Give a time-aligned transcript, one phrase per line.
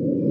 [0.00, 0.28] Oh,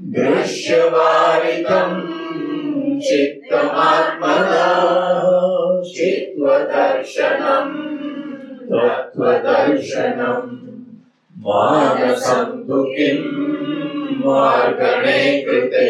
[0.00, 1.92] दृश्यवारितं
[3.00, 4.66] चित्तमात्मना
[5.90, 7.70] चित्वदर्शनं
[8.70, 10.50] तत्त्वदर्शनम्
[11.46, 13.18] मानसं तु किं
[14.26, 15.88] मार्गणे कृते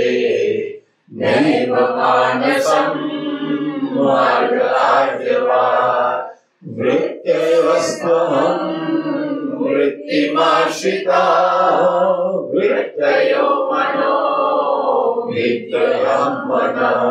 [1.19, 2.89] नैव मानसं
[3.97, 5.65] मार्गार्यवा
[6.79, 8.57] वृत्तयस्त्वहं
[9.69, 11.23] वृत्तिमाश्रिता,
[12.55, 14.17] वृत्तयो मनो
[15.33, 17.03] विद्ययं मनः।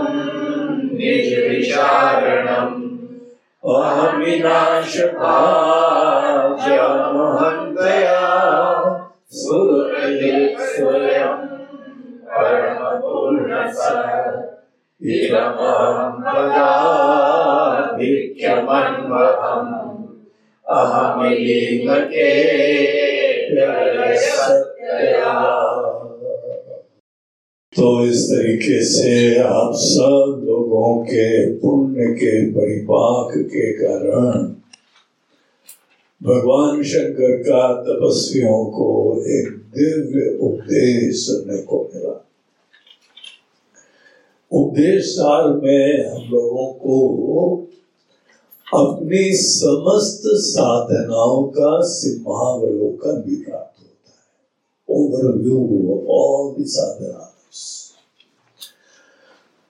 [0.98, 2.88] निजविचारणम्
[3.66, 4.58] अहमिनाशभाजमहन्तया
[9.32, 11.47] सुरयित् स्वयं परमपूर्णस
[27.78, 34.46] तो इस तरीके से आप सब लोगों के पुण्य के परिपाक के कारण
[36.24, 39.48] भगवान शंकर का तपस्वियों को एक
[39.78, 42.27] दिव्य उपदेश सुनने को मिला।
[44.52, 46.98] उपदेश सार में हम लोगों को
[48.68, 54.18] अपनी समस्त साधनाओं का सिंहावलोकन भी प्राप्त होता है।
[54.90, 55.58] Overview
[55.94, 57.34] of all the sadhana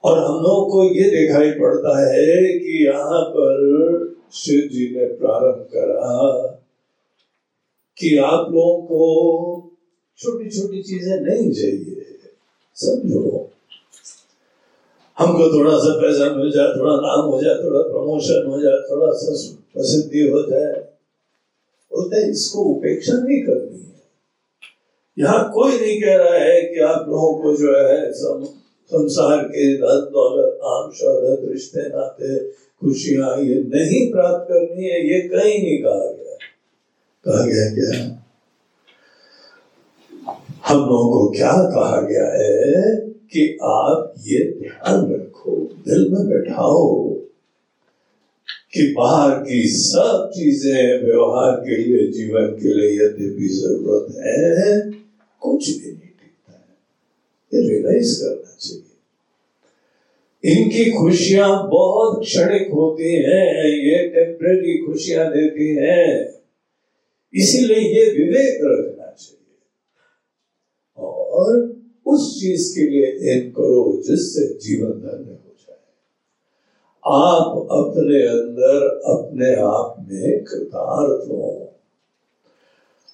[0.04, 3.56] और हम लोगों को ये दिखाई पड़ता है कि यहाँ पर
[4.34, 6.16] शिव जी ने प्रारंभ करा
[7.98, 9.02] कि आप लोगों को
[10.18, 12.04] छोटी छोटी चीज़ें नहीं चाहिए,
[12.76, 13.50] समझो।
[15.18, 19.12] हमको थोड़ा सा पैसा मिल जाए थोड़ा नाम हो जाए थोड़ा प्रमोशन हो जाए थोड़ा
[19.12, 20.72] सा प्रसिद्धि हो जाए।
[21.92, 24.02] बोलते इसको उपेक्षा नहीं करनी है।
[25.18, 28.44] यहाँ कोई नहीं कह रहा है कि आप लोगों को जो है सम,
[28.86, 35.20] संसार के धन दौलत नाम शौहरत रिश्ते नाते खुशियाँ ये नहीं प्राप्त करनी है ये
[35.28, 36.36] कहीं नहीं कहा गया।
[37.24, 38.14] कहा गया क्या?
[40.68, 43.08] हम लोगों को क्या कहा गया है?
[43.32, 45.56] कि आप ये ध्यान रखो,
[45.88, 47.04] दिल में बैठाओ
[48.72, 54.90] कि बाहर की सब चीज़ें व्यवहार के लिए, जीवन के लिए यद्यपि ज़रूरत है,
[55.40, 56.76] कुछ भी नहीं टिकता है।
[57.54, 58.84] ये रियलाइज़ करना चाहिए।
[60.44, 66.28] इनकी खुशियाँ बहुत क्षणिक होती हैं, ये टेम्परेरी खुशियाँ देती हैं।
[67.34, 69.56] इसीलिए ये विवेक रखना चाहिए।
[70.98, 71.77] और
[72.08, 75.76] उस चीज़ के लिए एम करो जिससे जीवन धन्य हो जाए।
[77.06, 81.64] आप अपने अंदर अपने आप में कृतार्थ हो।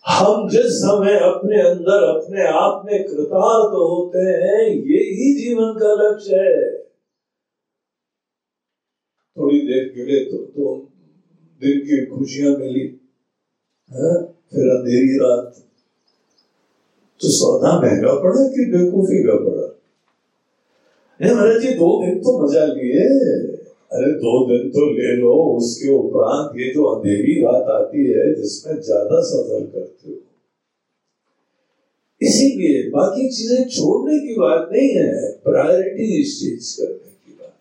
[0.08, 5.92] हम जिस समय अपने अंदर अपने आप में कृतार्थ होते हैं ये ही जीवन का
[5.94, 6.84] लक्ष्य है।
[9.36, 10.88] थोड़ी देर के लिए तो, तो
[11.60, 12.80] दिन की खुशियाँ मिली
[13.92, 14.24] है?
[14.24, 15.73] फिर अंधेरी रात।
[17.24, 19.66] तो सौदा महँगा पड़ा कि बेवकूफ़ी का पड़ा?
[21.20, 23.04] नहीं महाराज जी, दो दिन तो मज़ा लिए।
[23.92, 28.80] अरे, दो दिन तो ले लो, उसके उपरांत ये जो अंधेरी रात आती है, जिसमें
[28.80, 30.16] ज़्यादा सफ़र करते हो।
[32.20, 37.52] इसीलिए बाकी चीज़ें छोड़ने की बात नहीं है प्रायोरिटी इस चीज़ करने की बात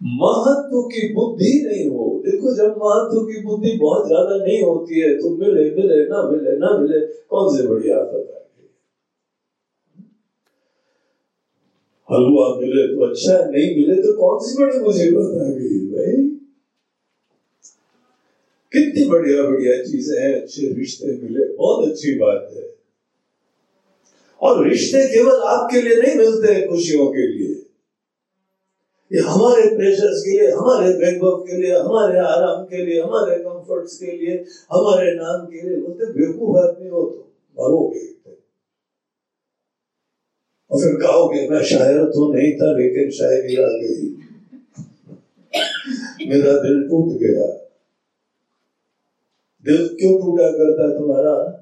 [0.00, 5.14] महत्व की बुद्धि नहीं हो। देखो, जब महत्व की बुद्धि बहुत ज़्यादा नहीं होती है
[5.14, 8.41] तो मिले मिले, ना मिले ना मिले, कौन से बड़ी आफत है
[12.12, 16.28] हलवा मिले तो अच्छा है नहीं मिले तो कौन सी बड़ी मुसीबत आ गई भाई?
[18.72, 22.76] कितनी बढ़िया बढ़िया चीज़ें हैं, अच्छे रिश्ते मिले, बहुत अच्छी बात है।
[24.42, 27.48] और रिश्ते केवल आपके लिए नहीं मिलते हैं खुशियों के लिए।
[29.12, 33.96] ये हमारे प्रेशर्स के लिए, हमारे बैकअप के लिए, हमारे आराम के लिए, हमारे कंफर्ट्स
[33.96, 34.34] के लिए,
[34.72, 37.18] हमारे नाम के लिए बोलते बेवकूफ़ आदमी हो तो
[37.58, 38.06] मरोगे
[40.72, 44.16] और फिर कहोगे, मैं शायर तो नहीं था, लेकिन शायरी आ गई।
[46.26, 47.46] मेरा दिल टूट गया।
[49.64, 51.58] दिल क्यों टूटा करता है तुम्हारा?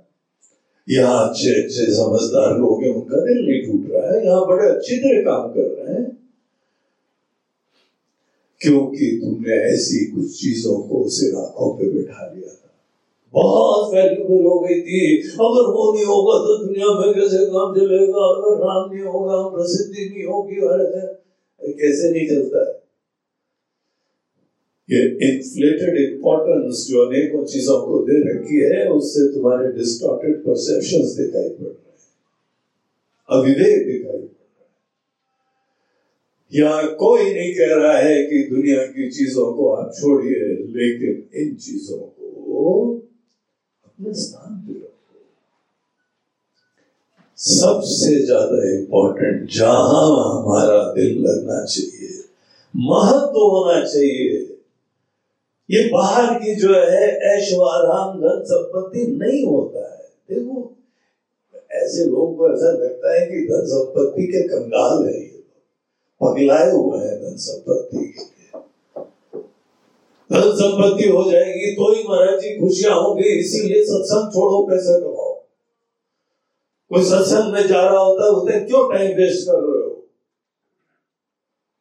[0.89, 4.97] यहाँ अच्छे अच्छे समझदार लोग हैं, उनका दिल नहीं टूट रहा है। यहाँ बड़े अच्छी
[4.97, 6.21] तरह काम कर रहे हैं।
[8.61, 12.70] क्योंकि तुमने ऐसी कुछ चीज़ों को सिर आँखों पे बैठा लिया था।
[13.35, 15.01] बहुत वैल्यूबल हो गई थी।
[15.41, 18.23] अगर वो नहीं होगा तो दुनिया में कैसे काम चलेगा?
[18.29, 20.57] अगर नाम नहीं होगा प्रसिद्धि नहीं होगी
[21.79, 22.75] कैसे नहीं चलता है?
[24.89, 31.49] ये इन्फ्लेटेड इंपॉर्टेंस जो अनेकों चीज़ों को दे रखी है, उससे तुम्हारे डिस्टॉर्टेड परसेप्शन दिखाई
[31.49, 31.99] पड़ रहे हैं।
[33.29, 34.69] अविवेक दिखाई पड़ है।
[36.53, 41.55] यहाँ कोई नहीं कह रहा है कि दुनिया की चीज़ों को आप छोड़िए, लेकिन इन
[41.57, 43.00] चीज़ों को
[44.01, 45.19] अपने स्थान पे रखो
[47.39, 50.05] सबसे ज़्यादा इंपॉर्टेंट जहाँ
[50.35, 52.09] हमारा दिल लगना चाहिए,
[52.75, 54.39] महत्व होना चाहिए।
[55.69, 60.57] ये बाहर की जो है ऐश्वाराम धन संपत्ति नहीं होता है। देखो,
[61.73, 65.43] ऐसे लोगों को ऐसा लगता है कि धन संपत्ति के कंगाल है ये
[66.21, 68.29] पगलाए हुए हैं धन संपत्ति के
[70.33, 75.35] धन संपत्ति हो जाएगी तो ही महाराज जी खुशियाँ होंगी इसीलिए सत्संग छोड़ो, पैसा कमाओ।
[76.91, 79.91] कोई सत्संग में जा रहा होता है क्यों टाइम वेस्ट कर रहे हो?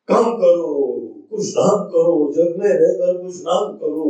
[0.10, 0.74] काम करो,
[1.30, 4.06] कुछ नाम करो, जग में रहकर कुछ नाम करो।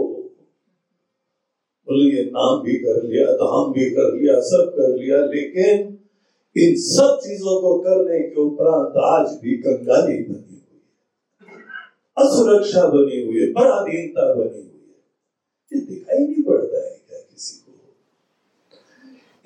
[1.87, 5.97] बोले ये नाम भी कर लिया धाम भी कर लिया, सब कर लिया, लेकिन
[6.55, 10.58] इन सब चीज़ों को करने के उपरांत आज भी कंगाली बनी
[12.19, 14.97] असुरक्षा बनी हुई है, पराधीनता बनी हुई है।
[15.73, 17.71] ये दिखाई नहीं पड़ता है क्या किसी को?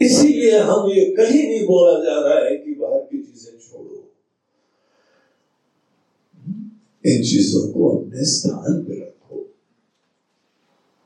[0.01, 3.99] इसीलिए हम ये कहीं नहीं बोला जा रहा है कि बाहर की चीज़ें छोड़ो।
[7.05, 9.47] इन चीज़ों को अपने स्थान पर रखो।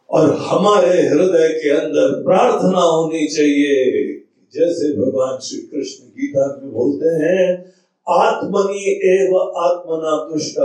[0.09, 4.13] और हमारे हृदय के अंदर प्रार्थना होनी चाहिए
[4.53, 7.73] जैसे भगवान श्री कृष्ण गीता में बोलते हैं
[8.09, 10.55] आत्मनि एव आत्मना तुष्ट।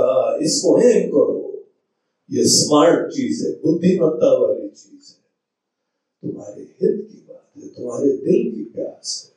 [0.43, 1.39] इसको हेम करो।
[2.31, 5.23] ये स्मार्ट चीज़ है, बुद्धिमत्ता वाली चीज़ है।
[6.23, 9.33] तुम्हारे हित की बात है, तुम्हारे दिल की प्यास है।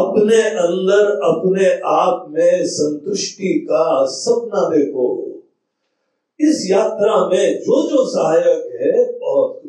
[0.00, 5.28] अपने अंदर, अपने आप में संतुष्टि का सपना देखो।
[6.40, 9.61] इस यात्रा में जो जो सहायक है, बहुत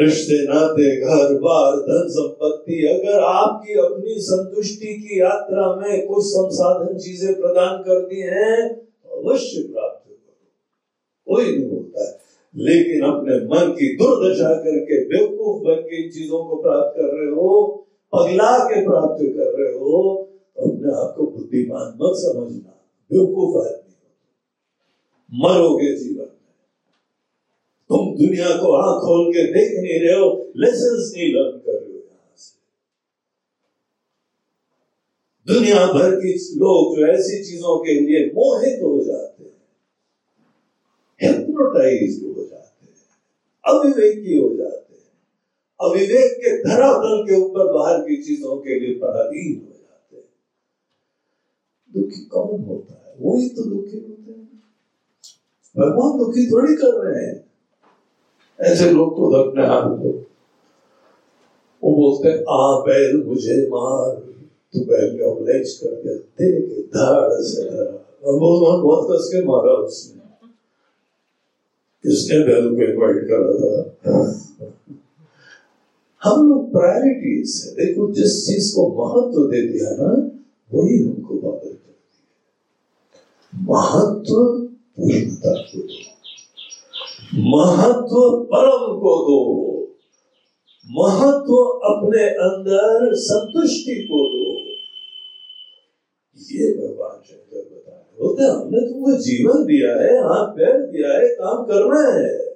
[0.00, 6.98] रिश्ते नाते घर बार, धन संपत्ति। अगर आपकी अपनी संतुष्टि की यात्रा में कुछ संसाधन
[6.98, 10.10] चीज़ें प्रदान करती हैं तो अवश्य प्राप्त
[11.26, 12.18] कोई नहीं बोलता है।
[12.54, 17.30] लेकिन अपने मन की दुर्दशा करके, बेवकूफ़ बन के इन चीज़ों को प्राप्त कर रहे
[17.30, 17.50] हो,
[18.14, 20.00] पगला के प्राप्त कर रहे हो
[20.56, 22.72] तो अपने आप को बुद्धिमान मत समझना।
[23.10, 23.94] बेवकूफ़ आदमी
[25.32, 26.39] मरोगे जीवन।
[27.90, 31.92] तुम दुनिया को आँख खोल के देख नहीं रहे हो लेसन नहीं लर्न कर रहे
[31.92, 32.52] हो यहाँ से।
[35.46, 39.58] दुनिया भर की लोग जो ऐसी चीज़ों के लिए मोहित हो जाते हैं
[41.20, 42.94] हिप्नोटाइज हो जाते हैं,
[43.64, 45.10] अविवेकी हो जाते हैं,
[45.80, 50.24] अविवेक के धरातल के ऊपर बाहर की चीज़ों के लिए पराधीन हो जाते हैं।
[51.90, 53.14] दुखी कौन होता है?
[53.20, 54.48] वही तो दुखी होते हैं।
[55.76, 57.49] भगवान दुखी थोड़ी कर रहे हैं।
[58.60, 60.08] ऐसे लोग को अपने आप को
[61.82, 64.10] वो बोलते आ बैल मुझे मार।
[64.74, 67.62] तू बैल का उलेज करके तेरे धाड़ से
[68.22, 70.20] वो बहुत कस के मारा उसने।
[72.04, 73.72] किसने बैल को इन्वाइट करा था?
[76.22, 80.10] हम लोग प्रायोरिटीज है देखो, जिस चीज़ को महत्व तो दे दिया ना,
[80.72, 84.34] वही हमको बॉदर करती है। महत्व
[85.04, 85.29] दो
[87.34, 89.80] महत्व परम को दो।
[90.90, 94.60] महत्व अपने अंदर संतुष्टि को दो।
[96.54, 101.28] ये भगवान शंकर बता रहे होते, हमने तुमको जीवन दिया है, हाथ, पैर दिया है,
[101.28, 102.50] काम करना है।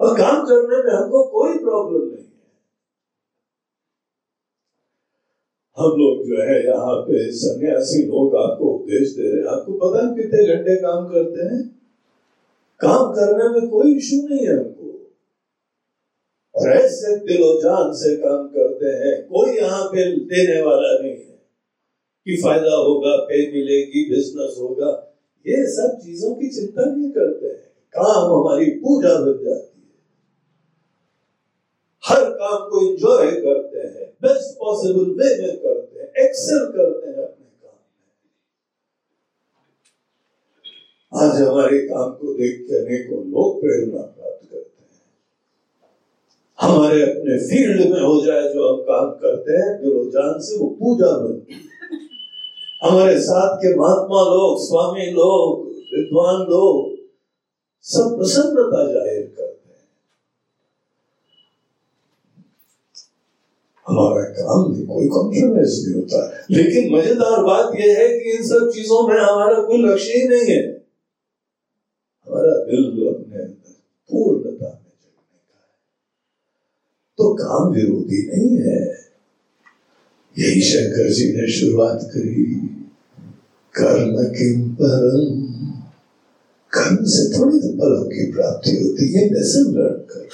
[0.00, 2.28] और काम करने में हमको कोई प्रॉब्लम नहीं है।
[5.78, 10.06] हम लोग जो है यहाँ पे सन्यासी लोग आपको उपदेश दे रहे हैं। आपको पता
[10.06, 11.77] है कितने घंटे काम करते हैं?
[12.80, 14.88] काम करने में कोई इशू नहीं है हमको।
[16.54, 21.28] और ऐसे दिलो जान से काम करते हैं, कोई यहाँ पे देने वाला नहीं है।
[22.26, 25.14] कि फ़ायदा होगा, पे मिलेगी बिज़नेस होगा,
[25.46, 29.88] ये सब चीज़ों की चिंता नहीं करते हैं। काम हमारी पूजा बन जाती है।
[32.04, 37.16] हर काम को एंजॉय करते हैं बेस्ट पॉसिबल वे में करते हैं एक्सेल करते हैं
[37.16, 38.08] अपने काम में
[41.12, 44.98] आज हमारे काम को देख के अनेकों लोग प्रेरणा प्राप्त करते हैं।
[46.58, 50.66] हमारे अपने फ़ील्ड में हो जाए जो हम काम करते हैं दिलो जान से वो
[50.80, 51.60] पूजा बनती है
[52.82, 56.74] हमारे साथ के महात्मा लोग, स्वामी लोग, विद्वान लोग,
[57.86, 59.84] सब प्रसन्नता ज़ाहिर करते हैं।
[63.86, 68.70] हमारा काम में कोई कॉम्प्रोमाइज नहीं होता। लेकिन मज़ेदार बात यह है कि इन सब
[68.74, 70.62] चीज़ों में हमारा कोई लक्ष्य ही नहीं है
[72.26, 73.72] हमारा दिल अपने अंदर
[74.10, 75.66] पूर्णता में जगने का है
[77.18, 78.98] तो काम विरोधी नहीं है।
[80.38, 82.44] यही शंकर जी ने शुरुआत करी।
[83.74, 85.46] कर्म किम परम?
[86.72, 90.28] कर्म से थोड़ी तो फलों की प्राप्ति होती है लेसन लर्न करो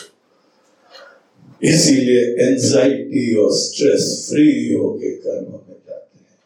[1.69, 6.39] इसीलिए एंजाइटी और स्ट्रेस फ्री होके कर्म में जाते हैं।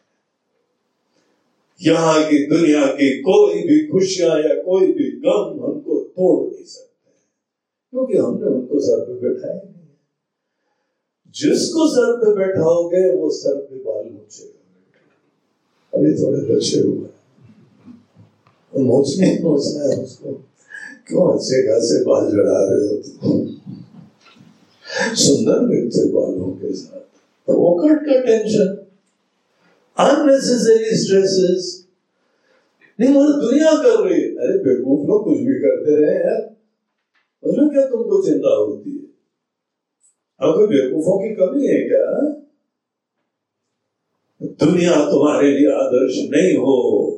[1.81, 7.11] यहाँ की दुनिया की कोई भी खुशियाँ या कोई भी गम हमको तोड़ नहीं सकते।
[7.91, 9.78] क्योंकि हमने उनको सर पे बैठाया
[11.35, 14.59] जिसको सर पे बैठाओगे, वो सर पे बाल नोचेगा
[15.97, 17.19] अभी थोड़े बचे हुए हैं।
[18.75, 20.33] नोचने नोचना है उसको।
[21.07, 23.47] क्यों अच्छे खासे बाल जड़ा रहे हो तुम?
[25.15, 26.99] सुंदर लगते बालों के साथ।
[27.47, 28.85] तो वो कट का टेंशन।
[29.99, 31.85] अननेसेसरी स्ट्रेसेस
[32.99, 36.55] नहीं, वो दुनिया कर रही है। अरे, बेवकूफ़ लोग कुछ भी करते रहे यार
[37.43, 39.08] उसमें क्या तुमको चिंता होती है?
[40.41, 42.35] अब कोई बेवकूफों की कमी है क्या?
[44.43, 47.11] दुनिया तुम्हारे लिए आदर्श नहीं हो।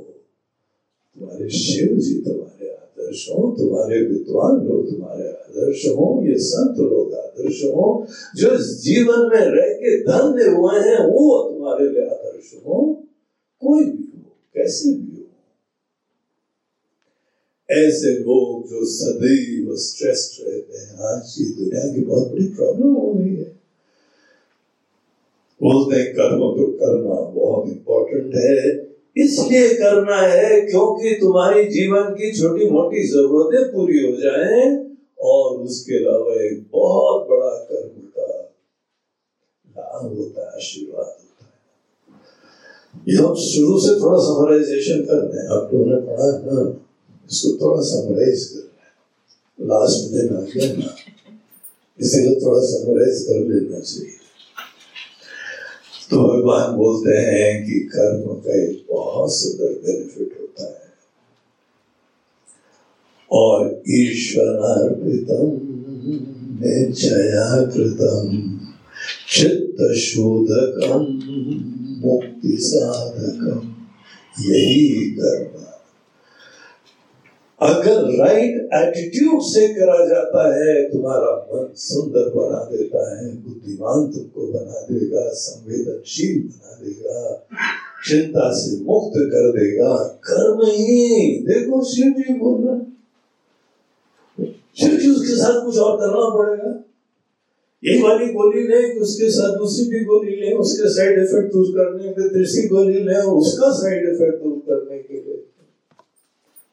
[1.19, 7.13] तुम्हारे शिव जी तुम्हारे आदर्श हो, तुम्हारे विद्वान लोग तुम्हारे आदर्श हो, ये संत लोग
[7.13, 13.03] आदर्श हो, जो जीवन में रह के धन्य हुए हैं, वो तुम्हारे लिए आदर्श हो।
[13.61, 15.10] कोई भी हो, कैसे भी
[17.71, 23.13] ऐसे लोग जो सदैव स्ट्रेस्ड रहते हैं, आज की दुनिया की बहुत बड़ी प्रॉब्लम हो
[23.13, 23.49] गई है।
[25.61, 32.31] बोलते हैं, कर्म तो करना बहुत इंपॉर्टेंट है। इसलिए करना है क्योंकि तुम्हारी जीवन की
[32.39, 38.27] छोटी मोटी जरूरतें पूरी हो जाएँ और उसके अलावा एक बहुत बड़ा कर्म का
[39.77, 41.51] लाभ होता है, आशीर्वाद होता है।
[43.09, 46.87] ये हम शुरू से थोड़ा समराइजेशन कर रहे हैं आप लोगों ने पढ़ा है ना?
[47.31, 48.71] इसको थोड़ा समराइज कर।
[49.65, 50.95] लास्ट दिन आ गया ना।
[51.99, 54.17] इसीलिए थोड़ा समराइज कर लेना चाहिए।
[56.09, 60.81] तो भगवान बोलते हैं कि कर्म का एक बहुत सुंदर बेनिफिट होता है।
[63.31, 65.67] और ईश्वरार्पितम
[66.63, 68.57] निश्चया कृतम
[69.29, 71.03] चित्त शोधकम
[72.07, 73.75] मुक्ति साधकम
[74.39, 75.60] यही कर्म
[77.61, 84.47] अगर राइट एटीट्यूड से करा जाता है, तुम्हारा मन सुंदर बना देता है, बुद्धिमान तुमको
[84.47, 87.19] बना देगा, संवेदनशील बना देगा,
[88.07, 89.91] चिंता से मुक्त कर देगा,
[90.23, 91.03] कर्म ही।
[91.47, 92.79] देखो शिव जी बोल रहे
[94.79, 96.71] शिव जी उसके साथ कुछ और करना पड़ेगा।
[97.83, 102.11] ये वाली गोली ले उसके साथ दूसरी भी गोली ले, उसके साइड इफ़ेक्ट दूर करने
[102.11, 105.20] के तीसरी गोली ले, उसका साइड इफ़ेक्ट दूर करने के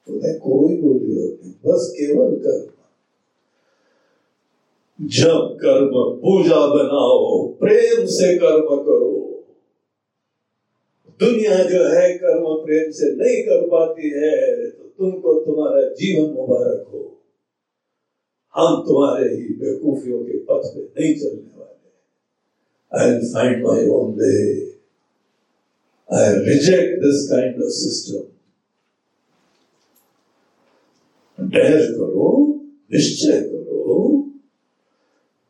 [0.09, 2.67] लिए तो कोई गोली होती बस केवल कर्म।
[4.99, 5.93] जब कर्म
[6.23, 9.15] पूजा बनाओ, प्रेम से कर्म करो।
[11.21, 14.37] दुनिया जो है, कर्म प्रेम से नहीं कर पाती है
[14.71, 17.05] तो तुमको तुम्हारा जीवन मुबारक हो।
[18.55, 21.77] हम तुम्हारे ही बेवकूफियों के पथ पे नहीं चलने वाले
[22.93, 24.33] I find my own way
[26.09, 28.23] I reject this kind of system
[31.49, 32.61] डर करो,
[32.93, 34.25] निश्चय करो।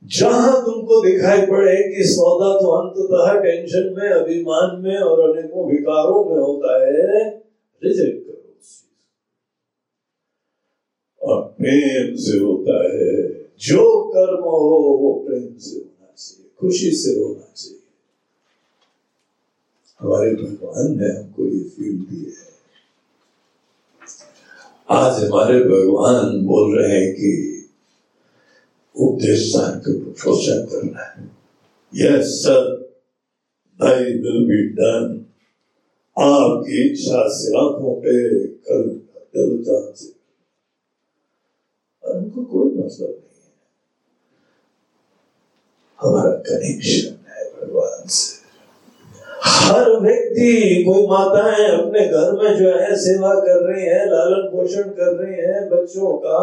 [0.04, 6.24] जहाँ तुमको दिखाई पड़े कि सौदा तो अंततः टेंशन में, अभिमान में और अनेकों विकारों
[6.24, 7.28] में होता है,
[7.84, 8.34] रिजेक्ट करो
[11.22, 13.28] और प्रेम से होता है।
[13.60, 17.78] जो कर्म हो, वो प्रेम से होना चाहिए, खुशी से होना चाहिए।
[20.00, 22.57] हमारे भगवान ने हमको ये फील दी है।
[24.90, 27.30] आज हमारे भगवान बोल रहे हैं कि
[28.96, 29.80] उपदेश स्थान
[30.66, 31.24] करना है।
[31.94, 32.70] Yes sir
[33.80, 35.26] they will be done
[36.16, 38.14] आपकी इच्छा से आँखों पे
[38.46, 38.82] कल
[39.36, 40.12] दिल जान से
[42.04, 43.52] हमको कोई मतलब नहीं है।
[46.00, 48.37] हमारा कनेक्शन है भगवान से।
[49.68, 54.82] हर व्यक्ति कोई माताएँ अपने घर में जो है सेवा कर रही है लालन पोषण
[54.82, 56.38] कर रही है बच्चों का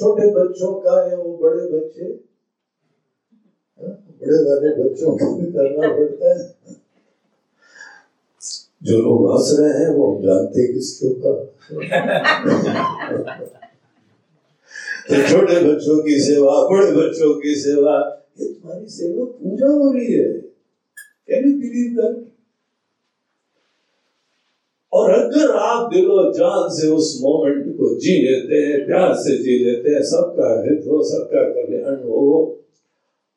[0.00, 2.04] छोटे बच्चों का या वो बड़े बच्चे?
[3.80, 3.90] हाँ,
[4.22, 6.50] बड़े वाले बच्चों को भी करना पड़ता है।
[8.82, 11.34] जो लोग हंस रहे हैं वो हम जानते किसके ऊपर।
[15.08, 17.98] तो छोटे बच्चों की सेवा बड़े बच्चों की सेवा
[18.40, 20.51] ये तुम्हारी सेवा पूजा हो रही है।
[21.28, 22.30] कैन यू बिलीव दैट
[24.92, 29.58] और अगर आप दिलो जान से उस मोमेंट को जी लेते हैं, प्यार से जी
[29.64, 32.58] लेते हैं, सबका हित हो, सबका कल्याण हो,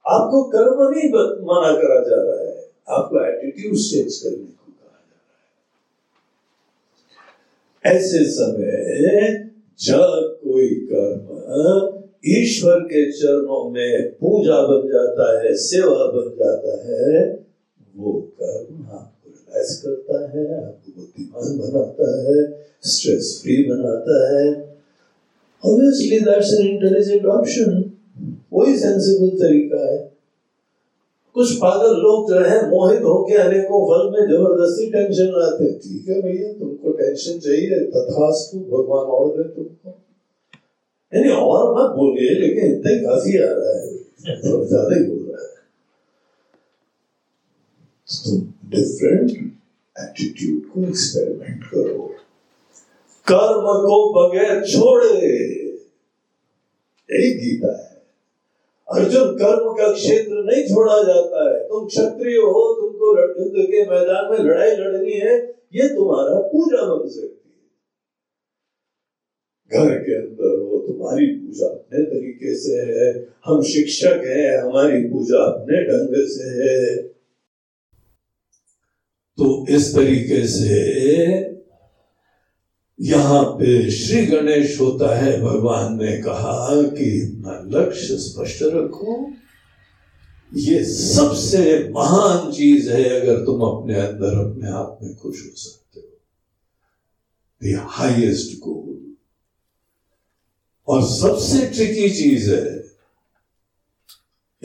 [0.07, 1.09] आपको कर्म नहीं
[1.45, 5.21] माना करा जा रहा है। आपको एटीट्यूड चेंज करने को कहा जा
[7.83, 15.55] रहा है। ऐसे समय जब कोई कर्म ईश्वर के चरणों में पूजा बन जाता है,
[15.55, 17.44] सेवा बन जाता है
[17.95, 22.39] वो कर्म आपको रिलैक्स करता है, आपको बुद्धिमान बनाता है
[22.85, 24.47] स्ट्रेस फ्री बनाता है।
[25.63, 27.83] Obviously that's an intelligent option
[28.53, 29.97] वही सेंसिबल तरीका है।
[31.35, 36.21] कुछ पागल लोग जो है, मोहित होके अनेकों फल में ज़बरदस्ती टेंशन लाते ठीक है
[36.21, 39.97] भैया, तुमको टेंशन चाहिए, तथास्तु, भगवान और दे तुमको।
[41.13, 43.93] यानी और मत बोलिए, लेकिन इतना ही काफ़ी आ रहा है।
[44.25, 45.03] ज़्यादा ही
[48.19, 49.31] तुम डिफरेंट
[49.99, 52.15] एटीट्यूड को एक्सपेरिमेंट करो।
[53.27, 55.45] कर्म को बगैर छोड़े।
[57.11, 57.95] यही गीता है।
[58.91, 64.31] अर्जुन कर्म का क्षेत्र नहीं छोड़ा जाता है। तुम क्षत्रिय हो, तुमको युद्ध के मैदान
[64.31, 67.65] में लड़ाई लड़नी है, ये तुम्हारा पूजा बन सकती है।
[69.79, 75.37] घर के अंदर हो, तुम्हारी पूजा अपने तरीके से है। हम शिक्षक हैं, हमारी पूजा
[75.37, 77.14] अपने ढंग से है।
[79.37, 80.75] तो इस तरीके से
[82.99, 89.31] यहाँ पे श्री गणेश होता है। भगवान ने कहा कि अपना लक्ष्य स्पष्ट रखो।
[90.53, 95.99] ये सबसे महान चीज़ है, अगर तुम अपने अंदर अपने आप में खुश हो सकते
[95.99, 96.07] हो।
[97.63, 99.15] द हाइएस्ट गोल
[100.87, 102.74] और सबसे ट्रिकी चीज़ है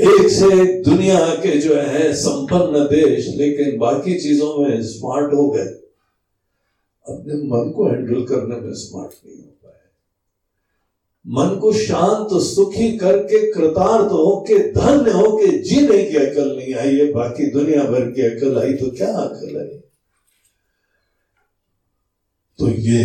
[0.01, 5.51] एक से एक दुनिया के जो है संपन्न देश, लेकिन बाकी चीज़ों में स्मार्ट हो
[5.51, 5.69] गए।
[7.07, 9.73] अपने मन को हैंडल करने में स्मार्ट नहीं हो पाए।
[11.27, 17.13] मन को शांत, सुखी करके, कृतार्थ होके, धन्य होके जीने की अकल नहीं आई है
[17.13, 19.79] बाकी दुनिया भर की अकल आई तो क्या अकल आई?
[22.59, 23.05] तो ये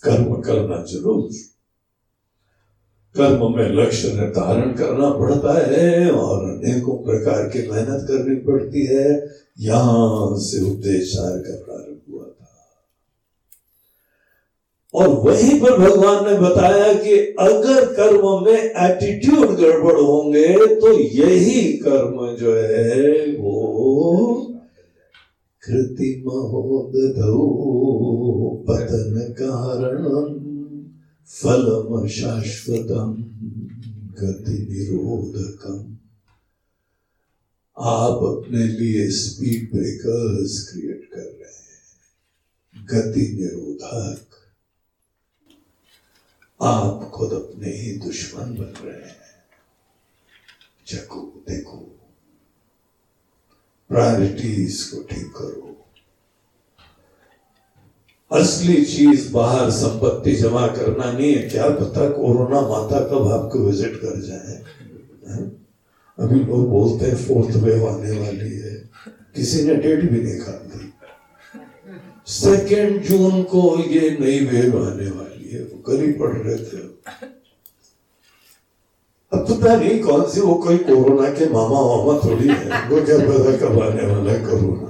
[0.05, 1.23] कर्म करना ज़रूर।
[3.15, 9.09] कर्म में लक्ष्य निर्धारण करना पड़ता है और अनेकों प्रकार की मेहनत करनी पड़ती है।
[9.61, 12.49] यहाँ से उपदेशार का प्रारंभ हुआ था।
[14.95, 20.49] और वहीं पर भगवान ने बताया कि अगर कर्म में एटीट्यूड गड़बड़ होंगे
[20.81, 23.53] तो यही कर्म जो है वो
[25.63, 27.39] कृतिमहोदधौ
[28.69, 30.33] पतन कारणम
[31.27, 33.13] फलम शाश्वतम
[34.21, 35.97] गति निरोधकम।
[37.79, 41.83] आप अपने लिए स्पीड ब्रेकर्स क्रिएट कर रहे हैं,
[42.87, 44.27] गति निरोधक।
[46.63, 49.17] आप खुद अपने ही दुश्मन बन रहे हैं।
[50.87, 52.02] चको, देखो।
[53.93, 55.69] प्रायोरिटीज को ठीक करो।
[58.31, 63.97] असली चीज़ बाहर संपत्ति जमा करना नहीं है। क्या पता कोरोना माता कब आपको विज़िट
[63.97, 64.55] कर जाए?
[66.19, 68.75] अभी लोग बोलते हैं फोर्थ वेव आने वाली है।
[69.37, 70.91] किसी ने डेट भी नहीं खा दी
[72.29, 76.92] सेकेंड जून को ये नई वेव आने वाली है। वो ही पढ़ रहे थे।
[79.33, 83.19] अब पता नहीं कौन सी वो कोई कोरोना के मामा वामा थोड़ी है वो क्या
[83.19, 84.89] पता कब आने वाला कोरोना।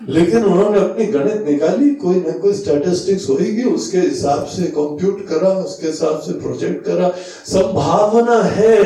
[0.00, 5.50] लेकिन उन्होंने अपनी गणित निकाली कोई ना कोई स्टैटिस्टिक्स होगी उसके हिसाब से कंप्यूट करा
[5.60, 7.08] उसके हिसाब से प्रोजेक्ट करा
[7.46, 8.82] संभावना है।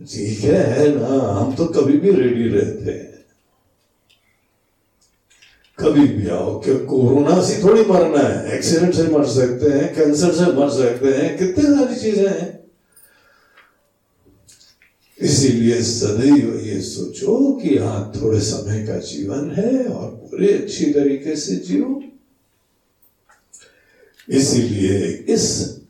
[0.00, 3.12] ठीक है, है ना हम तो कभी भी रेडी रहते हैं।
[5.78, 10.32] कभी भी आओ कि कोरोना से थोड़ी मरना है एक्सीडेंट से मर सकते हैं कैंसर
[10.32, 12.63] से मर सकते हैं कितनी सारी चीज़ें हैं।
[15.24, 21.36] इसीलिए सदैव ये सोचो कि हाँ थोड़े समय का जीवन है और पूरे अच्छी तरीके
[21.36, 22.00] से जियो।
[24.28, 25.46] इसीलिए इस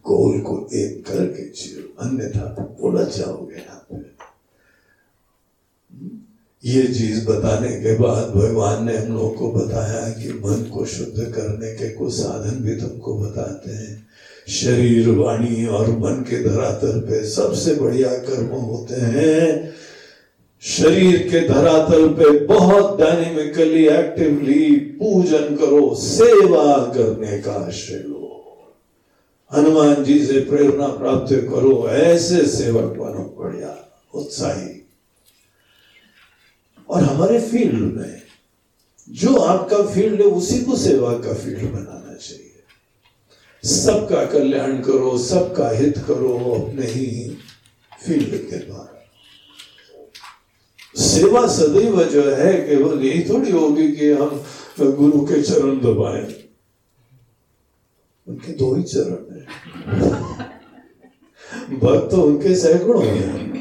[0.07, 4.03] गोल को एक करके जियो। अन्यथा उलझ जाओगे यहाँ पे
[6.65, 11.25] ये चीज़ बताने के बाद भगवान ने हम लोगों को बताया कि मन को शुद्ध
[11.35, 14.07] करने के कुछ साधन भी तुमको बताते हैं।
[14.49, 19.75] शरीर, वाणी और मन के धरातल पे सबसे बढ़िया कर्म होते हैं।
[20.63, 28.21] शरीर के धरातल पे बहुत डायनेमिकली एक्टिवली पूजन करो, सेवा करने का आश्रय लो।
[29.55, 34.87] हनुमान जी से प्रेरणा प्राप्त करो, ऐसे सेवक बनो, बढ़िया, उत्साही।
[36.89, 38.23] और हमारे फ़ील्ड में,
[39.11, 42.04] जो आपका फ़ील्ड है, उसी को सेवा का फ़ील्ड चाहिए
[43.65, 47.37] सबका कल्याण करो, सबका हित करो अपने ही
[48.07, 48.91] फ़ील्ड के द्वारा।
[50.97, 54.45] सेवा सदैव जो है, केवल यही थोड़ी होगी कि हम
[54.81, 56.35] गुरु के चरण दबाए।
[58.29, 59.47] उनके दो ही चरण है।
[61.79, 63.55] भक्त तो उनके सैकड़ों हैं।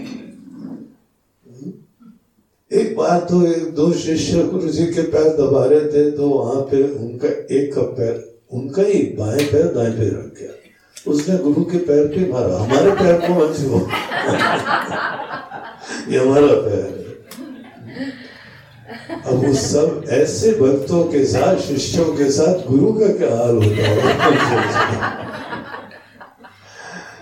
[2.71, 6.61] एक बार तो एक दो शिष्य गुरु जी के पैर दबा रहे थे तो वहाँ
[6.61, 10.53] पे उनका एक का पैर उनका ही बाएँ पैर दाएँ पैर रख गया
[11.11, 13.79] उसने गुरु के पैर पे मारा। हमारे पैर को मत छुओ।
[16.11, 17.03] ये हमारा पैर है।
[19.25, 23.87] अब उस सब ऐसे भक्तों के साथ, शिष्यों के साथ गुरु का क्या हाल होता
[23.87, 24.03] है?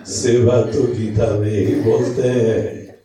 [0.06, 2.96] सेवा तो गीता में ही बोलते हैं।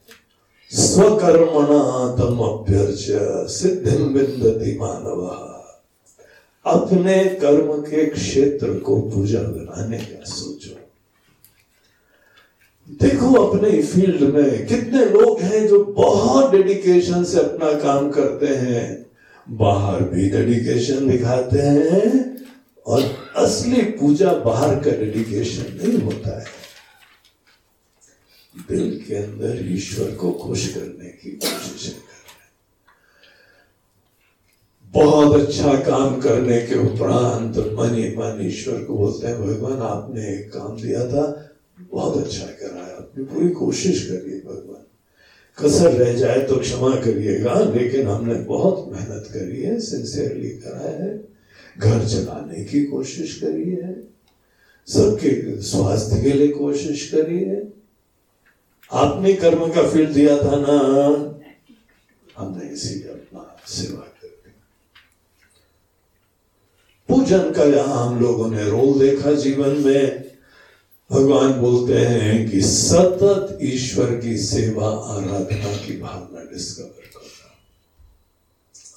[0.71, 1.83] स्वकर्मणा
[2.19, 3.07] तम अभ्यर्च
[3.51, 5.56] सिद्धि बिंदति मानव।
[6.67, 10.75] अपने कर्म के क्षेत्र को पूजा बनाने का सोचो।
[13.01, 19.07] देखो अपने फ़ील्ड में कितने लोग हैं जो बहुत डेडिकेशन से अपना काम करते हैं।
[19.47, 22.11] बाहर भी डेडिकेशन दिखाते हैं
[22.87, 23.03] और
[23.37, 26.55] असली पूजा बाहर का डेडिकेशन नहीं होता है।
[28.69, 32.06] दिल के अंदर ईश्वर को खुश करने की कोशिश कर
[34.97, 40.27] बहुत अच्छा काम करने के उपरांत मन ही मन, ईश्वर को बोलते हैं, भगवान, आपने
[40.29, 41.25] एक काम दिया था,
[41.93, 44.85] बहुत अच्छा कराया, आपने पूरी कोशिश करी भगवान।
[45.59, 51.13] कसर रह जाए तो क्षमा करिएगा, लेकिन हमने बहुत मेहनत करी है सिंसियरली करा है,
[51.79, 53.95] घर चलाने की कोशिश करी है,
[54.89, 57.63] सबके स्वास्थ्य के लिए कोशिश करी है।
[58.91, 60.77] आपने कर्म का फ़ील्ड दिया था ना,
[62.39, 64.13] हमने इसीलिए अपना सेवा
[67.09, 70.27] पूजन का यहाँ हम लोगों ने। रोल देखा जीवन में।
[71.13, 77.47] भगवान बोलते हैं कि सतत ईश्वर की सेवा, आराधना की भावना डिस्कवर करना।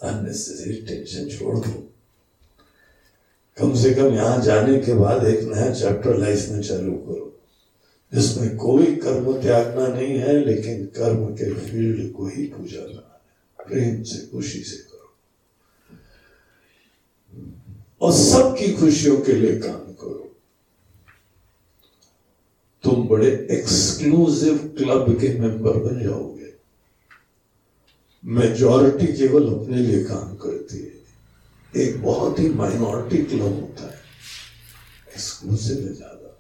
[0.09, 1.93] अननेसेसरी टेंशन छोड़ दो।
[3.57, 7.39] कम से कम यहाँ जाने के बाद एक नया चैप्टर लाइफ में चालू करो,
[8.13, 13.21] जिसमें कोई कर्म त्यागना नहीं है, लेकिन कर्म के फ़ील्ड को ही पूजा करना
[13.63, 14.89] है। प्रेम से, खुशी से करो
[18.01, 20.25] और सबकी खुशियों के लिए काम करो।
[22.83, 26.53] तुम बड़े एक्सक्लूसिव क्लब के मेंबर बन जाओगे।
[28.23, 33.99] मेजॉरिटी केवल अपने लिए काम करती है। एक बहुत ही माइनॉरिटी क्लब होता है।
[35.07, 36.37] एक्सक्लूसिव है ज़्यादा।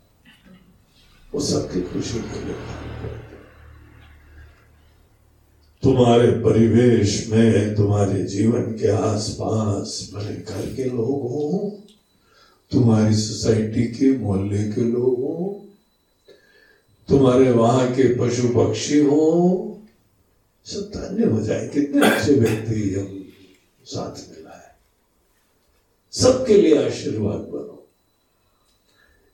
[1.33, 3.28] वो सबकी खुशी के लिए काम करते
[5.83, 11.79] तुम्हारे परिवेश में, तुम्हारे जीवन के आसपास बड़े घर के लोग हो,
[12.71, 15.65] तुम्हारी सोसाइटी के मोहल्ले के लोग हो,
[17.07, 19.81] तुम्हारे वहाँ के पशु पक्षी हो,
[20.65, 23.25] सब धन्य हो जाए। कितने अच्छे व्यक्ति हम
[23.85, 24.75] साथ मिला है
[26.11, 27.87] सबके लिए आशीर्वाद बनो।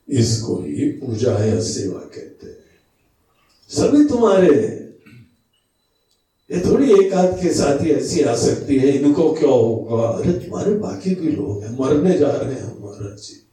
[0.08, 2.64] इसको ही पूजा या सेवा कहते हैं।
[3.68, 4.75] सभी तुम्हारे
[6.50, 10.08] ये थोड़ी एक आध के साथ ही ऐसी आ सकती है, इनको क्या होगा?
[10.08, 13.44] अरे तुम्हारे बाकी भी लोग हैं, मरने जा रहे हैं महाराज जी।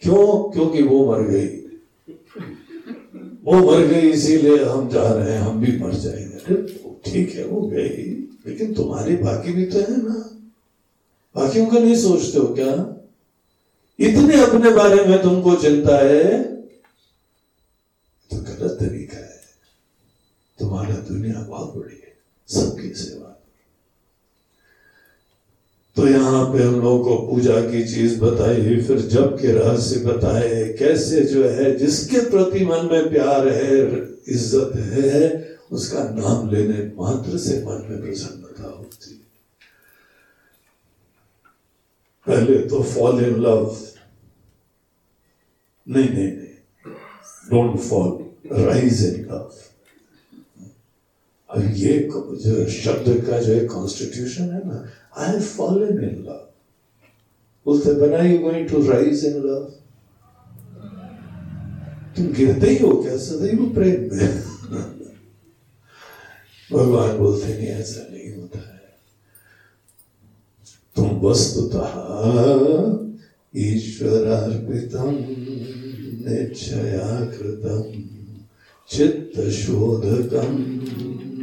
[0.00, 0.50] क्यों?
[0.50, 1.46] क्योंकि वो मर गई।
[3.44, 7.44] वो मर गई, इसीलिए हम जा रहे हैं, हम भी मर जाएँगे। अरे ठीक है,
[7.44, 10.38] वो गई। लेकिन तुम्हारे बाकी भी तो है ना।
[11.36, 12.96] बाकियों का नहीं सोचते हो क्या?
[14.00, 16.42] इतने अपने बारे में तुमको चिंता है?
[18.30, 19.21] तो गलत तरीका
[20.58, 22.14] तुम्हारा दुनिया बहुत बड़ी है,
[22.48, 23.28] सबकी सेवा
[25.96, 30.62] तो यहाँ पे हम लोगों को पूजा की चीज़ बताई फिर जब के रहस्य बताए
[30.78, 33.80] कैसे जो है, जिसके प्रति मन में प्यार है,
[34.28, 35.20] इज़्ज़त है,
[35.72, 39.18] उसका नाम लेने मात्र से मन में प्रसन्नता होती
[42.26, 43.76] पहले तो फॉल इन लव
[45.86, 46.94] नहीं नहीं नहीं।
[47.50, 49.50] Don't fall rise in love
[51.56, 56.48] ये जो शब्द का जो है कॉन्स्टिट्यूशन है ना I have fallen in love
[57.66, 59.72] बोलते बना you going to rise in love
[62.16, 63.16] तुम गिरते ही हो क्या?
[63.16, 64.42] सदैव प्रेम में।
[66.72, 68.96] भगवान बोलते नहीं, ऐसा नहीं होता है।
[70.96, 71.92] तुम वस्तुतः
[73.56, 75.10] ईश्वरार्पितम
[76.24, 77.82] निश्चया कृतम
[78.90, 80.56] चित्त शोधकम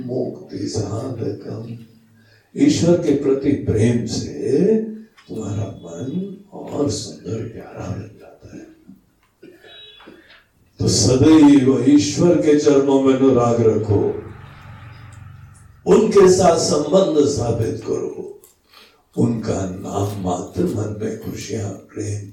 [0.09, 1.85] मुक्ति साधकम
[2.57, 4.75] ईश्वर के प्रति प्रेम से
[5.27, 8.67] तुम्हारा मन और सुंदर प्यारा बन जाता है।
[10.79, 14.23] तो सदैव ईश्वर के चरणों में अनुराग रखो।
[15.85, 18.41] उनके साथ संबंध स्थापित करो।
[19.17, 22.31] उनका नाम मात्र मन में खुशियाँ, प्रेम,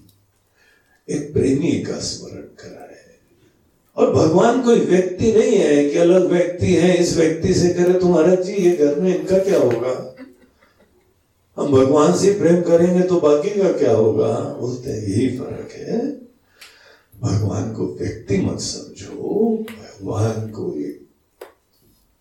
[1.10, 2.85] एक प्रेमी का स्मरण कराए।
[3.96, 8.34] और भगवान कोई व्यक्ति नहीं है कि अलग व्यक्ति है, इस व्यक्ति से करे तुम्हारा
[8.34, 10.12] जी, ये घर में इनका क्या होगा?
[11.56, 14.56] हम भगवान से प्रेम करेंगे तो बाकी का क्या होगा?
[14.60, 16.10] बोलते हैं, यही फ़र्क है।
[17.20, 21.06] भगवान को व्यक्ति मत समझो। भगवान को एक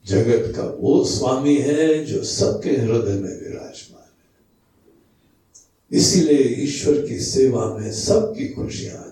[0.06, 7.78] जगत का वो स्वामी है जो सबके हृदय में विराजमान है। इसीलिए ईश्वर की सेवा
[7.78, 9.05] में सबकी खुशियाँ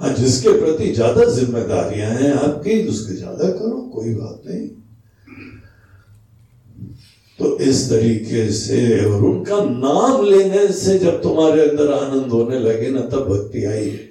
[0.00, 4.66] हैं हाँ जिसके प्रति ज़्यादा जिम्मेदारियाँ हैं आपकी उसके ज़्यादा करो, कोई बात नहीं।
[7.38, 12.90] तो इस तरीके से और उनका नाम लेने से जब तुम्हारे अंदर आनंद होने लगे
[12.90, 14.06] ना, तब भक्ति आई। है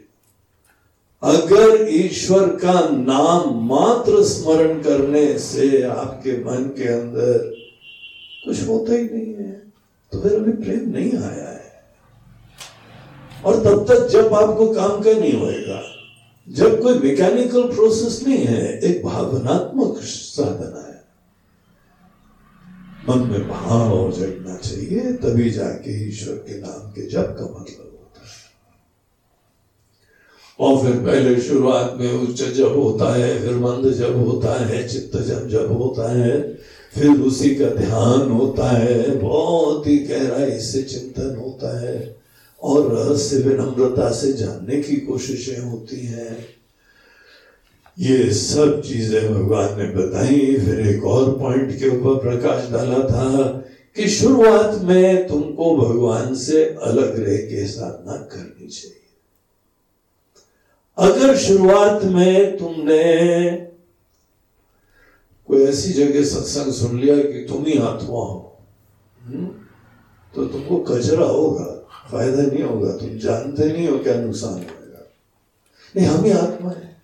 [1.23, 7.37] अगर ईश्वर का नाम मात्र स्मरण करने से आपके मन के अंदर
[8.45, 9.51] कुछ होता ही नहीं है।
[10.11, 11.56] तो फिर अभी प्रेम नहीं आया है।
[13.47, 15.83] और तब तक जब आपको काम का नहीं होएगा,
[16.49, 20.97] जब कोई मैकेनिकल प्रोसेस नहीं है, एक भावनात्मक साधना है।
[23.09, 28.21] मन में भाव जगना चाहिए, तभी जाके ईश्वर के नाम के जप का मतलब होता
[28.21, 28.57] है।
[30.59, 35.17] और फिर पहले शुरुआत में उच्च जब होता है, फिर मंद जब होता है, चित्त
[35.17, 36.53] जब जब होता है,
[36.93, 42.16] फिर उसी का ध्यान होता है, बहुत ही गहराई से चिंतन होता है।
[42.61, 46.37] और रहस्य विनम्रता से जानने की कोशिशें होती हैं।
[47.99, 53.47] ये सब चीज़ें भगवान ने बताई। फिर एक और पॉइंट के ऊपर प्रकाश डाला था
[53.95, 59.01] कि शुरुआत में तुमको भगवान से अलग रह के साधना करनी चाहिए।
[60.97, 63.03] अगर शुरुआत में तुमने
[65.47, 68.57] कोई ऐसी जगह सत्संग सुन लिया कि तुम ही आत्मा हो
[69.23, 69.47] हम्म,
[70.35, 71.76] तो तुमको कचरा होगा।
[72.11, 75.05] फ़ायदा नहीं होगा, तुम जानते नहीं हो क्या नुकसान होगा।
[75.95, 76.97] नहीं, हम ही आत्मा है।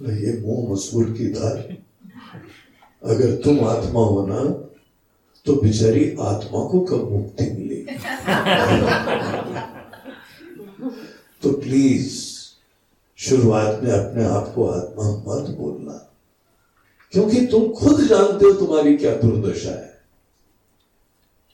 [0.00, 1.76] ये मुँह मसूर की दाल
[3.02, 4.40] अगर तुम आत्मा हो ना
[5.46, 7.96] तो बेचारी आत्मा को कब मुक्ति मिलेगी?
[11.42, 12.24] तो प्लीज़
[13.16, 15.92] शुरुआत में अपने आप को आत्मा मत बोलना।
[17.12, 20.02] क्योंकि तुम खुद जानते हो तुम्हारी क्या दुर्दशा है।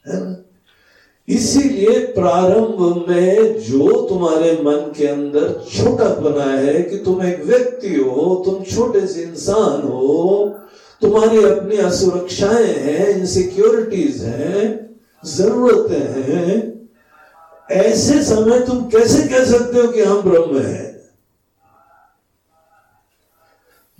[0.06, 0.41] है ना?
[1.28, 7.94] इसीलिए प्रारंभ में जो तुम्हारे मन के अंदर छोटा बना है कि तुम एक व्यक्ति
[7.94, 10.54] हो, तुम छोटे से इंसान हो,
[11.00, 14.90] तुम्हारी अपनी असुरक्षाएँ हैं इनसिक्योरिटीज हैं,
[15.24, 16.72] जरूरतें हैं,
[17.70, 20.92] ऐसे समय तुम कैसे कह सकते हो कि हम ब्रह्म हैं?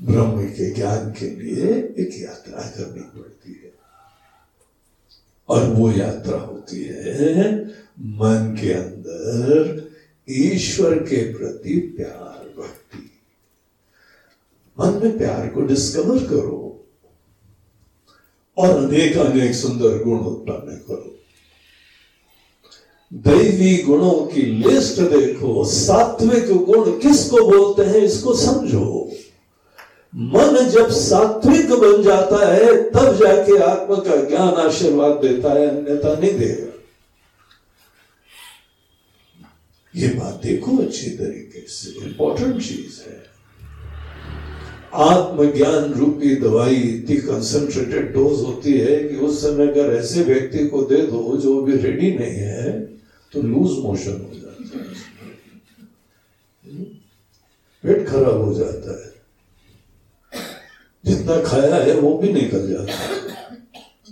[0.03, 1.65] ब्रह्म के ज्ञान के लिए
[1.99, 3.62] एक यात्रा करनी पड़ती है।
[5.53, 7.53] और वो यात्रा होती है
[7.99, 9.91] मन के अंदर
[10.31, 13.11] ईश्वर के प्रति प्यार भक्ति।
[14.79, 16.59] मन में प्यार को डिस्कवर करो
[18.57, 21.09] और अनेक अनेक सुंदर गुण उत्पन्न करो।
[23.13, 29.11] दैवी गुणों की लिस्ट देखो, सात्विक गुण किसको बोलते हैं, इसको समझो।
[30.13, 36.21] मन जब सात्विक बन जाता है, तब जाके आत्मा का ज्ञान आशीर्वाद देता है, अन्यथा
[36.21, 36.73] नहीं देगा
[39.95, 43.23] ये बात देखो अच्छी तरीके से इंपॉर्टेंट चीज़ है।
[44.95, 50.83] आत्मज्ञान रूपी दवाई इतनी कंसंट्रेटेड डोज होती है कि उस समय अगर ऐसे व्यक्ति को
[50.83, 52.81] दे दो जो अभी रेडी नहीं है
[53.33, 54.85] तो लूज मोशन हो जाता है।
[57.85, 59.12] पेट खराब हो जाता है।
[61.05, 63.09] जितना खाया है वो भी निकल जाता है।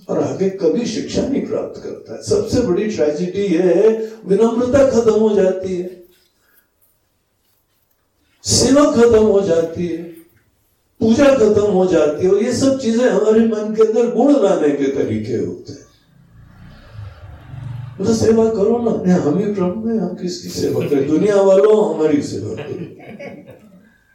[0.09, 3.89] और आगे कभी शिक्षा नहीं प्राप्त करता है। सबसे बड़ी ट्रेजिडी यह है,
[4.27, 6.05] विनम्रता खत्म हो जाती है।
[8.45, 10.03] सेवा खत्म हो जाती है।
[11.01, 14.71] पूजा खत्म हो जाती है। और ये सब चीज़ें हमारे मन के अंदर गुण लाने
[14.71, 15.87] के तरीके होते हैं।
[18.07, 21.07] तो सेवा करो ना। हम ही में हम किसकी सेवा करें?
[21.07, 23.60] दुनिया वालों, हमारी सेवा करो।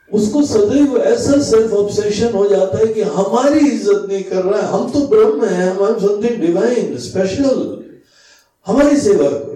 [0.10, 4.68] उसको सदैव ऐसा सेल्फ ऑब्सेशन हो जाता है कि हमारी इज़्ज़त नहीं कर रहा है।
[4.68, 7.84] हम तो ब्रह्म है, हम समथिंग डिवाइन स्पेशल
[8.68, 9.53] हमारी सेवा करो।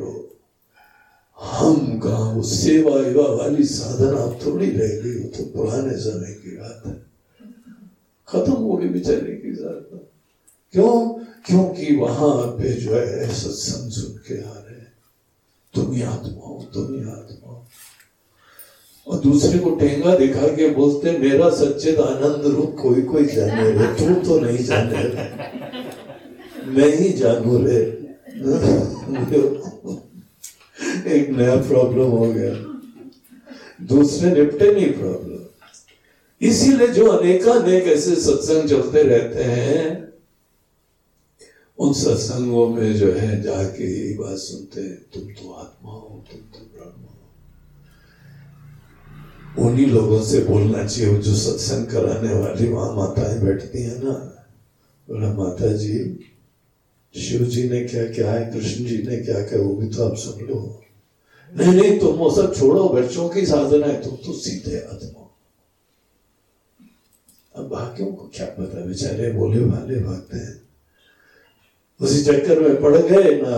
[1.38, 6.52] हम कहा वो सेवा एवा वाली साधना आप थोड़ी रह गई तो पुराने समय की
[6.58, 6.94] बात है।
[8.28, 10.00] खत्म हो गई बेचारे की साधना
[10.74, 10.98] क्यों?
[11.46, 14.76] क्योंकि वहाँ पे जो है सत्संग सुन के आ रहे
[15.74, 17.39] तुम ही आत्मा हो, तुम ही आत्मा। हो
[19.10, 23.88] और दूसरे को टेंगा दिखा के बोलते, मेरा सच्चित आनंद रूप कोई कोई जाने रे,
[23.96, 25.28] तू तो नहीं जाने रे।
[26.72, 27.80] मैं ही जानू रे।
[31.16, 32.54] एक नया प्रॉब्लम हो गया।
[33.88, 35.38] दूसरे निपटे नहीं प्रॉब्लम
[36.42, 40.14] इसीलिए जो अनेकानेक ऐसे सत्संग चलते रहते हैं,
[41.80, 46.40] उन सत्संगों में जो है जाके यही बात सुनते हैं, तुम तो आत्मा हो, तुम
[46.40, 47.29] तो ब्रह्म हो।
[49.58, 54.12] उन्हीं लोगों से बोलना चाहिए, जो सत्संग कराने वाली वहाँ माताएँ बैठती है ना।
[55.08, 55.98] बोला माता जी
[57.16, 60.16] शिव जी ने क्या क्या है, कृष्ण जी ने क्या क्या वो भी तो आप
[60.16, 60.82] सुन लो
[61.52, 65.26] नहीं नहीं, तुम वो सब छोड़ो, बच्चों की साधना है, तुम तो सीधे आत्मा
[67.56, 70.62] अब बाकियों को क्या पता, बेचारे बोले भाले भागते हैं।
[72.00, 73.58] उसी चक्कर में पड़ गए ना,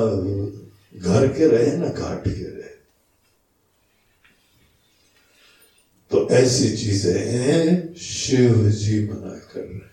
[0.95, 2.60] घर के रहे ना, घाट के रहे।
[6.11, 9.91] तो ऐसी चीज़ें हैं शिव जी मना कर रहे हैं।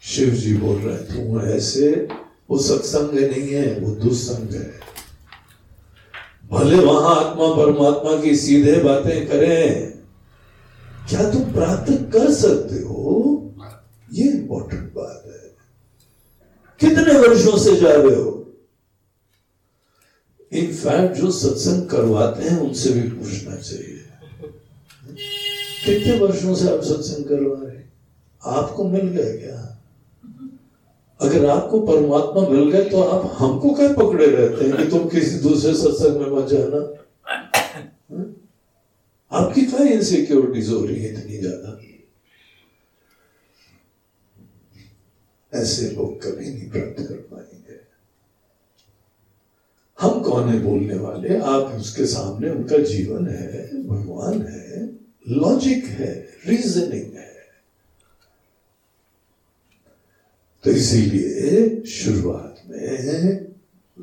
[0.00, 2.08] शिव जी बोल रहे हैं, तुम ऐसे,
[2.50, 4.80] वो सत्संग नहीं है, वो दुस्संग है।
[6.52, 9.90] भले वहाँ आत्मा परमात्मा की सीधे बातें करें।
[11.08, 13.34] क्या तुम प्राप्त कर सकते हो?
[14.12, 15.56] ये इंपॉर्टेंट बात है।
[16.80, 18.56] कितने वर्षों से जा रहे हो?
[20.52, 23.97] इनफैक्ट जो सत्संग करवाते हैं, उनसे भी पूछना चाहिए।
[25.88, 27.76] कितने वर्षों से आप सत्संग करवा रहे
[28.42, 29.58] आपको मिल गया क्या?
[31.20, 35.38] अगर आपको परमात्मा मिल गए तो आप हमको क्या पकड़े रहते हैं कि तुम किसी
[35.38, 36.80] दूसरे सत्संग में मत जाना?
[38.10, 38.26] हाँ?
[39.32, 41.74] आपकी क्या इनसिक्योरिटीज हो रही है इतनी ज़्यादा?
[45.52, 47.76] ऐसे लोग कभी नहीं प्राप्त कर पाएँगे।
[49.98, 51.38] हम कौन है बोलने वाले?
[51.38, 54.67] आप उसके सामने उनका जीवन है, भगवान है।
[55.28, 57.36] लॉजिक है, रीजनिंग है।
[60.64, 63.46] तो इसीलिए शुरुआत में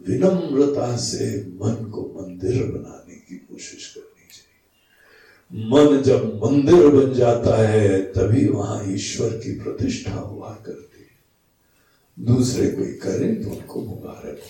[0.08, 7.68] विनम्रता से मन को मंदिर बनाने की कोशिश करनी चाहिए। मन जब मंदिर बन जाता
[7.68, 14.42] है, तभी वहाँ ईश्वर की प्रतिष्ठा हुआ करती है। दूसरे कोई करें तो उनको मुबारक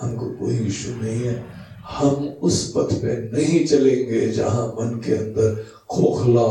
[0.00, 5.54] हमको कोई इशू नहीं है। हम उस पथ पे नहीं चलेंगे जहाँ मन के अंदर
[5.90, 6.42] खोखला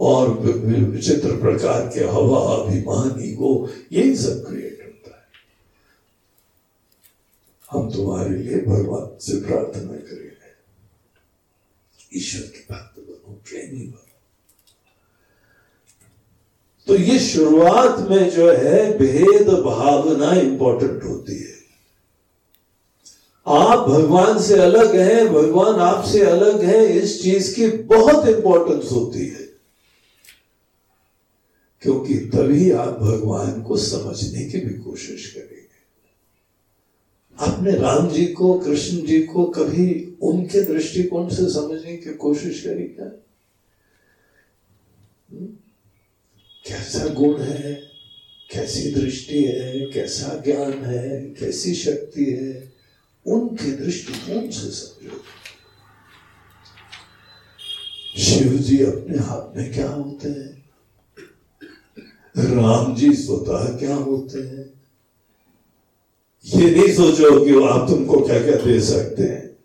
[0.00, 5.24] और विचित्र प्रकार के हवा, अभिमानी ईगो यही सब क्रिएट होता है।
[7.70, 10.34] हम तुम्हारे लिए भगवान से प्रार्थना करेंगे
[12.12, 14.02] ईश्वर के भक्त बनो, प्रेमी बनो।
[16.86, 21.55] तो ये शुरुआत में जो है, भेद भावना इंपॉर्टेंट होती है।
[23.48, 29.26] आप भगवान से अलग हैं, भगवान आपसे अलग है, इस चीज़ की बहुत इंपॉर्टेंस होती
[29.26, 29.46] है।
[31.80, 35.56] क्योंकि तभी आप भगवान को समझने की भी कोशिश करेंगे।
[37.40, 42.84] आपने राम जी को, कृष्ण जी को कभी उनके दृष्टिकोण से समझने की कोशिश करी
[42.84, 43.06] क्या?
[45.32, 45.46] हम्म?
[46.68, 47.82] कैसा गुण है,
[48.50, 52.75] कैसी दृष्टि है, कैसा ज्ञान है, कैसी शक्ति है?
[53.28, 55.22] उनके दृष्टिकोण से समझो
[58.18, 60.64] शिव जी अपने हाथ में क्या होते हैं?
[62.36, 64.72] राम जी स्वतः क्या होते हैं?
[66.46, 69.56] ये नहीं सोचो कि वो आप तुमको क्या क्या दे सकते हैं।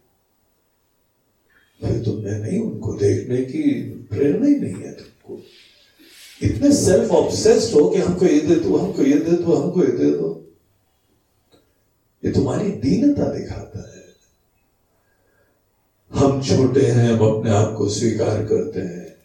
[1.81, 5.41] फिर तुमने नहीं, उनको देखने की प्रेरणा ही नहीं है तुमको।
[6.43, 9.91] इतने सेल्फ ऑब्सेस्ड हो कि हमको ये दे दो, हमको ये दे दो, हमको ये
[9.91, 10.50] दे दो।
[12.25, 14.01] ये तुम्हारी दीनता दिखाता है।
[16.11, 19.15] हम छोटे हैं, हम अपने आप को स्वीकार करते हैं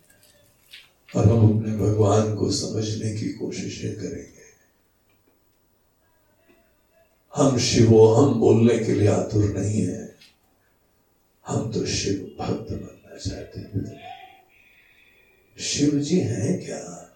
[1.17, 4.37] और हम अपने भगवान को समझने की कोशिशें करेंगे।
[7.37, 10.17] हम शिवो हम बोलने के लिए आतुर नहीं है।
[11.47, 14.03] हम तो शिव भक्त बनना चाहते हैं।
[15.59, 17.13] शिव जी हैं क्या?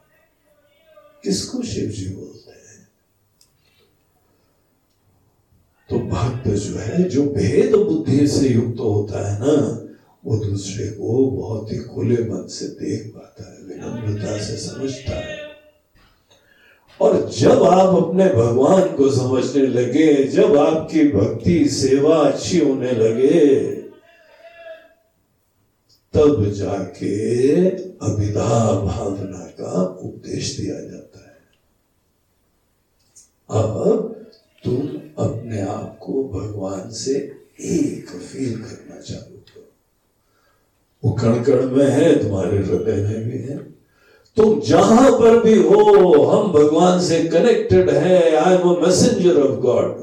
[1.25, 2.89] किसको शिव जी बोलते हैं
[5.91, 9.87] तो भक्त जो है, जो भेद बुद्धि से युक्त होता है ना,
[10.25, 15.39] वो दूसरे को बहुत ही खुले मन से देख पाता है, विनम्रता से समझता है।
[17.01, 23.61] और जब आप अपने भगवान को समझने लगे, जब आपकी भक्ति, सेवा अच्छी होने लगे,
[26.15, 31.39] तब जाके अभिधा भावना का उपदेश दिया जाता है।
[33.51, 34.10] अब
[35.21, 37.13] अपने आप को भगवान से
[37.61, 39.67] एक फील करना चालू करो
[41.03, 43.59] वो कण कण में है, तुम्हारे हृदय में भी है।
[44.37, 49.59] तुम जहाँ पर भी हो, हम भगवान से कनेक्टेड है। I am a messenger of
[49.61, 49.99] God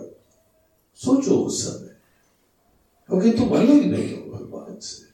[0.99, 1.95] सोचो उस समय,
[3.09, 5.05] क्योंकि तुम अलग नहीं हो भगवान से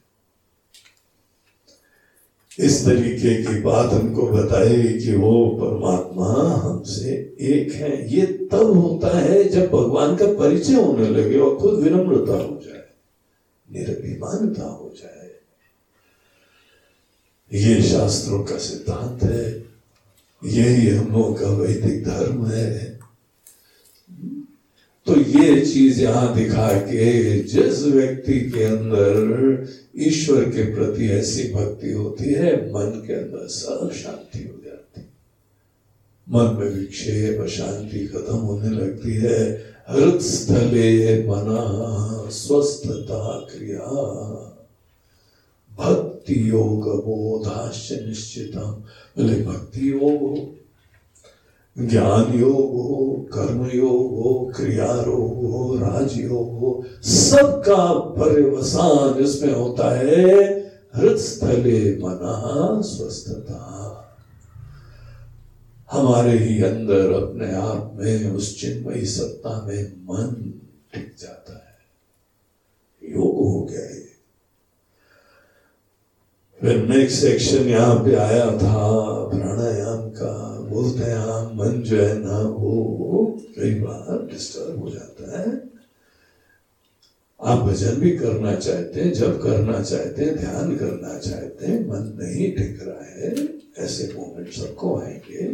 [2.58, 9.18] इस तरीके की बात हमको बताई कि वो परमात्मा हमसे एक है। ये तब होता
[9.18, 12.82] है जब भगवान का परिचय होने लगे और खुद विनम्रता हो जाए,
[13.68, 15.30] निरभिमानता हो जाए।
[17.52, 19.64] ये शास्त्रों का सिद्धांत है,
[20.42, 22.93] यही हम लोगों का वैदिक धर्म है।
[25.06, 31.92] तो ये चीज़ यहाँ दिखा के जिस व्यक्ति के अंदर ईश्वर के प्रति ऐसी भक्ति
[31.92, 35.00] होती है, मन के अंदर सब शांति हो जाती
[36.28, 43.86] मन में विक्षेप, अशांति खत्म होने लगती है। हृत स्थले मना, स्वस्थता क्रिया।
[45.78, 48.70] भक्ति योग बोधाश्च निश्चितम।
[49.18, 50.54] बोले भक्ति योग हो
[51.78, 59.98] ज्ञान योग हो कर्म योग हो क्रिया योग हो राजयोग हो सबका परिवसान इसमें होता
[59.98, 60.34] है
[60.94, 63.70] हृदय स्थले मना स्वस्थता।
[65.92, 70.60] हमारे ही अंदर अपने आप में, उस चिन्मयी सत्ता में मन
[70.94, 71.74] टिक जाता है।
[73.10, 74.08] योग हो गया ये।
[76.60, 82.18] फिर नेक्स्ट सेक्शन यहाँ पे आया था, प्राणायाम का। बोलते हैं हाँ मन जो है
[82.18, 85.74] ना, वो कई बार डिस्टर्ब हो जाता है।
[87.42, 92.18] आप भजन भी करना चाहते हैं, जब करना चाहते हैं, ध्यान करना चाहते हैं, मन
[92.22, 93.48] नहीं टिक रहा है,
[93.78, 95.46] ऐसे मोमेंट सबको आएँगे।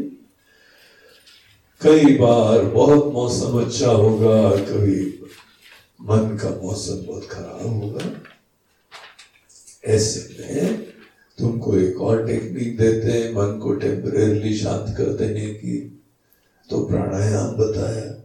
[1.81, 5.23] कई बार बहुत मौसम अच्छा होगा, कभी
[6.03, 8.05] मन का मौसम बहुत खराब होगा।
[9.85, 10.87] ऐसे में
[11.41, 16.03] तुमको एक और टेक्निक देते हैं, मन को टेम्परेली शांत कर देने की।
[16.71, 18.17] तो प्राणायाम बताया।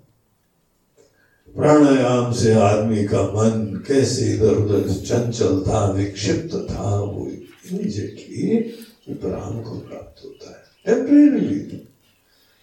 [1.55, 7.27] प्राणायाम से आदमी का मन कैसे इधर उधर चंचल था विक्षिप्त था वो
[7.71, 8.73] इमीजिएटली
[9.09, 11.81] उपराम को प्राप्त होता है। टेम्परेली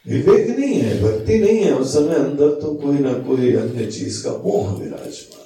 [0.07, 4.25] विवेक नहीं है, भक्ति नहीं है। उस समय अंदर तो कोई ना कोई अन्य चीज़
[4.25, 5.42] का मोह विराजमान।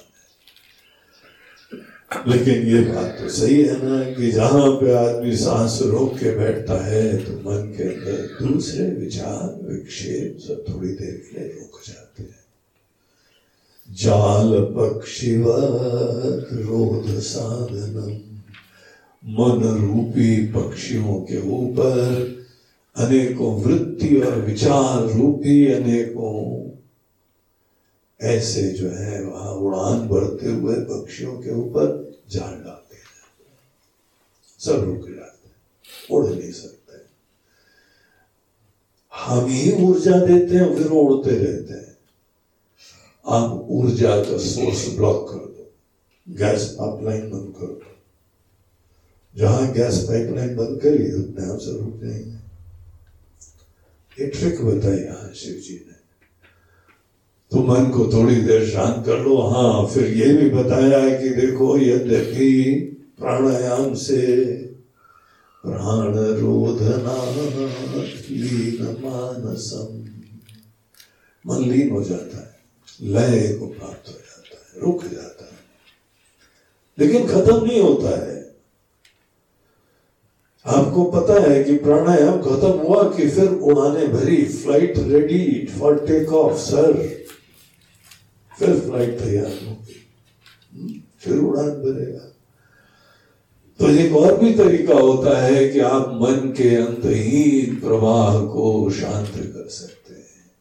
[2.27, 6.85] लेकिन ये बात तो सही है ना कि जहाँ पे आदमी सांस रोक के बैठता
[6.85, 12.23] है तो मन के अंदर दूसरे विचार, विक्षेप सब थोड़ी देर के लिए रुक जाते
[12.23, 12.39] हैं।
[13.91, 18.27] जाल पक्षीवत रोध साधनम।
[19.23, 22.37] मन रूपी पक्षियों के ऊपर
[22.97, 26.66] अनेकों वृत्ति और विचार रूपी अनेकों
[28.21, 33.03] ऐसे जो है वहाँ उड़ान भरते हुए पक्षियों के ऊपर जान डालते हैं।
[34.59, 35.55] सब रुक जाते हैं,
[36.11, 36.77] उड़ नहीं सकते।
[39.15, 41.97] हम ही ऊर्जा देते हैं, फिर उड़ते रहते हैं।
[43.27, 45.73] आप ऊर्जा का सोर्स ब्लॉक कर दो,
[46.29, 47.95] गैस पाइपलाइन बंद कर दो।
[49.35, 52.37] जहाँ गैस पाइपलाइन बंद करी अपने आप से रुक जाएँगे।
[54.23, 55.96] एक ट्रिक बताई यहाँ शिव जी ने।
[57.51, 61.29] तो मन को थोड़ी देर शांत कर लो। हाँ फिर ये भी बताया है कि
[61.29, 62.73] देखो, यद्यपि
[63.19, 64.45] प्राणायाम से
[65.63, 67.15] प्राण रोधना
[71.45, 72.59] मन लीन हो जाता है,
[73.01, 75.57] लय को प्राप्त हो जाता है, रुक जाता है।
[76.99, 78.35] लेकिन खत्म नहीं होता है।
[80.65, 86.33] आपको पता है कि प्राणायाम खत्म हुआ कि फिर उड़ाने भरी flight ready for take
[86.33, 87.26] off sir
[88.59, 92.33] फिर फ़्लाइट तैयार होगी फिर उड़ान भरेगा
[93.79, 99.31] तो एक और भी तरीका होता है कि आप मन के अंतहीन प्रवाह को शांत
[99.37, 100.51] कर सकते हैं।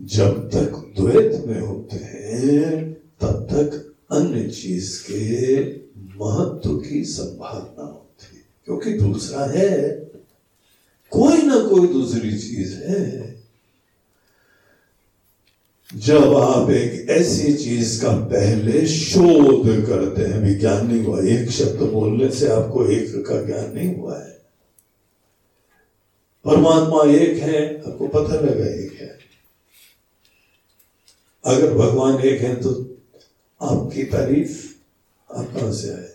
[0.00, 5.60] जब तक द्वैत में होते हैं, तब तक अन्य चीज़ के
[5.98, 9.90] महत्व की संभावना होती है। क्योंकि दूसरा है,
[11.10, 13.37] कोई ना कोई दूसरी चीज़ है।
[15.94, 21.80] जब आप एक ऐसी चीज़ का पहले शोध करते हैं, विज्ञान नहीं हुआ, एक शब्द
[21.82, 24.30] बोलने से आपको एक का ज्ञान नहीं हुआ है।
[26.44, 29.18] परमात्मा एक है, आपको पता लगा एक है।
[31.44, 32.70] अगर भगवान एक है तो
[33.62, 34.66] आपकी तारीफ़
[35.34, 36.08] आप कहाँ से आए?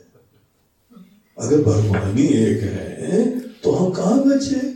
[1.37, 4.75] अगर भगवान ही एक है तो हम कहाँ बचे?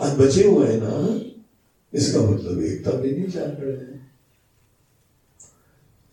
[0.00, 1.29] आज बचे हुए हैं ना?
[1.94, 3.98] इसका मतलब एकता भी नहीं जान रहे हैं।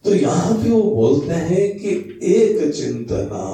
[0.05, 1.89] तो यहाँ पे वो बोलते हैं कि
[2.23, 3.45] एक चिंतना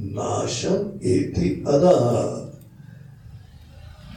[0.00, 1.90] नाशम एति अदा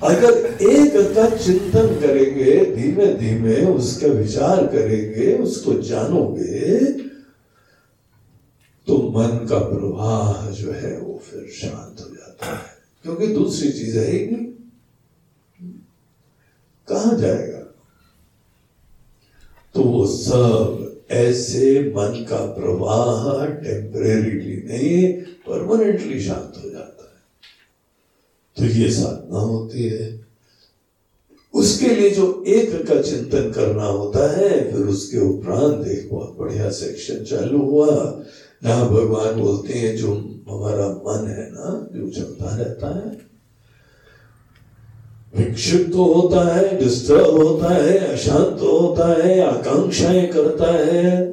[0.04, 0.34] अगर
[0.64, 6.76] एक का चिंतन करेंगे धीमे धीमे उसका विचार करेंगे, उसको जानोगे
[8.88, 12.66] तो मन का प्रवाह जो है वो फिर शांत हो जाता है।
[13.04, 14.48] क्योंकि दूसरी चीज़ है ही नहीं।
[16.90, 17.58] कहा जाएगा?
[19.76, 27.18] तो वो सब ऐसे मन का प्रवाह टेम्परेरीली नहीं परमानेंटली शांत हो जाता है।
[28.58, 30.28] तो ये साधना होती है।
[31.54, 36.70] उसके लिए जो एक का चिंतन करना होता है, फिर उसके उपरांत एक बहुत बढ़िया
[36.70, 38.24] सेक्शन चालू हुआ।
[38.64, 40.14] जहाँ भगवान बोलते हैं, जो
[40.50, 43.27] हमारा मन है ना, जो चलता रहता है
[45.38, 51.26] विक्षिप्त तो होता है डिस्टर्ब होता है, अशांत तो होता है, आकांक्षाएँ करता है।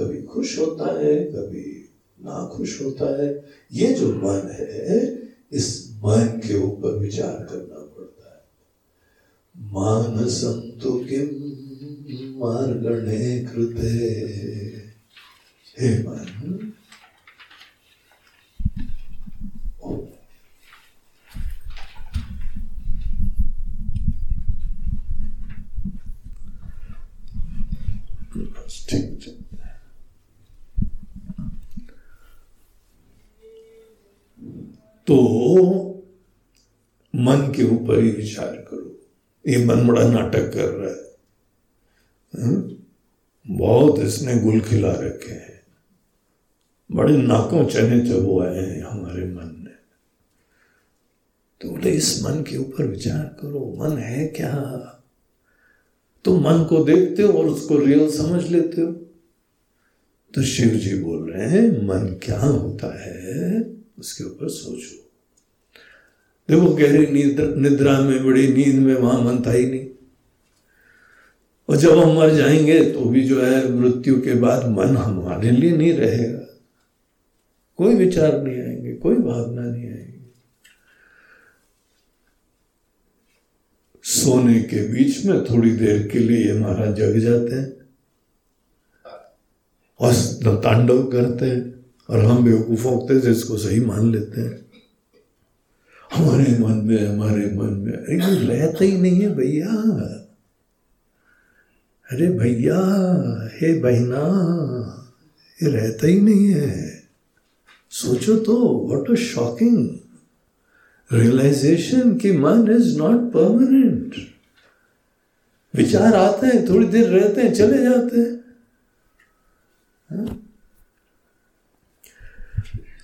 [0.00, 5.18] कभी खुश होता है, कभी ना खुश होता है। ये जो मन है,
[5.52, 8.44] इस मन के ऊपर विचार करना पड़ता है।
[9.72, 11.52] मानसम तो किम
[12.40, 13.88] मार्गणे कृते।
[15.80, 16.28] हे मन
[28.88, 29.22] ठीक
[35.06, 35.18] तो
[37.16, 39.00] मन के ऊपर ही विचार करो।
[39.48, 41.12] ये मन बड़ा नाटक कर रहा है।
[42.44, 42.76] हम्म?
[43.56, 45.62] बहुत इसने गुल खिला रखे हैं।
[46.92, 49.76] बड़े नाकों चने चबो आए हैं हमारे मन में।
[51.60, 54.54] तो बोले, इस मन के ऊपर विचार करो, मन है क्या?
[56.24, 58.92] तो मन को देखते हो और उसको रियल समझ लेते हो।
[60.34, 63.81] तो शिव जी बोल रहे हैं, मन क्या होता है?
[63.98, 65.00] उसके ऊपर सोचो
[66.48, 67.06] देखो, गहरी
[67.60, 69.86] निद्रा में, बड़ी नींद में वहाँ मन था ही नहीं।
[71.68, 75.76] और जब हम मर जाएँगे तो भी जो है, मृत्यु के बाद मन हमारे लिए
[75.76, 76.38] नहीं रहेगा।
[77.76, 80.32] कोई विचार नहीं आएँगे, कोई भावना नहीं आएगी।
[84.04, 87.72] सोने के बीच में थोड़ी देर के लिए महाराज जग जाते हैं
[90.00, 91.81] और तांडव करते हैं।
[92.12, 94.66] और हम बेवकूफ़ होते थे इसको सही मान लेते हैं।
[96.14, 99.68] हमारे मन में, हमारे मन में, अरे ये रहता ही नहीं है भैया।
[102.10, 102.80] अरे भैया,
[103.54, 104.24] हे बहना,
[105.62, 107.02] ये रहता ही नहीं है।
[107.90, 109.90] सोचो तो व्हाट अ शॉकिंग
[111.12, 114.14] रियलाइजेशन कि मन इज़ नॉट परमानेंट
[115.74, 118.41] विचार आते हैं, थोड़ी देर रहते हैं, चले जाते हाँ?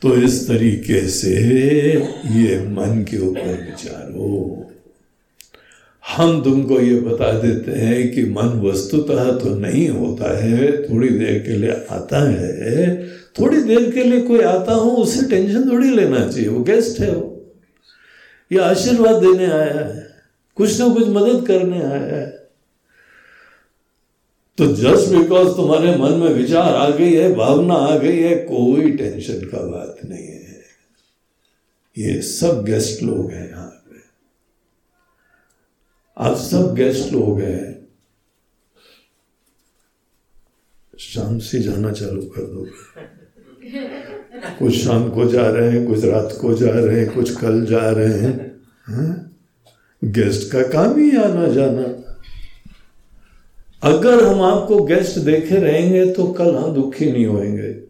[0.02, 4.54] तो इस तरीके से ये मन के ऊपर विचारो।
[6.04, 11.38] हम तुमको ये बता देते हैं कि मन वस्तुतः तो नहीं होता है, थोड़ी देर
[11.38, 12.96] के लिए आता है।
[13.40, 17.10] थोड़ी देर के लिए कोई आता हो उससे टेंशन थोड़ी लेना चाहिए, वो गेस्ट है
[17.12, 17.34] वो।
[18.50, 20.06] ये आशीर्वाद देने आया है,
[20.56, 22.37] कुछ ना कुछ मदद करने आया है।
[24.58, 28.90] तो जस्ट बिकॉज़ तुम्हारे मन में विचार आ गई है, भावना आ गई है, कोई
[28.90, 30.62] टेंशन का बात नहीं है।
[31.98, 33.96] ये सब गेस्ट लोग हैं यहाँ पे।
[36.18, 37.88] आप सब गेस्ट लोग हैं।
[40.98, 42.66] शाम से जाना चालू कर दो।
[44.58, 47.90] कुछ शाम को जा रहे हैं, कुछ रात को जा रहे हैं, कुछ कल जा
[47.90, 49.38] रहे हैं हाँ?
[50.04, 51.97] गेस्ट का काम ही आना जाना।
[53.82, 57.88] अगर हम आपको गेस्ट देखे रहेंगे तो कल हम दुखी नहीं होंगे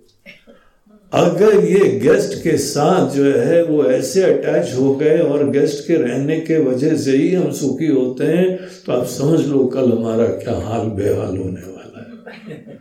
[1.12, 5.97] अगर ये गेस्ट के साथ जो है वो ऐसे अटैच हो गए और गेस्ट के
[5.97, 10.26] रहने के वजह से ही हम सुखी होते हैं तो आप समझ लो कल हमारा
[10.26, 12.78] क्या हाल बेहाल होने वाला है।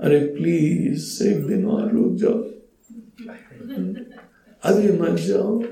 [0.00, 2.44] अरे प्लीज़, एक दिन और रुक जाओ।
[4.64, 5.62] अभी मत जाओ।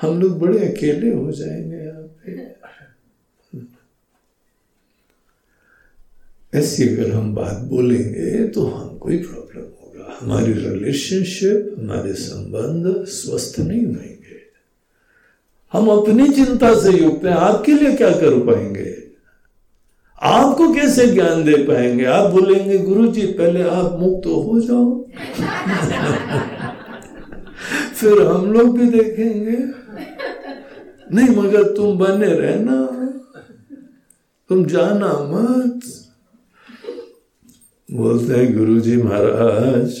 [0.00, 2.59] हम लोग बड़े अकेले हो जाएँगे यहाँ पे।
[6.54, 13.60] ऐसी अगर हम बात बोलेंगे तो हमको ही प्रॉब्लम होगा। हमारी रिलेशनशिप हमारे संबंध स्वस्थ
[13.60, 14.20] नहीं होंगे।
[15.72, 18.96] हम अपनी चिंता से युक्त हैं, आपके लिए क्या कर पाएँगे?
[20.22, 22.04] आपको कैसे ज्ञान दे पाएँगे?
[22.04, 25.02] आप बोलेंगे गुरु जी पहले आप मुक्त तो हो जाओ।
[27.94, 29.80] फिर हम लोग भी देखेंगे।
[31.12, 32.96] नहीं, मगर तुम बने रहना।
[34.48, 35.99] तुम जाना मत।
[37.92, 39.94] बोलते हैं गुरु जी महाराज,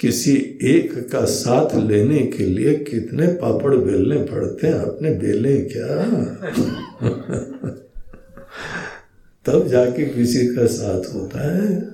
[0.00, 4.74] किसी एक का साथ लेने के लिए कितने पापड़ बेलने पड़ते हैं?
[4.74, 6.04] आपने बेले क्या?
[9.44, 11.92] तब जाके किसी का साथ होता है।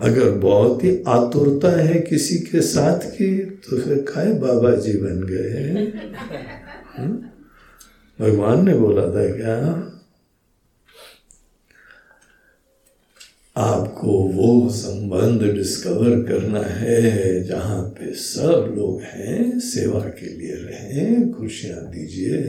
[0.00, 5.22] अगर बहुत ही आतुरता है किसी के साथ की तो फिर खाए बाबा जी बन
[5.22, 5.60] गए
[6.98, 7.24] हम्म?
[8.20, 9.91] भगवान ने बोला था क्या?
[13.56, 21.32] आपको वो संबंध डिस्कवर करना है जहाँ पे सब लोग हैं, सेवा के लिए रहें,
[21.32, 22.40] खुशियाँ दीजिए।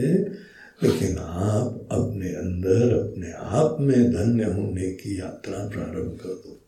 [0.82, 6.60] लेकिन आप अपने अंदर, अपने आप में धन्य होने की यात्रा प्रारंभ कर दो।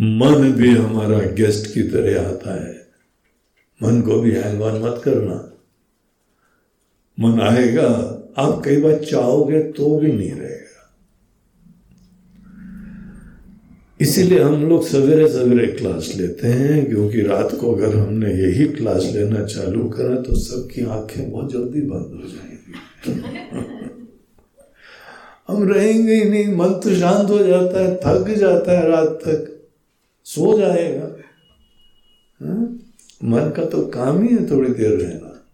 [0.00, 2.86] मन भी हमारा गेस्ट की तरह आता है।
[3.82, 5.52] मन को भी हैंग ऑन मत करना।
[7.20, 7.86] मन आएगा,
[8.38, 10.63] आप कई बार चाहोगे तो भी नहीं रहेगा।
[14.04, 19.02] इसीलिए हम लोग सवेरे सवेरे क्लास लेते हैं, क्योंकि रात को अगर हमने यही क्लास
[19.12, 22.64] लेना चालू करा तो सबकी आँखें बहुत जल्दी बंद हो जाएँगी।
[25.48, 29.68] हम रहेंगे ही नहीं, मन तो शांत हो जाता है, थक जाता है रात तक।
[30.24, 31.04] सो जाएगा।
[32.42, 32.78] हा?
[33.24, 35.46] मन का तो काम ही है थोड़ी देर रहना।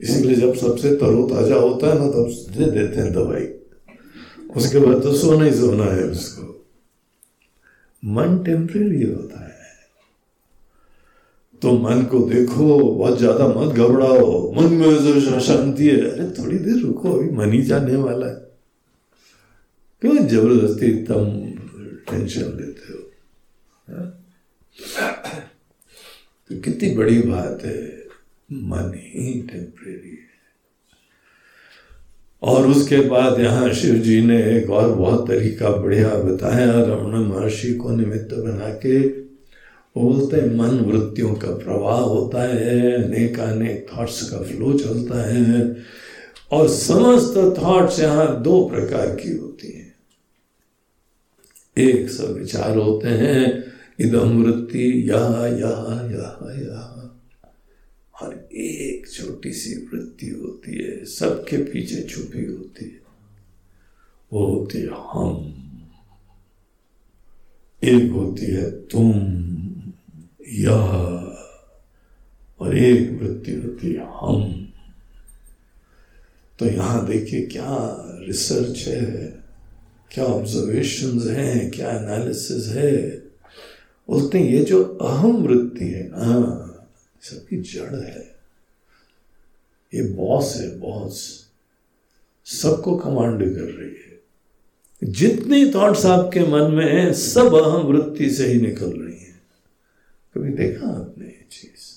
[0.00, 3.48] इसीलिए जब सबसे तरोताजा होता है ना, तब दे देते हैं दवाई।
[4.56, 6.55] उसके बाद तो सोना ही सोना है उसको।
[8.06, 9.54] मन टेम्परेरी होता है।
[11.62, 16.76] तो मन को देखो, बहुत ज़्यादा मत घबराओ। मन में शांति है, अरे थोड़ी देर
[16.76, 18.34] रुको, अभी मन ही जाने वाला है।
[20.02, 21.24] क्यों ज़बरदस्ती तुम
[22.10, 23.00] टेंशन लेते हो?
[26.50, 27.80] तो कितनी बड़ी बात है,
[28.50, 30.25] मन ही टेम्परेरी है।
[32.42, 37.74] और उसके बाद यहाँ शिव जी ने एक और बहुत तरीका बढ़िया बताया, रमण महर्षि
[37.74, 38.98] को निमित्त बना के।
[39.96, 45.76] वो बोलते मन वृत्तियों का प्रवाह होता है अनेक अनेक थॉट्स का फ्लो चलता है
[46.52, 49.94] और समस्त थॉट्स यहाँ दो प्रकार की होती हैं।
[51.78, 53.64] एक सब विचार होते हैं,
[54.00, 55.74] इदम वृत्ति, या या
[56.12, 56.92] या या।
[58.22, 58.95] और एक
[59.46, 63.00] छोटी सी वृत्ति होती है, सबके पीछे छुपी होती है।
[64.32, 65.52] वो होती है हम।
[67.84, 69.12] एक होती है तुम,
[70.48, 70.80] यह,
[72.60, 74.72] और एक वृत्ति होती है हम।
[76.58, 79.40] तो यहाँ देखिए क्या रिसर्च है,
[80.10, 83.10] क्या ऑब्जर्वेशन हैं, क्या एनालिसिस है।
[84.08, 86.62] बोलते हैं, ये जो अहम वृत्ति है ना
[87.22, 88.35] सबकी जड़ है।
[89.94, 91.46] ये बॉस है बॉस
[92.44, 94.22] सबको कमांड कर रही है।
[95.04, 99.40] जितनी थॉट्स आपके मन में है, सब अहम वृत्ति से ही निकल रही है।
[100.34, 101.96] कभी देखा आपने ये चीज़?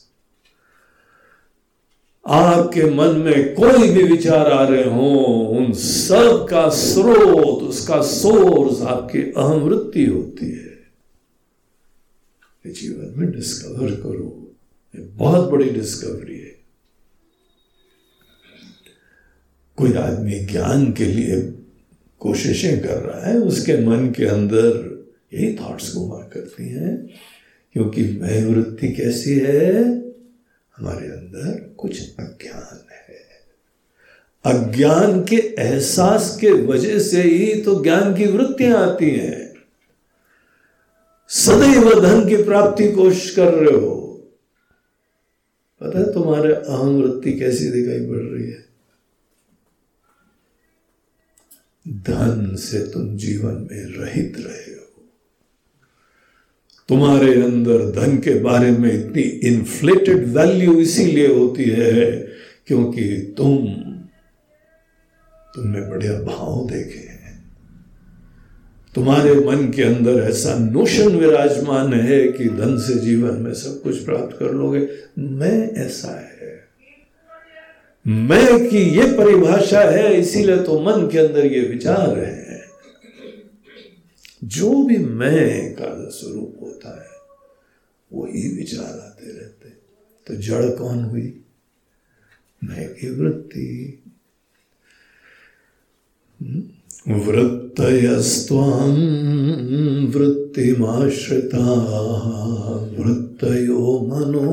[2.27, 5.09] आपके मन में कोई भी विचार आ रहे हो,
[5.45, 10.69] उन सब का स्रोत, उसका सोर्स आपकी अहम वृत्ति होती है।
[12.67, 14.55] जीवन में डिस्कवर करो।
[14.95, 16.59] ये बहुत बड़ी डिस्कवरी है
[19.79, 21.53] कोई आदमी ज्ञान के लिए
[22.19, 24.99] कोशिशें कर रहा है, उसके मन के अंदर
[25.33, 27.09] यही थॉट्स घुमा करती हैं,
[27.73, 29.83] क्योंकि मैं वृत्ति कैसी है?
[30.77, 33.09] हमारे अंदर कुछ अज्ञान है।
[34.45, 39.53] अज्ञान के एहसास के वजह से ही तो ज्ञान की वृत्तियाँ आती हैं।
[41.27, 43.95] सदैव धन की प्राप्ति कोशिश कर रहे हो।
[45.81, 48.68] पता है तुम्हारे अहम वृत्ति कैसी दिखाई पड़ रही है?
[51.89, 54.79] धन से तुम जीवन में रहित रहे हो।
[56.89, 62.11] तुम्हारे अंदर धन के बारे में इतनी इन्फ्लेटेड वैल्यू इसीलिए होती है
[62.67, 63.57] क्योंकि तुम,
[65.55, 67.19] तुमने बढ़िया भाव देखे हैं।
[68.95, 74.05] तुम्हारे मन के अंदर ऐसा नोशन विराजमान है कि धन से जीवन में सब कुछ
[74.05, 74.87] प्राप्त कर लोगे।
[75.19, 76.38] मैं ऐसा है।
[78.09, 82.65] मैं की ये परिभाषा है, इसीलिए तो मन के अंदर ये विचार है।
[84.43, 87.09] जो भी मैं का स्वरूप होता है,
[88.13, 89.69] वो वही विचार आते रहते
[90.27, 91.41] तो जड़ कौन हुई?
[92.63, 94.03] मैं की वृत्ति।
[97.07, 98.89] वृत्तयस्त्वां
[100.07, 101.65] वृत्तिमाश्रिता,
[102.99, 104.49] वृत्तयो मनो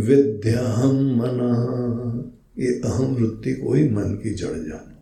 [0.00, 2.15] विद्या मना।
[2.58, 4.92] ये अहम वृत्ति को ही मन की जड़ जानो।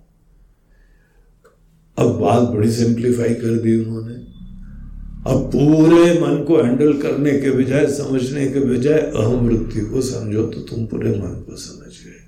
[1.99, 4.15] अब बात बड़ी सिंप्लीफाई कर दी उन्होंने।
[5.31, 10.47] अब पूरे मन को हैंडल करने के बजाय, समझने के बजाय अहम वृत्ति को समझो
[10.47, 12.21] तो तुम पूरे मन को समझ गए।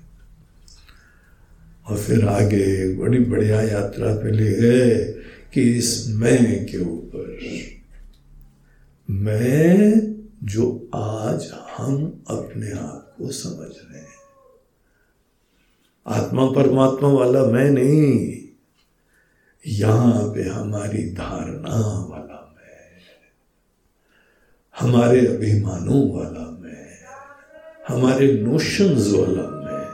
[1.87, 5.03] और फिर आगे बड़ी बढ़िया यात्रा पे ले गए
[5.53, 7.39] कि इस मैं के ऊपर।
[9.09, 10.01] मैं
[10.43, 14.06] जो आज हम अपने आप को समझ रहे हैं।
[16.07, 18.37] आत्मा परमात्मा वाला मैं नहीं।
[19.63, 21.79] यहाँ पे हमारी धारणा
[22.09, 23.01] वाला मैं
[24.75, 26.85] हमारे अभिमानों वाला मैं
[27.87, 29.85] हमारे नोशंस वाला मैं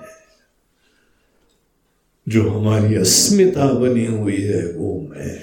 [2.27, 5.37] जो हमारी अस्मिता बनी हुई है, वो मैं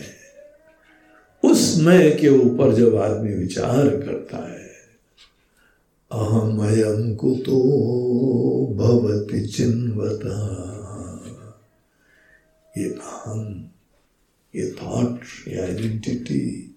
[1.43, 4.70] उस मैं के ऊपर जब आदमी विचार करता है
[6.13, 7.59] अहमयम कुतो
[8.77, 10.37] भवति चिन्वता।
[12.79, 13.71] ये अहम
[14.57, 16.75] ये थॉट ये आइडेंटिटी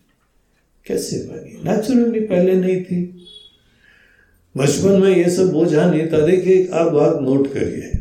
[0.88, 1.62] कैसे बनी?
[1.64, 3.28] नेचुरली पहले नहीं थी।
[4.58, 7.92] बचपन में ये सब बोझा नहीं था। देखिए आप बात नोट करिए।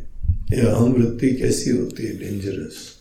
[0.56, 2.18] ये अहम वृत्ति कैसी होती है?
[2.18, 2.98] डेंजरस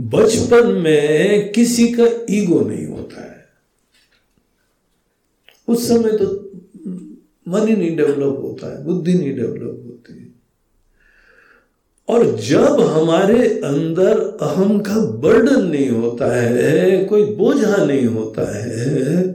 [0.00, 3.31] बचपन में किसी का ईगो नहीं होता है।
[5.68, 6.26] उस समय तो
[7.48, 10.30] मन ही नहीं डेवलप होता है, बुद्धि नहीं डेवलप होती है।
[12.08, 19.32] और जब हमारे अंदर अहम का बर्डन नहीं होता है, कोई बोझा नहीं होता है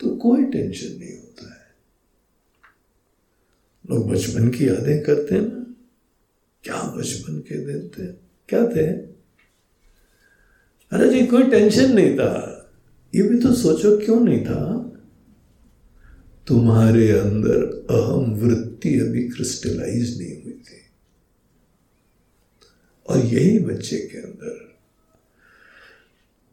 [0.00, 1.66] तो कोई टेंशन नहीं होता है।
[3.84, 5.64] लोग बचपन की यादें करते हैं ना,
[6.64, 8.06] क्या बचपन के दिन थे?
[8.48, 8.86] क्या थे?
[10.92, 12.54] अरे जी, कोई टेंशन नहीं था।
[13.14, 14.87] ये भी तो सोचो क्यों नहीं था?
[16.48, 20.78] तुम्हारे अंदर अहम वृत्ति अभी क्रिस्टलाइज नहीं हुई थी।
[23.08, 24.76] और यही बच्चे के अंदर।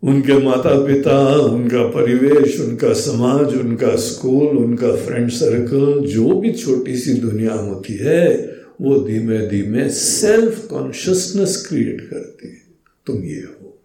[0.03, 6.97] उनके माता पिता उनका परिवेश, उनका समाज, उनका स्कूल उनका फ्रेंड सर्कल जो भी छोटी
[6.97, 12.61] सी दुनिया होती है, वो धीमे धीमे सेल्फ कॉन्शियसनेस क्रिएट करती है।
[13.05, 13.83] तुम ये हो।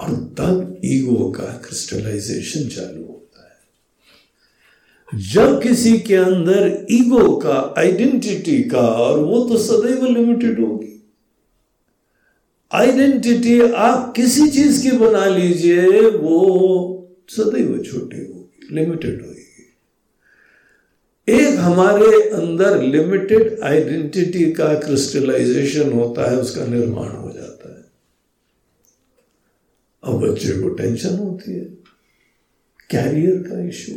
[0.00, 3.03] और तब ईगो का क्रिस्टलाइजेशन चालू
[5.14, 11.10] जब किसी के अंदर ईगो का, आइडेंटिटी का, और वो तो सदैव लिमिटेड होगी।
[12.72, 19.34] आइडेंटिटी आप किसी चीज़ की बना लीजिए, वो सदैव छोटी होगी, लिमिटेड होगी।
[21.28, 27.84] एक हमारे अंदर लिमिटेड आइडेंटिटी का क्रिस्टलाइजेशन होता है, उसका निर्माण हो जाता है।
[30.04, 31.64] अब बच्चे को टेंशन होती है,
[32.90, 33.92] कैरियर का इशू।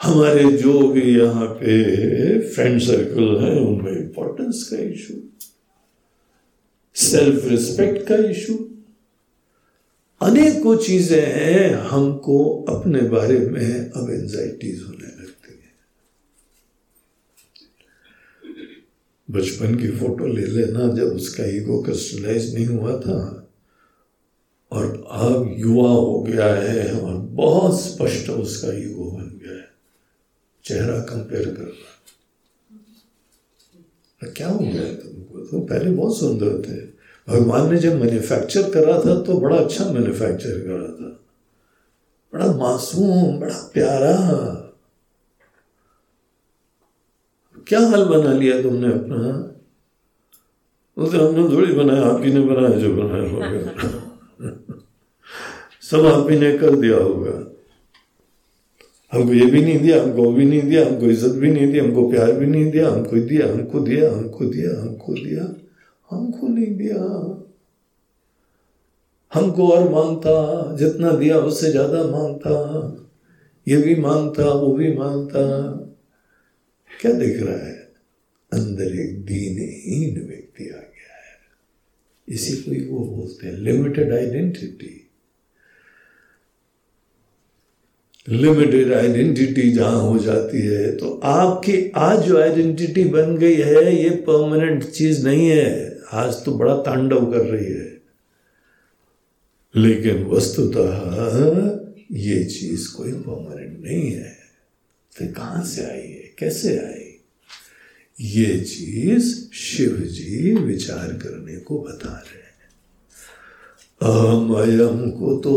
[0.00, 5.14] हमारे जो भी यहाँ पे फ्रेंड सर्कल है, उनमें इंपॉर्टेंस का इशू
[6.96, 8.54] सेल्फ रिस्पेक्ट का इशू
[10.20, 15.70] अनेकों चीज़ें हैं, हमको अपने बारे में अब एंजाइटीज होने लगती है।
[19.28, 23.41] बचपन की फ़ोटो ले लेना, जब उसका ईगो कस्टलाइज नहीं हुआ था
[24.72, 29.68] और अब युवा हो गया है और बहुत स्पष्ट उसका युवा बन गया है।
[30.64, 31.90] चेहरा कंपेयर कर रहा
[34.36, 35.38] क्या हो गया तुमको?
[35.38, 36.76] तुम पहले बहुत सुंदर थे।
[37.28, 41.08] भगवान ने जब मैन्युफैक्चर करा था तो बड़ा अच्छा मैन्युफैक्चर करा था।
[42.32, 44.16] बड़ा मासूम, बड़ा प्यारा।
[47.66, 49.48] क्या हाल बना लिया तुमने अपना?
[50.96, 54.01] हमने थोड़ी बनाया, आप ही ने बनाया, जो बनाया
[55.92, 57.38] सब ही ने कर दिया होगा।
[59.12, 62.08] हमको ये भी नहीं दिया, हमको भी नहीं दिया, हमको इज़्ज़त भी नहीं दिया हमको
[62.10, 65.44] प्यार भी नहीं दिया, हमको दिया हमको दिया हमको दिया हमको दिया,
[66.10, 66.98] हमको नहीं दिया।
[69.32, 72.56] हमको और माँगता जितना दिया उससे ज़्यादा माँगता
[73.66, 75.44] ये भी माँगता वो भी माँगता
[76.90, 77.76] क्या दिख रहा है?
[78.52, 81.38] अंदर एक दीनहीन व्यक्ति आ गया है।
[82.28, 85.01] इसी को वो बोलते हैं लिमिटेड आइडेंटिटी
[88.28, 94.10] लिमिटेड आइडेंटिटी जहाँ हो जाती है तो आपकी आज जो आइडेंटिटी बन गई है, ये
[94.10, 98.00] परमानेंट चीज़ नहीं है। आज तो बड़ा तांडव कर रही है।
[99.76, 101.80] लेकिन वस्तुतः
[102.12, 104.36] ये चीज़ कोई परमानेंट नहीं है।
[105.18, 106.34] तो कहाँ से आई है?
[106.38, 107.20] कैसे आई?
[108.20, 112.51] ये चीज़ शिव जी विचार करने को बता रहे हैं।
[115.40, 115.52] तो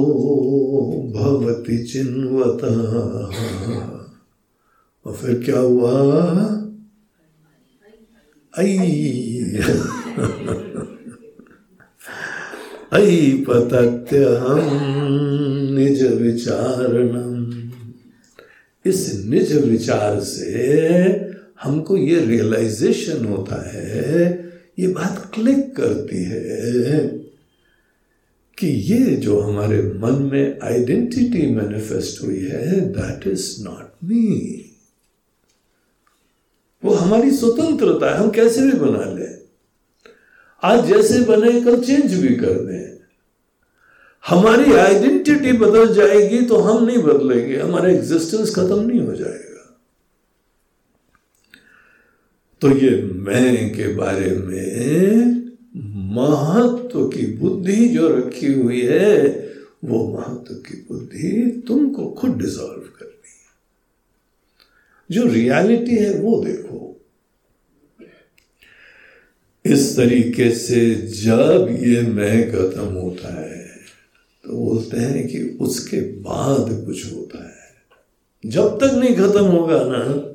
[1.15, 2.67] भवती चिन्वता।
[5.05, 5.91] और फिर क्या हुआ?
[8.53, 8.77] आई
[14.39, 14.59] हम
[15.75, 17.33] निज विचारणम
[18.85, 20.53] इस निज विचार से
[21.63, 24.43] हमको ये रियलाइजेशन होता है,
[24.79, 27.24] ये बात क्लिक करती है।
[28.57, 34.61] कि ये जो हमारे मन में आइडेंटिटी मैनिफेस्ट हुई है दैट इज़ नॉट मी
[36.83, 39.37] वो हमारी स्वतंत्रता है, हम कैसे भी बना लें।
[40.63, 42.95] आज जैसे बने, कल चेंज भी कर दें।
[44.23, 49.51] हमारी आइडेंटिटी बदल जाएगी तो हम नहीं बदलेंगे, हमारा एग्जिस्टेंस खत्म नहीं हो जाएगा।
[52.61, 55.44] तो ये मैं के बारे में
[55.75, 59.19] महत्व की बुद्धि जो रखी हुई है,
[59.85, 63.45] वो महत्व की बुद्धि तुमको खुद डिजॉल्व करनी है।
[65.11, 66.81] जो रियलिटी है, वो देखो।
[69.65, 73.67] इस तरीके से जब ये मैं खत्म होता है
[74.45, 77.55] तो बोलते हैं कि उसके बाद कुछ होता है।
[78.45, 80.31] जब तक नहीं खत्म होगा ना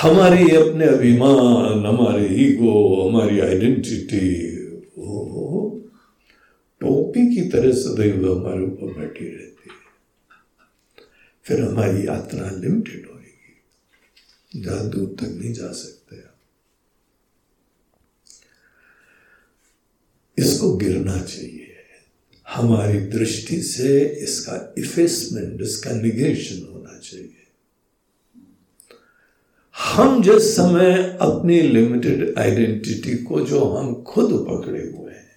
[0.00, 4.28] हमारी अपने अभिमान, हमारे ईगो, हमारी आइडेंटिटी
[4.98, 5.16] वो
[6.80, 9.76] टोपी की तरह सदैव हमारे ऊपर बैठी रहती है।
[11.46, 16.22] फिर हमारी यात्रा लिमिटेड होगी ज़्यादा दूर तक नहीं जा सकते
[20.38, 21.66] इसको गिरना चाहिए।
[22.46, 27.36] हमारी दृष्टि से इसका इफेसमेंट इसका निगेशन होना चाहिए
[29.82, 35.36] हम जिस समय अपनी लिमिटेड आइडेंटिटी को जो हम खुद पकड़े हुए हैं,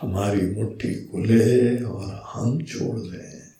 [0.00, 3.56] हमारी मुट्ठी खुले और हम छोड़ रहे हैं।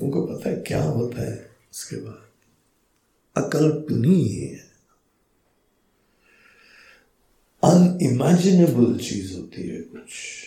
[0.00, 2.28] उनको पता है क्या होता है इसके बाद?
[3.44, 4.74] अकल्पनीय। है
[7.64, 10.43] अनइमेजिनेबल चीज़ होती है कुछ।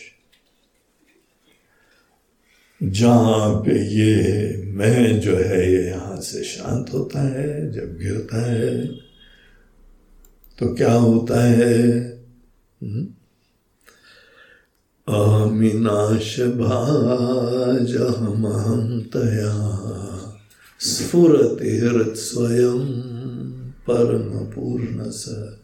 [2.82, 8.86] जहाँ पे ये मैं जो है, ये यहाँ से शांत होता है, जब गिरता है
[10.58, 11.98] तो क्या होता है?
[12.82, 13.06] हम्म?
[15.08, 19.54] अमिनाश भाज हम तया
[20.80, 21.80] स्फुरति
[22.16, 22.86] स्वयं
[23.90, 25.60] परम पूर्ण सत।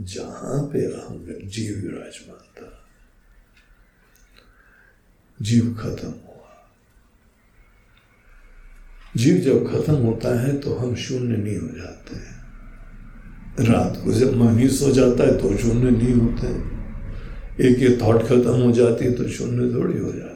[0.00, 2.73] जहाँ पे अहम जीव विराजमान था।
[5.44, 6.52] जीव खत्म हुआ।
[9.16, 12.32] जीव जब खत्म होता है तो हम शून्य नहीं हो जाते हैं।
[13.66, 16.46] रात को जब मन सो जाता है तो शून्य नहीं होते
[17.66, 20.32] एक ये थॉट खत्म हो जाती है तो शून्य थोड़ी हो जाते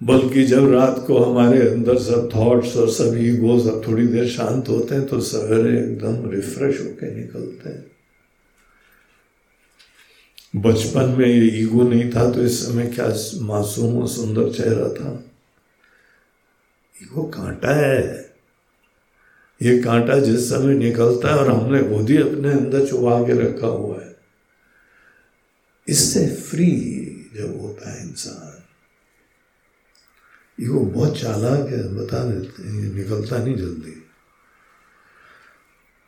[0.00, 4.68] बल्कि जब रात को हमारे अंदर सब थॉट्स और सब ईगो सब थोड़ी देर शांत
[4.68, 7.93] होते हैं तो सवेरे एकदम रिफ्रेश होकर निकलते हैं।
[10.56, 13.08] बचपन में ये ईगो नहीं था तो इस समय क्या
[13.42, 15.24] मासूम और सुंदर चेहरा था?
[17.02, 18.34] ईगो कांटा है।
[19.62, 23.66] ये कांटा जिस समय निकलता है और हमने खुद ही अपने अंदर चुबा के रखा
[23.66, 24.16] हुआ है।
[25.88, 26.70] इससे फ्री
[27.34, 28.60] जब होता है इंसान।
[30.68, 32.62] वो बहुत चालाक है, बता देते
[32.94, 34.06] निकलता नहीं जल्दी।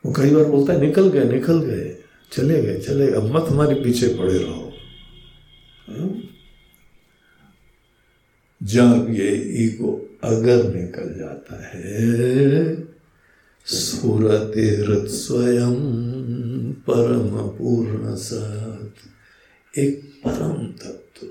[0.05, 1.96] वो कई बार बोलता है, निकल गए निकल गए।
[2.31, 4.73] चले गए, चले अब मत हमारे पीछे पड़े रहो।
[5.89, 6.09] हाँ?
[8.63, 9.31] जब ये
[9.65, 12.75] ईगो अगर निकल जाता है,
[13.65, 15.75] सूरत हृत स्वयं
[16.87, 21.27] परम पूर्ण सत एक परम तत्व,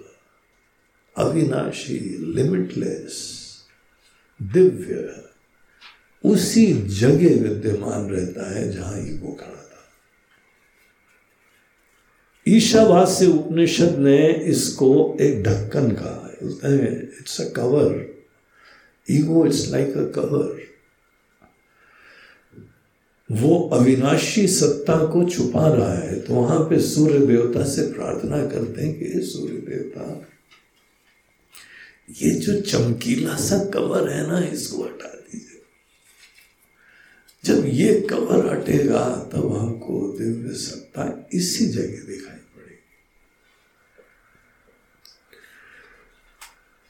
[1.17, 1.99] अविनाशी
[2.35, 3.17] लिमिटलेस
[4.43, 5.23] दिव्य,
[6.25, 9.63] उसी जगह विद्यमान रहता है जहाँ ईगो खड़ा
[12.49, 14.19] ईशावास्य उपनिषद ने
[14.51, 14.91] इसको
[15.21, 16.23] एक ढक्कन कहा
[17.19, 17.95] it's a cover
[19.09, 20.65] ego it's like a cover
[23.29, 28.83] वो अविनाशी सत्ता को छुपा रहा है तो वहाँ पे सूर्य देवता से प्रार्थना करते
[28.83, 30.05] हैं कि सूर्य देवता,
[32.23, 35.61] ये जो चमकीला सा कवर है ना, इसको हटा दीजिए।
[37.45, 42.79] जब ये कवर हटेगा, तब हमको दिव्य सत्ता इसी जगह दिखाई पड़ेगी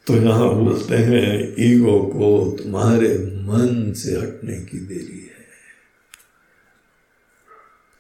[0.07, 2.29] तो यहाँ बोलते हैं, ईगो को
[2.59, 5.35] तुम्हारे मन से हटने की देरी है।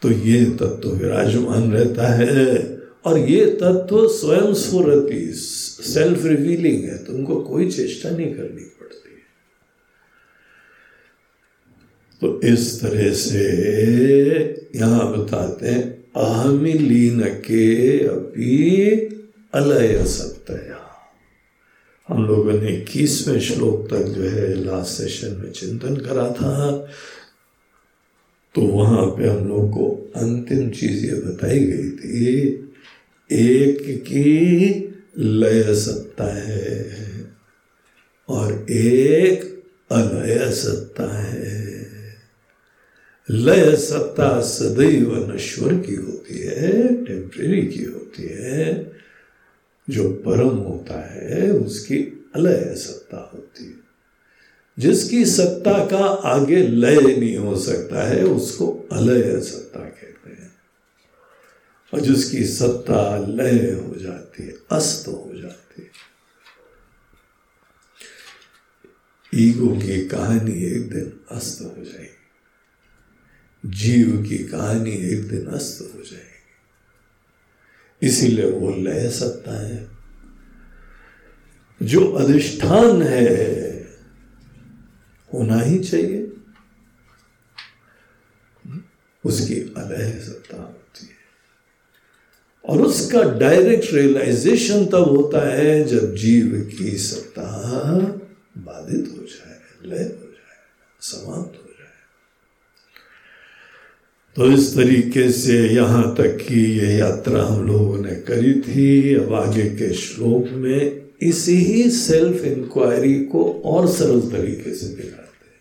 [0.02, 2.44] तो ये तत्व विराजमान रहता है
[3.04, 9.16] और ये तत्व स्वयं स्फुरति सेल्फ रिवीलिंग है। तुमको कोई चेष्टा नहीं करनी पड़ती।
[12.22, 13.44] तो इस तरह से
[14.76, 15.82] यहाँ बताते हैं
[16.16, 18.90] अहमी लीन के अपी
[19.54, 20.35] अलय सत्या
[22.08, 26.70] हम लोगों ने इक्कीसवें श्लोक तक जो है लास्ट सेशन में चिंतन करा था।
[28.54, 32.36] तो वहाँ पे हम लोग को अंतिम चीज़ ये बताई गई थी,
[33.30, 34.24] एक की
[35.18, 36.84] लय सत्ता है
[38.28, 39.44] और एक
[39.90, 41.64] अलय सत्ता है।
[43.30, 46.72] लय सत्ता सदैव नश्वर की होती है
[47.04, 48.74] टेम्परेरी की होती है।
[49.90, 53.86] जो परम होता है, उसकी अलय सत्ता होती है।
[54.78, 60.56] जिसकी सत्ता का आगे लय नहीं हो सकता है, उसको अलय सत्ता कहते हैं।
[61.94, 66.06] और जिसकी सत्ता लय हो जाती है, अस्त हो जाती है।
[69.34, 72.16] ईगो की कहानी एक दिन अस्त हो जाएगी।
[73.66, 76.35] जीव की कहानी एक दिन अस्त हो जाएगी।
[78.02, 79.88] इसीलिए वो लय सकता है।
[81.82, 83.76] जो अधिष्ठान है,
[85.34, 86.32] होना ही चाहिए।
[89.24, 91.16] उसकी अलह सत्ता होती है।
[92.64, 97.42] और उसका डायरेक्ट रियलाइजेशन तब होता है जब जीव की सत्ता
[98.58, 100.58] बाधित हो जाए, लय हो जाए,
[101.00, 101.65] समाप्त हो
[104.36, 109.32] तो इस तरीके से यहाँ तक की ये यात्रा हम लोगों ने करी थी। अब
[109.34, 115.60] आगे के श्लोक में इसी ही सेल्फ इंक्वायरी को और सरल तरीके से दिखाते हैं।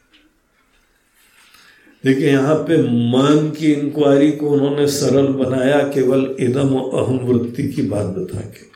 [2.04, 2.78] देखिए, यहाँ पे
[3.12, 8.74] मन की इंक्वायरी को उन्होंने सरल बनाया, केवल इदम अहम वृत्ति की बात बता के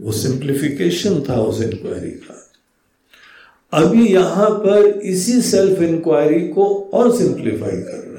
[0.00, 2.36] वो सिंप्लीफिकेशन था उस इंक्वायरी का।
[3.72, 8.09] अभी यहाँ पर इसी सेल्फ इंक्वायरी को और सिंप्लीफाई कर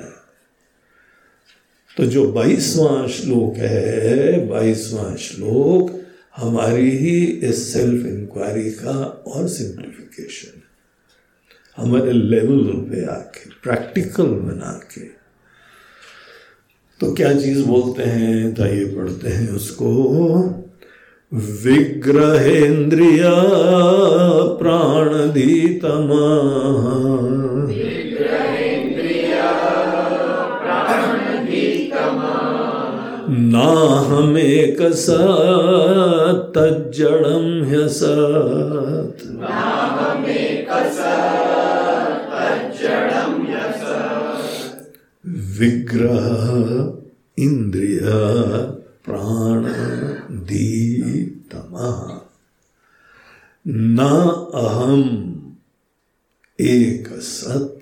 [1.97, 6.01] तो जो बाईसवां श्लोक है, बाईसवां श्लोक
[6.37, 10.61] हमारी ही इस सेल्फ इंक्वायरी का और सिंप्लीफिकेशन
[11.77, 15.21] हमारे लेवल पे आके प्रैक्टिकल बना के।
[16.99, 18.53] तो क्या चीज़ बोलते हैं?
[18.53, 20.13] तो ये पढ़ते हैं उसको।
[21.33, 23.43] विग्रहेन्द्रिया
[24.43, 26.29] प्राणधीतमा
[33.51, 34.81] नाहमेक
[36.55, 39.23] तज्जडं ह्यसत्
[45.59, 46.35] विग्रह,
[47.43, 47.99] इंद्रिय,
[49.05, 49.65] प्राण
[50.49, 51.75] दीतम
[53.67, 53.97] न
[54.53, 55.03] अहम
[56.59, 57.81] एक सत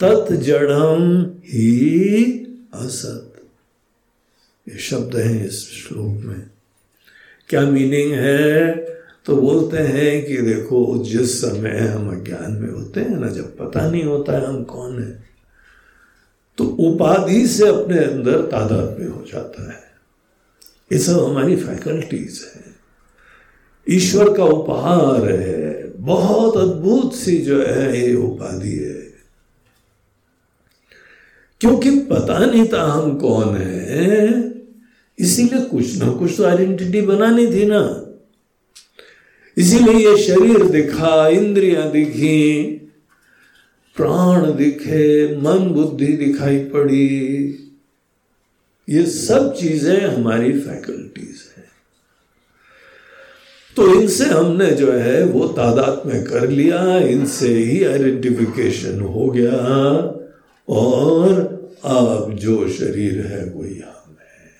[0.00, 1.04] तत् जड़म
[1.44, 1.68] ही
[2.74, 3.31] असत।
[4.68, 6.42] ये शब्द है इस श्लोक में।
[7.48, 8.74] क्या मीनिंग है?
[9.24, 13.90] तो बोलते हैं कि देखो, जिस समय हम अज्ञान में होते हैं ना, जब पता
[13.90, 15.22] नहीं होता है हम कौन है
[16.58, 19.78] तो उपाधि से अपने अंदर तादाद में हो जाता है।
[20.92, 22.64] ये सब हमारी फैकल्टीज है।
[23.88, 29.01] ईश्वर का उपहार है। बहुत अद्भुत सी जो है, ये उपाधि है।
[31.62, 34.52] क्योंकि पता नहीं था हम कौन है।
[35.18, 37.82] इसीलिए कुछ ना कुछ तो आइडेंटिटी बनानी थी ना।
[39.56, 42.62] इसीलिए ये शरीर दिखा, इंद्रियाँ दिखी,
[43.96, 47.58] प्राण दिखे, मन बुद्धि दिखाई पड़ी।
[48.88, 51.68] ये सब चीज़ें हमारी फैकल्टीज हैं।
[53.76, 59.58] तो इनसे हमने जो है वो तादाद में कर लिया, इनसे ही आइडेंटिफिकेशन हो गया।
[60.68, 61.51] और
[61.84, 64.52] अब जो शरीर है वो हम है।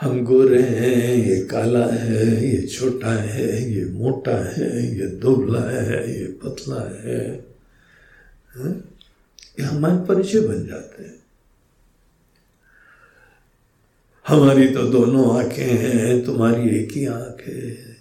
[0.00, 6.20] हम गोरे हैं, ये काला है, ये छोटा है, ये मोटा है, ये दुबला है,
[6.20, 7.46] ये पतला है।
[8.48, 8.84] हाँ?
[9.60, 11.18] ये हमारे परिचय बन जाते हैं।
[14.28, 17.96] हमारी तो दोनों आँखें हैं, तुम्हारी एक ही आँख है।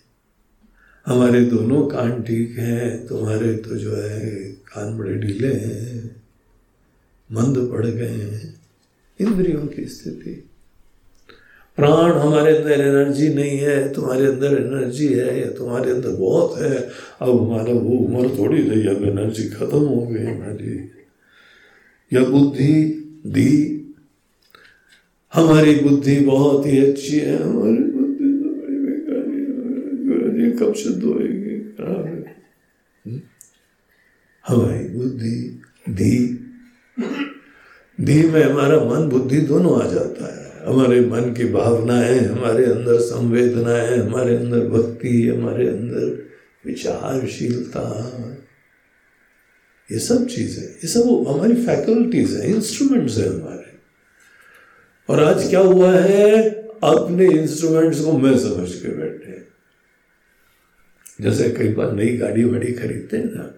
[1.05, 6.15] हमारे दोनों कान ठीक हैं, तुम्हारे तो जो है कान बड़े ढीले हैं
[7.31, 8.61] मंद पड़ गए हैं।
[9.21, 10.49] इंद्रियों की स्थिति।
[11.75, 16.89] प्राण हमारे अंदर एनर्जी नहीं है, तुम्हारे अंदर एनर्जी है या तुम्हारे अंदर बहुत है,
[17.21, 20.91] अब हमारा वो उम्र थोड़ी रही, अब एनर्जी खत्म हो गई हमारी।
[22.13, 22.73] या बुद्धि
[23.25, 23.73] दी,
[25.33, 31.59] हमारी बुद्धि बहुत ही अच्छी है, हमारी बुद्धि तो बड़ी बेकारी है कब शुद्ध होएगी
[31.59, 33.36] खराब है?
[34.47, 36.43] हमारी बुद्धि, धी।
[38.01, 42.99] धी में हमारा मन बुद्धि दोनों आ जाता है। हमारे मन की भावनाएँ, हमारे अंदर
[42.99, 46.29] संवेदनाएँ, हमारे अंदर भक्ति, हमारे अंदर
[46.65, 48.13] विचारशीलता।
[49.91, 53.77] ये सब चीज़ें, ये सब हमारी फैकल्टीज है, इंस्ट्रूमेंट्स है हमारे।
[55.09, 56.49] और आज क्या हुआ है?
[56.83, 59.47] अपने इंस्ट्रूमेंट्स को मैं समझ के बैठे।
[61.21, 63.53] जैसे कई बार नई गाड़ी वाड़ी खरीदते हैं ना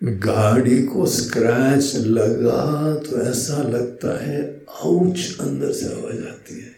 [0.00, 4.40] गाड़ी को स्क्रैच लगा तो ऐसा लगता है
[4.82, 6.74] आउच अंदर से आवाज़ आती है।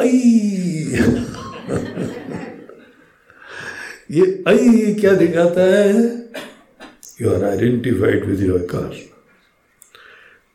[0.00, 0.18] आई
[4.10, 6.02] ये आई क्या दिखाता है?
[7.22, 8.94] You are identified with your car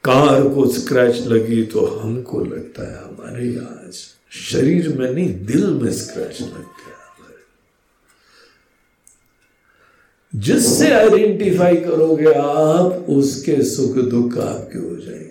[0.03, 3.93] car को स्क्रैच लगी तो हमको लगता है, हमारे आज
[4.51, 6.95] शरीर में नहीं, दिल में स्क्रैच लग गया
[10.35, 15.27] जिससे आइडेंटिफाई करोगे आप, उसके सुख दुख आपके हो जाएँगे।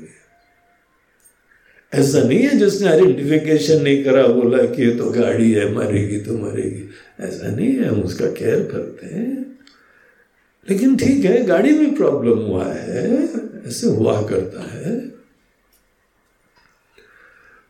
[1.94, 6.38] ऐसा नहीं है जिसने आइडेंटिफिकेशन नहीं करा, बोला कि ये तो गाड़ी है, मरेगी तो
[6.38, 6.90] मरेगी।
[7.20, 9.58] ऐसा नहीं है, हम उसका केयर करते हैं।
[10.70, 13.28] लेकिन ठीक है, गाड़ी में प्रॉब्लम हुआ है,
[13.66, 15.12] ऐसे हुआ करता है।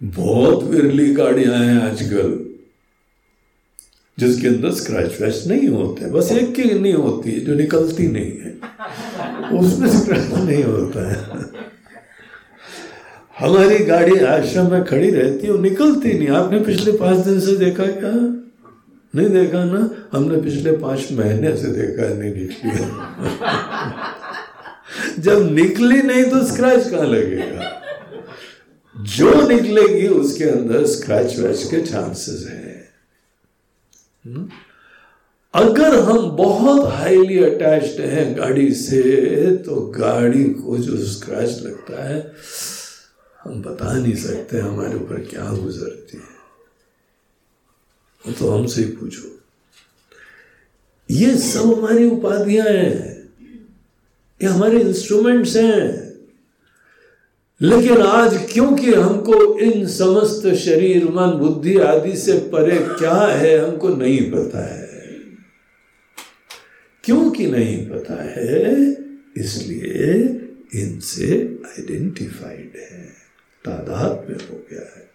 [0.02, 2.45] बहुत विरली गाड़ियाँ हैं आजकल।
[4.18, 8.32] जिसके अंदर स्क्रैच वैच नहीं होते, बस एक की नहीं होती है, जो निकलती नहीं
[8.40, 8.52] है।
[9.58, 11.18] उसमें स्क्रैच नहीं होता है।
[13.38, 17.56] हमारी गाड़ी आश्रम में खड़ी रहती है, वो निकलती नहीं। आपने पिछले पाँच दिन से
[17.56, 18.12] देखा क्या?
[19.14, 19.90] नहीं देखा ना?
[20.12, 22.70] हमने पिछले पाँच महीने से देखा नहीं निकली
[25.22, 27.72] जब निकली नहीं तो स्क्रैच कहाँ लगेगा?
[28.96, 32.65] जो निकलेगी उसके अंदर स्क्रैच वैच के चांसेस है।
[34.26, 34.48] हम्म?
[35.54, 42.32] अगर हम बहुत हाईली अटैच्ड हैं गाड़ी से तो गाड़ी को जो स्क्रैच लगता है,
[43.44, 46.36] हम बता नहीं सकते हमारे ऊपर क्या गुजरती है।
[48.34, 49.40] तो हमसे ही पूछो।
[51.10, 53.28] ये सब हमारी उपाधियाँ हैं।
[54.42, 56.05] ये हमारे इंस्ट्रूमेंट्स हैं।
[57.62, 63.88] लेकिन आज क्योंकि हमको इन समस्त शरीर मन बुद्धि आदि से परे क्या है, हमको
[63.88, 64.86] नहीं पता है।
[67.04, 68.92] क्योंकि नहीं पता है,
[69.36, 70.12] इसलिए
[70.82, 73.12] इनसे आइडेंटिफाइड है।
[73.64, 75.10] तादाद में हो गया है।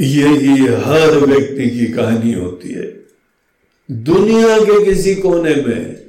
[0.00, 3.04] यही हर व्यक्ति की कहानी होती है।
[3.90, 6.03] दुनिया के किसी कोने में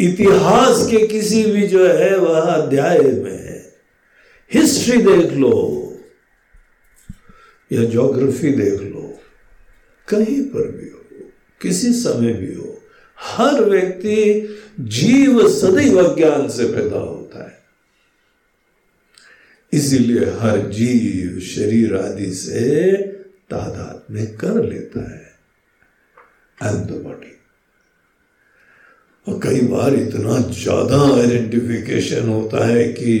[0.00, 3.74] इतिहास के किसी भी जो है, वह अध्याय में है।
[4.54, 5.80] हिस्ट्री देख लो,
[7.72, 9.20] या ज्योग्राफी देख लो,
[10.08, 11.00] कहीं पर भी हो,
[11.60, 12.82] किसी समय भी हो,
[13.20, 14.48] हर व्यक्ति
[14.80, 17.58] जीव सदैव ज्ञान से पैदा होता है।
[19.72, 22.96] इसीलिए हर जीव शरीर आदि से
[23.50, 25.34] तादाद में कर लेता है।
[26.62, 27.33] एंड द बॉडी
[29.26, 33.18] और कई बार इतना ज़्यादा आइडेंटिफिकेशन होता है कि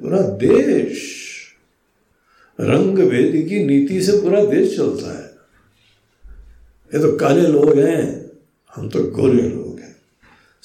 [0.00, 1.04] पूरा देश
[2.58, 5.24] रंग भेद की नीति से पूरा देश चलता है।
[6.92, 8.30] ये तो काले लोग हैं,
[8.72, 9.94] हम तो गोरे लोग हैं।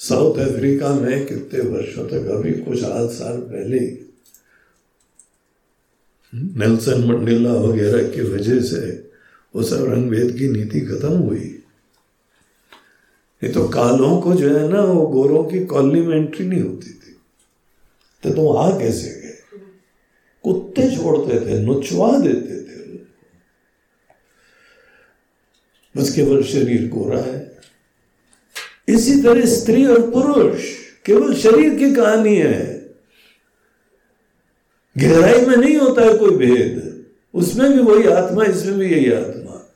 [0.00, 3.80] साउथ अफ्रीका में कितने वर्षों तक, अभी कुछ आठ साल पहले
[6.32, 8.80] नेल्सन मंडेला वगैरह की वजह से
[9.54, 11.61] वो सब रंग भेद की नीति खत्म हुई।
[13.42, 16.90] नहीं तो कालों को जो है ना, वो गोरों की कॉलोनी में एंट्री नहीं होती
[16.90, 17.20] थी।
[18.22, 19.58] तो तुम आ कैसे गए?
[20.42, 22.72] कुत्ते छोड़ते थे, नुचवा देते थे।
[25.96, 27.58] बस केवल शरीर गोरा है।
[28.88, 30.62] इसी तरह स्त्री और पुरुष,
[31.06, 32.94] केवल शरीर की कहानी है।
[34.98, 37.04] गहराई में नहीं होता है कोई भेद।
[37.34, 39.72] उसमें भी वही आत्मा, इसमें भी यही आत्मा।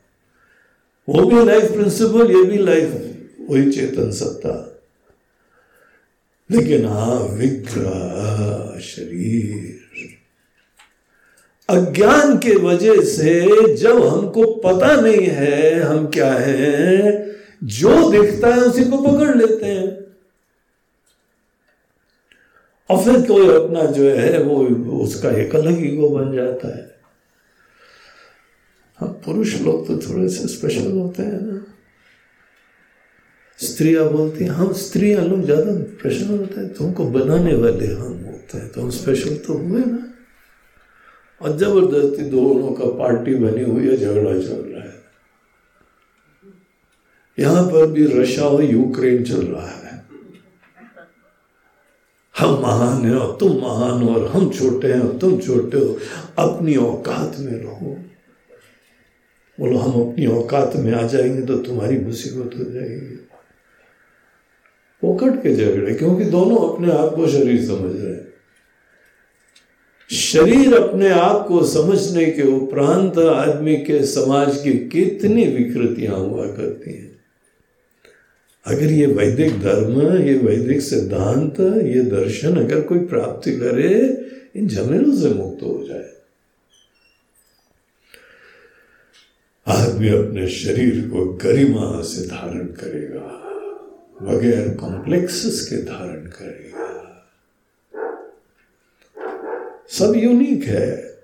[1.09, 3.06] वो भी लाइफ प्रिंसिपल ये भी लाइफ
[3.49, 4.73] वही चेतन सत्ता।
[6.51, 9.77] लेकिन हा, विग्रह शरीर।
[11.69, 17.27] अज्ञान के वजह से जब हमको पता नहीं है हम क्या है,
[17.63, 20.07] जो दिखता है उसी को पकड़ लेते हैं।
[22.89, 24.67] और फिर कोई अपना जो है, वो
[25.03, 26.95] उसका एक अलग ईगो बन जाता है।
[28.99, 31.66] हम पुरुष लोग तो थोड़े से स्पेशल होते हैं ना।
[33.59, 35.71] स्त्रियाँ बोलती हैं, हम स्त्रियाँ लोग ज़्यादा
[36.01, 40.03] प्रश्न होते हैं, तुमको बनाने वाले हम होते हैं तो हम स्पेशल तो हुए ना।
[41.41, 44.95] और ज़बरदस्ती दोनों का पार्टी बनी हुई है, झगड़ा चल रहा है।
[47.37, 49.95] यहाँ पर भी रशिया और यूक्रेन चल रहा है।
[52.35, 55.97] हम महान हैं और तुम महान हो और हम छोटे हैं और तुम छोटे हो।
[56.39, 57.95] अपनी औकात में रहो।
[59.57, 63.16] बोलो, हम अपनी औकात में आ जाएँगे तो तुम्हारी मुसीबत हो जाएगी।
[65.01, 68.27] पोकट के झगड़े क्योंकि दोनों अपने आप को शरीर समझ रहे हैं।
[70.11, 76.93] शरीर अपने आप को समझने के उपरांत आदमी के समाज की कितनी विकृतियाँ हुआ करती
[76.93, 77.19] हैं।
[78.65, 84.25] अगर ये वैदिक धर्म, ये वैदिक सिद्धांत, ये दर्शन अगर कोई प्राप्ति करे,
[84.55, 86.09] इन झमेलों से मुक्त हो जाए।
[89.67, 93.36] आदमी अपने शरीर को गरिमा से धारण करेगा।
[94.21, 96.87] बगैर कॉम्प्लेक्सेस के धारण करेगा।
[99.89, 101.17] सब यूनिक है।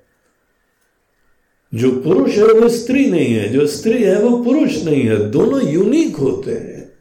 [1.73, 5.69] जो पुरुष है, वो स्त्री नहीं है। जो स्त्री है, वो पुरुष नहीं है। दोनों
[5.69, 6.93] यूनिक होते हैं।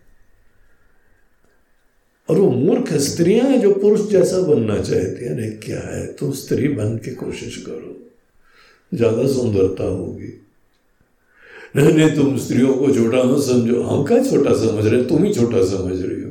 [2.28, 6.06] और वो मूर्ख स्त्रियाँ जो पुरुष जैसा बनना चाहती है। क्या है?
[6.06, 8.10] तो स्त्री बन के कोशिश करो।
[8.94, 10.41] ज़्यादा सुंदरता होगी।
[11.74, 15.64] नहीं तुम स्त्रियों को छोटा मत समझो। हम क्या छोटा समझ रहे तुम ही छोटा
[15.66, 16.30] समझ रही हो।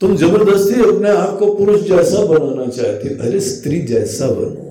[0.00, 4.70] तुम ज़बरदस्ती अपने आप को पुरुष जैसा बनाना चाहते अरे स्त्री जैसा बनो।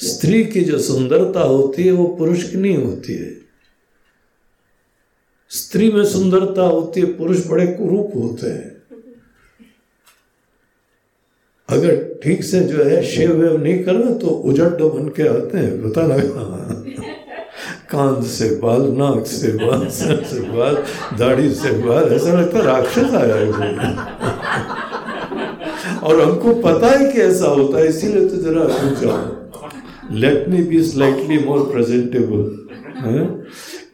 [0.00, 3.30] स्त्री की जो सुंदरता होती है, वो पुरुष की नहीं होती है।
[5.50, 8.74] स्त्री में सुंदरता होती है, पुरुष बड़े कुरूप होते हैं।
[11.68, 15.82] अगर ठीक से जो है शेव वेव नहीं करना तो उजट बन के आते हैं।
[15.82, 16.75] पता लगा।
[17.90, 20.74] कान से बाल, नाक से बाल, सर से बाल,
[21.18, 23.46] दाढ़ी से बाल, ऐसा लगता राक्षस आया है
[25.98, 29.14] और हमको पता है कि ऐसा होता है, इसीलिए तो जरा पूछा
[30.14, 32.42] let me be slightly more presentable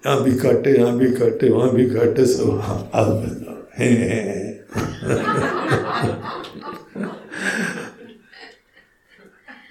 [0.07, 3.51] यहाँ भी काटे, यहाँ भी काटे, वहाँ भी काटे, सब हाँ अब बताओ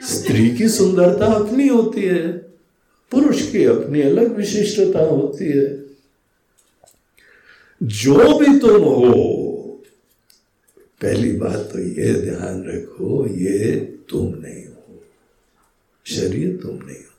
[0.04, 2.51] स्त्री की सुंदरता अपनी होती है।
[3.12, 5.82] पुरुष की अपनी अलग विशिष्टता होती है।
[7.84, 9.28] जो भी तुम हो,
[11.02, 13.76] पहली बात तो ये ध्यान रखो, ये
[14.10, 15.04] तुम नहीं हो।
[16.06, 17.12] शरीर तुम नहीं हो।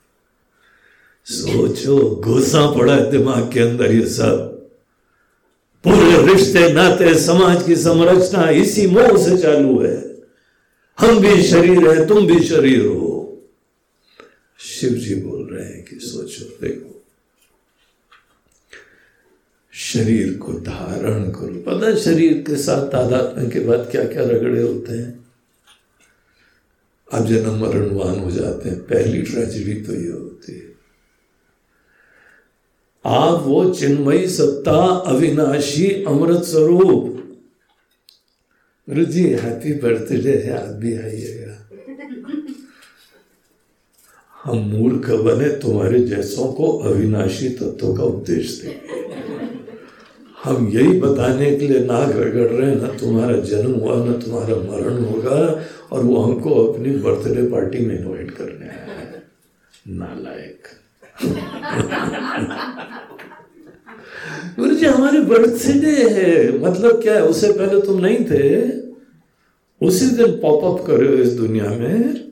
[1.25, 4.53] सोचो, घुसा पड़ा है दिमाग के अंदर ये सब।
[5.85, 10.17] पूरे रिश्ते, नाते, समाज की संरचना इसी मोह से चालू है।
[10.99, 13.22] हम भी शरीर है, तुम भी शरीर हो।
[14.63, 17.05] शिव जी बोल रहे हैं कि सोचो, देखो।
[19.73, 24.93] शरीर को धारण करो। पता शरीर के साथ तादात्म्य के बाद क्या क्या रगड़े होते
[24.93, 25.23] हैं?
[27.13, 30.73] अब जन्म मरणवान हो जाते हैं। पहली ट्रेजिडी तो ये होती है।
[33.07, 37.19] आप वो चिन्मयी सत्ता, अविनाशी, अमृत स्वरूप।
[38.91, 41.42] गुरु जी हैप्पी बर्थडे है आप भी आइएगा
[44.45, 49.01] हम मूर्ख बने तुम्हारे जैसों को अविनाशी तत्वों का उपदेश देंगे
[50.45, 54.57] हम यही बताने के लिए नाक रगड़ रहे हैं, ना तुम्हारा जन्म हुआ, ना तुम्हारा
[54.57, 59.23] मरण होगा, और वो हमको अपनी बर्थडे पार्टी में इनवाइट करने आए
[59.89, 60.67] नालायक।
[64.59, 67.23] गुरु जी हमारे बर्थडे है मतलब क्या है?
[67.23, 68.69] उससे पहले तुम नहीं थे?
[69.81, 72.32] उसी दिन पॉपअप करे इस दुनिया में।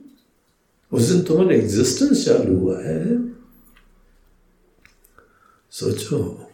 [0.92, 3.28] उस दिन तुम्हारा एग्जिस्टेंस चालू हुआ है।
[5.70, 6.46] सोचो।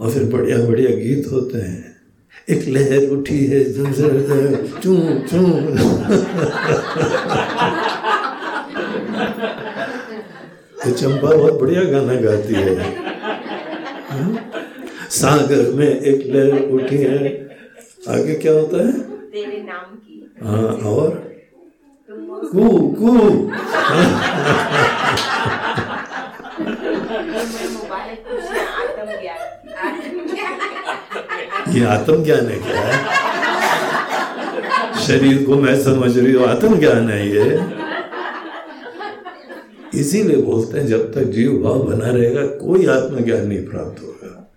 [0.00, 1.96] और फिर बढ़िया बढ़िया गीत होते हैं।
[2.48, 3.86] एक लहर उठी है चू
[5.28, 5.40] चू।
[10.84, 12.78] तो चंपा बहुत बढ़िया गाना गाती है।
[14.10, 14.50] हाँ?
[15.10, 17.18] सागर में एक लहर उठी है।
[18.08, 18.92] आगे क्या होता है?
[19.30, 21.25] तेरे नाम की। हाँ और?
[28.56, 29.38] आत्म ज्ञान
[31.68, 32.80] ये आत्म ज्ञान है क्या?
[32.80, 33.14] है
[35.06, 37.60] शरीर को मैं समझ रही हूँ आत्म ज्ञान है ये।
[40.00, 44.52] इसीलिए बोलते हैं, जब तक जीव भाव बना रहेगा, कोई आत्मज्ञान नहीं प्राप्त होगा।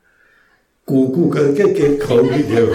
[0.87, 2.73] कुकू करके केक खाओगी जब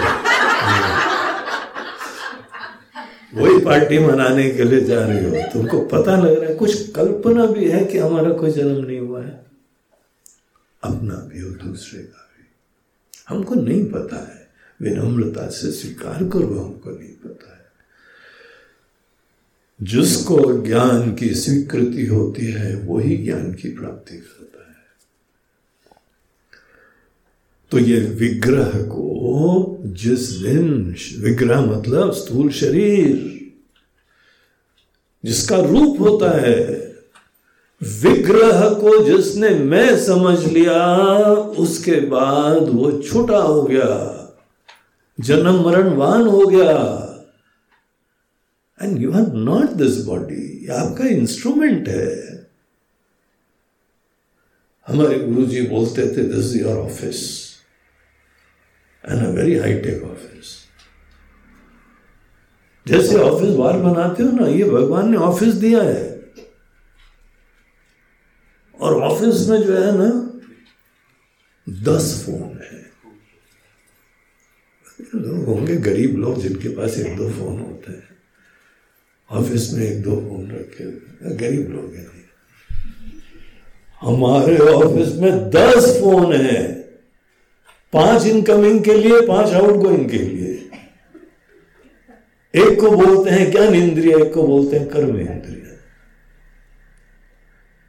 [3.35, 7.45] वही पार्टी मनाने के लिए जा रही हो। तुमको पता लग रहा है, कुछ कल्पना
[7.45, 9.45] भी है कि हमारा कोई जन्म नहीं हुआ है?
[10.83, 12.45] अपना भी और दूसरे का भी।
[13.29, 14.47] हमको नहीं पता है।
[14.81, 17.65] विनम्रता से स्वीकार करो, हमको नहीं पता है।
[19.81, 24.45] जिसको ज्ञान की स्वीकृति होती है, वही ज्ञान की प्राप्ति करता है
[27.75, 33.15] तो ये विग्रह को जिस दिन विग्रह मतलब स्थूल शरीर,
[35.23, 36.61] जिसका रूप होता है,
[37.81, 40.85] विग्रह को जिसने मैं समझ लिया,
[41.57, 43.91] उसके बाद वो छोटा हो गया,
[45.19, 46.77] जन्म मरणवान हो गया।
[48.81, 52.45] And you are not this body आपका इंस्ट्रूमेंट है।
[54.87, 57.44] हमारे गुरु जी बोलते थे this your office
[59.09, 60.65] and a very high tech office
[62.87, 66.15] जैसे ऑफ़िस बार बनाते हो ना, ये भगवान ने ऑफ़िस दिया है।
[68.79, 70.39] और ऑफ़िस में जो है ना,
[71.69, 72.85] दस फ़ोन है।
[75.15, 78.09] लोग होंगे गरीब लोग जिनके पास एक दो फ़ोन होते हैं।
[79.29, 82.29] ऑफ़िस में एक दो फ़ोन रखे हुए गरीब लोग हैं।
[84.01, 86.84] हमारे ऑफ़िस में दस फ़ोन है।
[87.93, 90.51] पाँच इनकमिंग के लिए, पाँच आउटगोइंग के लिए।
[92.55, 95.65] एक को बोलते हैं ज्ञान इंद्रिय, एक को बोलते हैं कर्म इंद्रिय।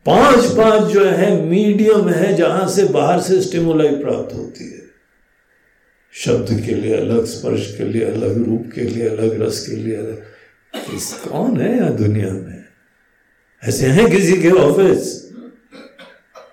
[0.06, 4.82] पाँच पाँच जो है मीडियम है, जहाँ से बाहर से स्टिमुलाई प्राप्त होती है।
[6.12, 9.96] शब्द के लिए अलग, स्पर्श के लिए अलग, रूप के लिए अलग, रस के लिए
[9.96, 10.22] अलग।
[10.94, 12.64] इस कौन है यहाँ दुनिया में?
[13.64, 15.32] ऐसे हैं किसी के ऑफ़िस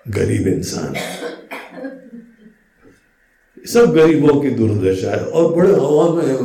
[0.08, 0.94] गरीब इंसान।
[3.64, 6.36] सब गरीबों की दुर्दशा है और बड़े हवा में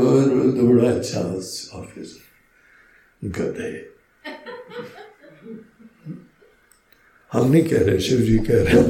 [0.58, 1.20] तो बड़ा अच्छा
[1.80, 2.18] ऑफ़िस
[3.38, 3.72] गधे
[7.32, 8.82] हम नहीं कह रहे शिव जी कह रहे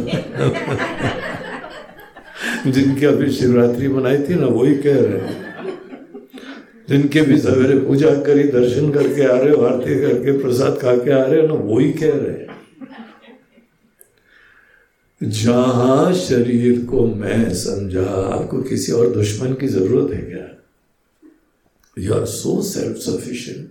[2.71, 5.37] जिनकी अभी शिवरात्रि मनाई थी ना, वही कह रहे हैं।
[6.89, 11.11] जिनके भी सवेरे पूजा करी, दर्शन करके आ रहे हो, आरती करके प्रसाद खा के
[11.11, 12.48] आ रहे हो ना, वही कह रहे हैं।
[15.23, 20.63] जहाँ शरीर को मैं समझा, आपको किसी और दुश्मन की ज़रूरत है क्या?
[21.99, 23.69] You are so self sufficient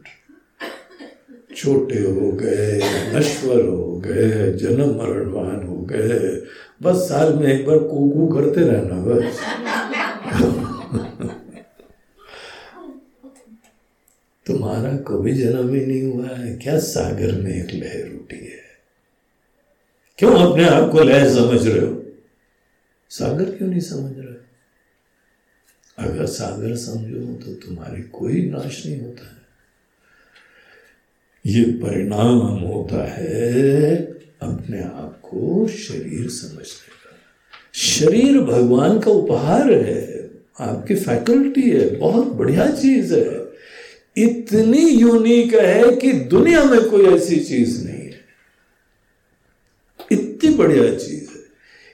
[1.56, 2.80] छोटे हो गए,
[3.14, 6.42] नश्वर हो गए, जन्म मरणवान हो गए,
[6.82, 9.40] बस साल में एक बार कूकू करते रहना, बस।
[14.46, 18.57] तुम्हारा कभी जन्म ही नहीं हुआ है, क्या सागर में एक लहर उठी है?
[20.18, 22.04] क्यों अपने आप को लहर समझ रहे हो?
[23.10, 24.48] सागर क्यों नहीं समझ रहे?
[26.08, 29.38] अगर सागर समझो तो तुम्हारी कोई नाश नहीं होता है।
[31.46, 33.96] ये परिणाम होता है
[34.42, 37.16] अपने आप को शरीर समझने का।
[37.74, 40.30] शरीर भगवान का उपहार है,
[40.60, 43.48] आपकी फैकल्टी है, बहुत बढ़िया चीज़ है।
[44.16, 47.97] इतनी यूनिक है कि दुनिया में कोई ऐसी चीज़ नहीं।
[50.39, 51.39] इतनी बढ़िया चीज़ है।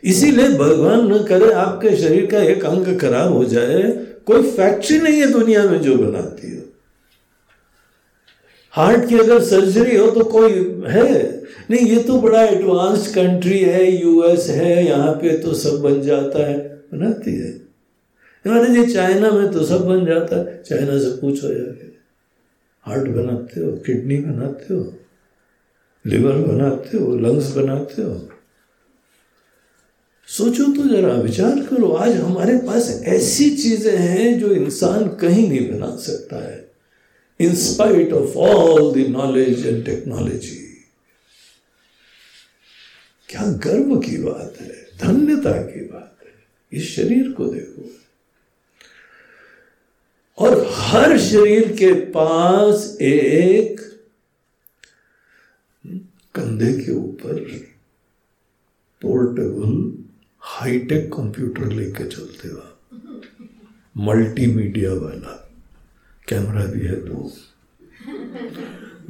[0.04, 5.20] इसीलिए भगवान न करे आपके शरीर का एक अंग खराब हो जाए, कोई फैक्ट्री नहीं
[5.20, 6.62] है दुनिया में जो बनाती हो।
[8.70, 10.52] हार्ट की अगर सर्जरी हो तो कोई
[10.86, 11.42] है?
[11.70, 16.46] नहीं, ये तो बड़ा एडवांस कंट्री है यूएस है, यहाँ पे तो सब बन जाता
[16.46, 17.50] है। बनाती है।
[18.44, 21.86] अरे जी चाइना में तो सब बन जाता है। चाइना से पूछो जाके।
[22.82, 24.94] हार्ट बनाते हो किडनी बनाते हो
[26.06, 28.28] लिवर बनाते हो लंग्स बनाते हो
[30.28, 35.72] सोचो तो जरा, विचार करो, आज हमारे पास ऐसी चीज़ें हैं जो इंसान कहीं नहीं
[35.72, 36.64] बना सकता है
[37.40, 40.64] spite of all the knowledge and technology.
[43.28, 46.32] क्या गर्व की बात है, धन्यता की बात है,
[46.72, 47.90] इस शरीर को देखो
[50.38, 53.80] और हर शरीर के पास एक
[56.34, 57.34] कंधे के ऊपर
[59.02, 60.03] पोर्टेबल
[60.46, 62.62] हाईटेक कंप्यूटर लेके चलते हो
[63.96, 65.52] मल्टीमीडिया वाला।
[66.28, 67.32] कैमरा भी है दो।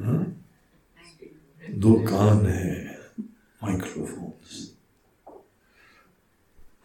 [0.03, 0.47] हाँ?
[1.71, 2.99] दो कान है,
[3.65, 4.75] माइक्रोफोन्स।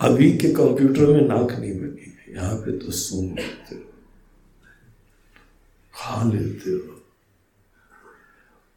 [0.01, 3.81] अभी के कंप्यूटर में नाक नहीं बनी है। यहाँ पे तो सुन लेते हो।
[5.93, 7.03] खा लेते हो।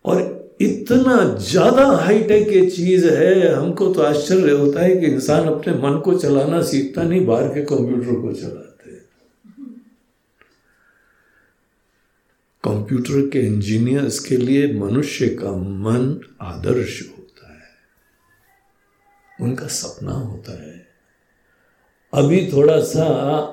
[0.05, 5.73] और इतना ज़्यादा हाईटेक ये चीज़ है, हमको तो आश्चर्य होता है कि इंसान अपने
[5.75, 8.71] मन को चलाना सीखता नहीं, बाहर के कंप्यूटर को चलाते
[12.65, 16.05] कंप्यूटर के इंजीनियर्स के लिए मनुष्य का मन
[16.41, 17.71] आदर्श होता है।
[19.39, 20.75] उनका सपना होता है।
[22.13, 23.07] अभी थोड़ा सा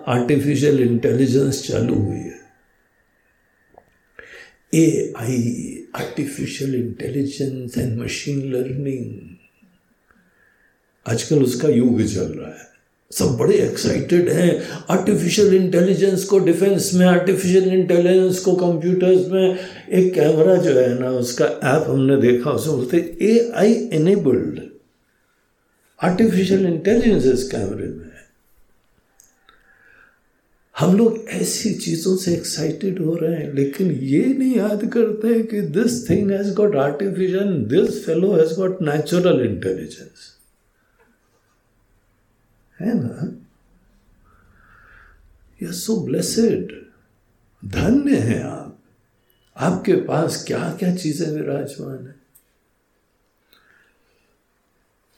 [0.07, 2.38] आर्टिफिशियल इंटेलिजेंस चालू हुई है।
[4.73, 5.37] A I
[5.95, 9.35] artificial intelligence and machine learning
[11.07, 12.67] आजकल उसका युग चल रहा है।
[13.11, 19.57] सब बड़े एक्साइटेड हैं। आर्टिफिशियल इंटेलिजेंस को डिफेंस में आर्टिफिशियल इंटेलिजेंस को कंप्यूटर्स में,
[19.91, 24.61] एक कैमरा जो है ना, उसका ऐप हमने देखा उसमें बोलते A I enabled
[26.03, 28.08] artificial intelligence इस कैमरे में।
[30.79, 35.45] हम लोग ऐसी चीज़ों से एक्साइटेड हो रहे हैं, लेकिन ये नहीं याद करते हैं
[35.47, 40.29] कि this thing has got artificial this fellow has got natural intelligence
[42.79, 43.31] है ना?
[45.63, 46.71] यू सो ब्लेसेड
[47.63, 48.79] धन्य है आप।
[49.57, 52.18] आपके पास क्या क्या चीज़ें विराजमान है?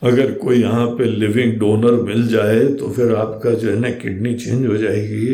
[0.04, 4.36] अगर कोई यहाँ पे लिविंग डोनर मिल जाए तो फिर आपका जो है ना किडनी
[4.36, 5.28] चेंज हो जाएगी।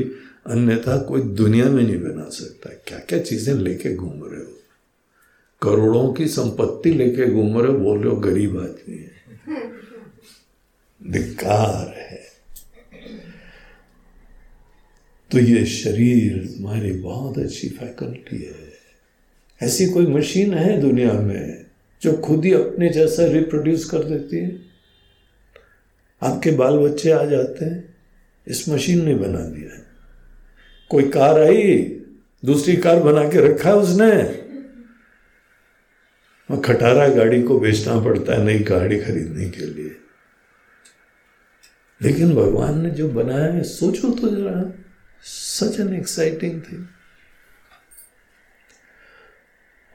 [0.48, 4.53] अन्यथा कोई दुनिया में नहीं बना सकता। क्या क्या चीज़ें लेके घूम रहे हो?
[5.61, 7.77] करोड़ों की संपत्ति लेके घूम रहे हो?
[7.77, 9.11] बोल गरीब आदमी है।
[11.11, 12.27] धिकार है।
[15.31, 18.73] तो ये शरीर तुम्हारी बहुत अच्छी फैकल्टी है।
[19.61, 21.56] ऐसी कोई मशीन है दुनिया में?
[22.01, 24.59] जो खुद ही अपने जैसा रिप्रोड्यूस कर देती है।
[26.23, 27.97] आपके बाल बच्चे आ जाते हैं,
[28.47, 29.85] इस मशीन ने बना दिया है।
[30.89, 31.77] कोई कार आई,
[32.45, 34.43] दूसरी कार बना के रखा है उसने।
[36.61, 39.97] खटारा गाड़ी को बेचना पड़ता है, नई गाड़ी खरीदने के लिए।
[42.01, 44.83] लेकिन भगवान ने जो बनाया है, सोचो तो जरा
[45.23, 46.85] सच एन एक्साइटिंग थिंग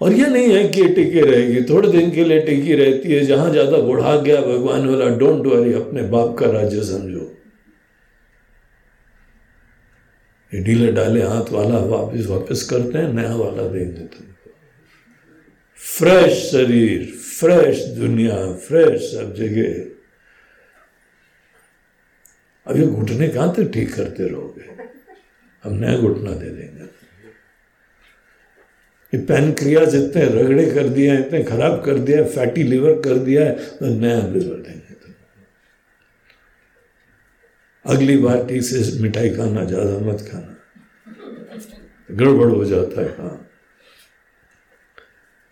[0.02, 3.50] और ये नहीं है कि टिके रहेगी, थोड़े दिन के लिए टिकी रहती है, जहाँ
[3.50, 7.30] ज़्यादा बुढ़ा गया भगवान वाला डोंट वरी अपने बाप का राज्य समझो।
[10.52, 14.50] ये ढीले डाले, हाथ वाला वापस वापस करते हैं, नया वाला देंगे तुमको
[15.80, 17.04] फ्रेश शरीर,
[17.38, 19.90] फ्रेश दुनिया, फ्रेश सब जगह।
[22.66, 24.64] ये घुटने कहाँ तक ठीक करते रहोगे?
[25.64, 26.91] हम नया घुटना दे देंगे।
[29.12, 33.52] ये पैनक्रियाज इतने रगड़े कर दिया इतने खराब कर दिया फैटी लिवर कर दिया है
[33.70, 34.80] तो नया लिवर देंगे
[37.84, 40.50] अगली बार ठीक से मिठाई खाना, ज़्यादा मत खाना।
[42.10, 43.48] गड़बड़ हो जाता है हाँ।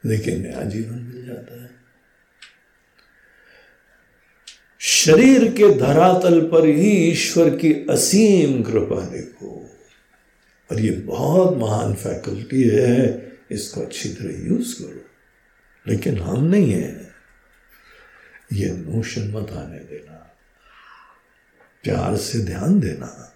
[0.05, 1.69] लेकिन नया जीवन मिल जाता है।
[4.81, 9.57] शरीर के धरातल पर ही ईश्वर की असीम कृपा देखो।
[10.71, 15.05] और ये बहुत महान फैकल्टी है। इसको अच्छी तरह यूज़ करो।
[15.89, 17.11] लेकिन हम नहीं है।
[18.53, 20.37] ये नोशन मत आने देना।
[21.85, 23.35] प्यार से ध्यान देना।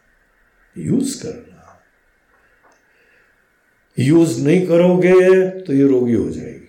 [0.79, 1.83] यूज़ करना।
[3.99, 6.65] यूज़ नहीं करोगे तो ये रोगी हो जाएगी।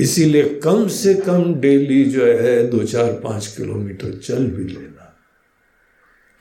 [0.00, 5.16] इसीलिए कम से कम डेली जो है, दो चार पाँच किलोमीटर चल भी लेना।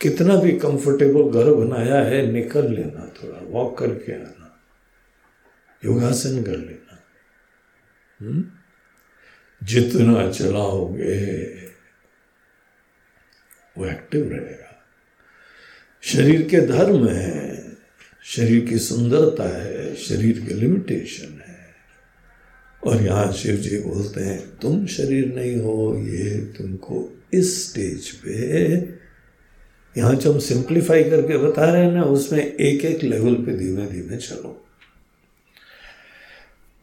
[0.01, 4.43] कितना भी कंफर्टेबल घर बनाया है, निकल लेना थोड़ा वॉक करके आना।
[5.85, 6.80] योगासन कर लेना?
[9.64, 11.43] जितना चलाओगे,
[13.77, 14.85] वो एक्टिव रहेगा।
[16.01, 17.72] शरीर के धर्म है,
[18.23, 21.76] शरीर की सुंदरता है, शरीर के लिमिटेशन है।
[22.88, 28.34] और यहाँ शिव जी बोलते हैं, तुम शरीर नहीं हो, ये तुमको इस स्टेज पे
[29.97, 33.88] यहाँ जो हम सिंप्लीफाई करके बता रहे हैं ना, उसमें एक एक लेवल पे धीमे
[33.88, 34.73] धीमे चलो।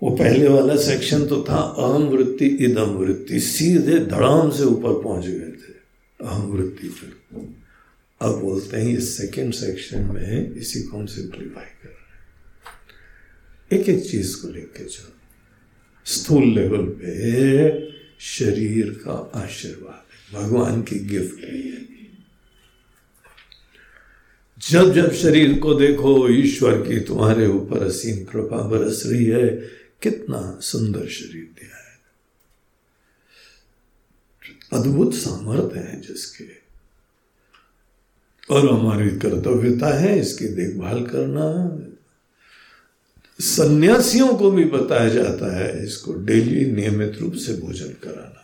[0.02, 5.26] वो पहले वाला सेक्शन तो था, अहम वृत्ति, इदम वृत्ति। सीधे धड़ाम से ऊपर पहुँच
[5.26, 5.72] गए थे,
[6.20, 7.38] अहम वृत्ति पे
[8.20, 13.88] अब बोलते हैं, इस सेकेंड सेक्शन में इसी को हम सिंप्लीफाई कर रहे हैं। एक
[13.88, 15.12] एक चीज़ को लेके चलो।
[16.06, 17.90] स्थूल लेवल पे
[18.20, 21.70] शरीर का आशीर्वाद भगवान की गिफ्ट है।
[24.70, 30.60] जब जब शरीर को देखो, ईश्वर की तुम्हारे ऊपर असीम कृपा बरस रही है। कितना
[30.60, 31.90] सुंदर शरीर दिया है।
[34.72, 36.60] अद्भुत सामर्थ्य है जिसके।
[38.54, 41.78] और हमारी कर्तव्यता है इसकी देखभाल करना।
[43.40, 48.36] सन्यासियों को भी बताया जाता है इसको डेली नियमित रूप से भोजन कराना।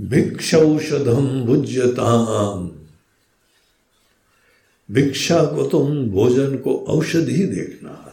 [0.00, 2.70] भिक्ष भिक्षौषधम भुज्यताम।
[4.90, 8.07] भिक्षा को तुम भोजन को औषधि देखना।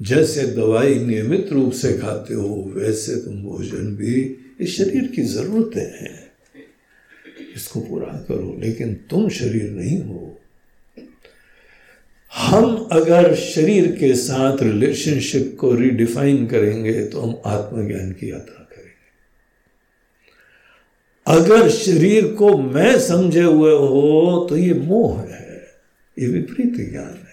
[0.00, 4.14] जैसे दवाई नियमित रूप से खाते हो, वैसे तुम भोजन भी
[4.60, 6.30] इस शरीर की जरूरतें हैं।
[7.56, 10.36] इसको पूरा करो, लेकिन तुम शरीर नहीं हो।
[12.32, 18.98] हम अगर शरीर के साथ रिलेशनशिप को रिडिफाइन करेंगे तो हम आत्मज्ञान की यात्रा करेंगे।
[21.26, 25.66] अगर शरीर को मैं समझे हुए हो तो ये मोह है,
[26.16, 27.29] ये विपरीत ज्ञान है।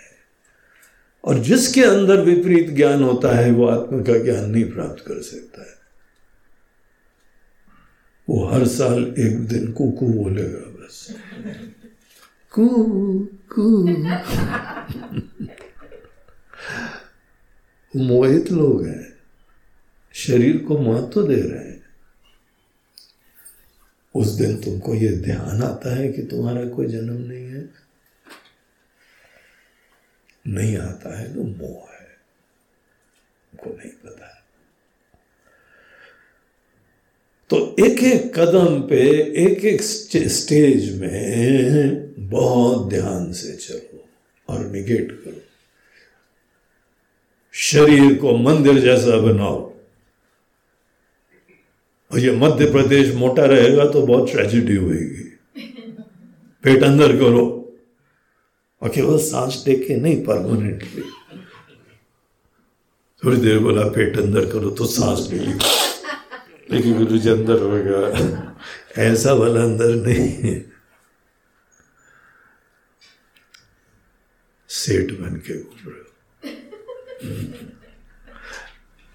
[1.27, 5.61] और जिसके अंदर विपरीत ज्ञान होता है वो आत्मा का ज्ञान नहीं प्राप्त कर सकता
[5.61, 5.77] है।
[8.29, 11.15] वो हर साल एक दिन कुकू बोलेगा बस।
[12.51, 12.67] कू
[13.55, 13.87] कू।
[17.95, 19.13] मोहित लोग हैं।
[20.13, 21.83] शरीर को महत्व दे रहे हैं।
[24.15, 27.87] उस दिन तुमको ये ध्यान आता है कि तुम्हारा कोई जन्म नहीं है
[30.47, 32.07] नहीं आता है तो मोह है।
[33.53, 34.33] उनको नहीं पता।
[37.49, 38.99] तो एक एक कदम पे
[39.43, 44.05] एक एक स्टेज में बहुत ध्यान से चलो
[44.49, 45.41] और निगेट करो।
[47.53, 49.73] शरीर को मंदिर जैसा बनाओ।
[52.11, 55.23] और ये मध्य प्रदेश मोटा रहेगा तो बहुत ट्रेजिडी होगी
[56.63, 57.56] पेट अंदर करो।
[58.81, 61.01] और केवल सांस टेके नहीं परमानेंटली
[63.23, 65.53] थोड़ी देर बोला, पेट अंदर करो तो सांस ले ली।
[66.71, 68.55] लेकिन गुरु जी अंदर होगा
[68.97, 70.71] ऐसा वाला अंदर नहीं है।
[74.69, 76.03] सेठ बन के घूम रहे हो।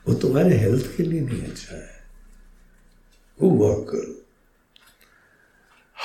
[0.08, 2.04] वो तुम्हारे हेल्थ के लिए नहीं अच्छा है।
[3.42, 4.21] वो वॉक करो।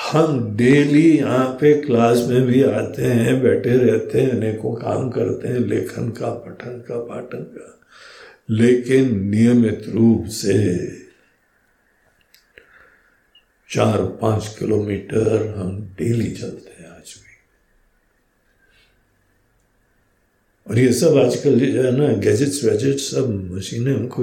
[0.06, 5.48] हम डेली यहाँ पे क्लास में भी आते हैं, बैठे रहते हैं, अनेकों काम करते
[5.48, 7.80] हैं, लेखन का, पठन का, पाठन का।
[8.50, 10.88] लेकिन नियमित रूप से
[13.70, 17.28] चार पाँच किलोमीटर हम डेली चलते हैं आज भी।
[20.70, 24.22] और ये सब आजकल जो है ना गैजेट्स वैजेट्स सब मशीनें हमको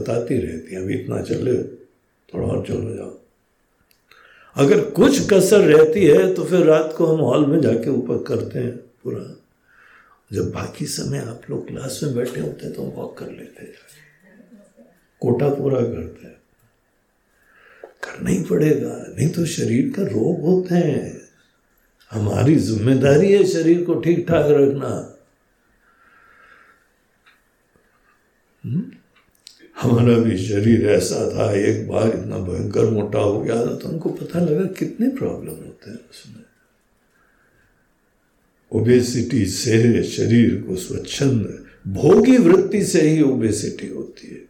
[0.00, 1.62] बताती रहती हैं। अभी इतना चले,
[2.34, 3.27] थोड़ा और चलो जाओ।
[4.58, 8.58] अगर कुछ कसर रहती है तो फिर रात को हम हॉल में जाके ऊपर करते
[8.58, 9.20] हैं पूरा।
[10.30, 13.64] जब बाकी समय आप लोग क्लास में बैठे होते हैं तो हम वॉक कर लेते
[13.64, 13.74] हैं।
[15.22, 16.36] कोटा पूरा करते हैं।
[18.02, 21.16] करना ही पड़ेगा, नहीं तो शरीर का रोग होते हैं।
[22.12, 24.88] हमारी ज़िम्मेदारी है शरीर को ठीक ठाक रखना।
[28.64, 28.90] हुँ?
[29.78, 34.10] हमारा भी शरीर ऐसा था, एक बार इतना भयंकर मोटा हो गया था तो हमको
[34.10, 36.44] पता लगा कितने प्रॉब्लम होते हैं उसमें।
[38.72, 41.46] ओबेसिटी से शरीर को स्वच्छंद,
[41.88, 44.46] भोगी वृत्ति से ही ओबेसिटी होती है।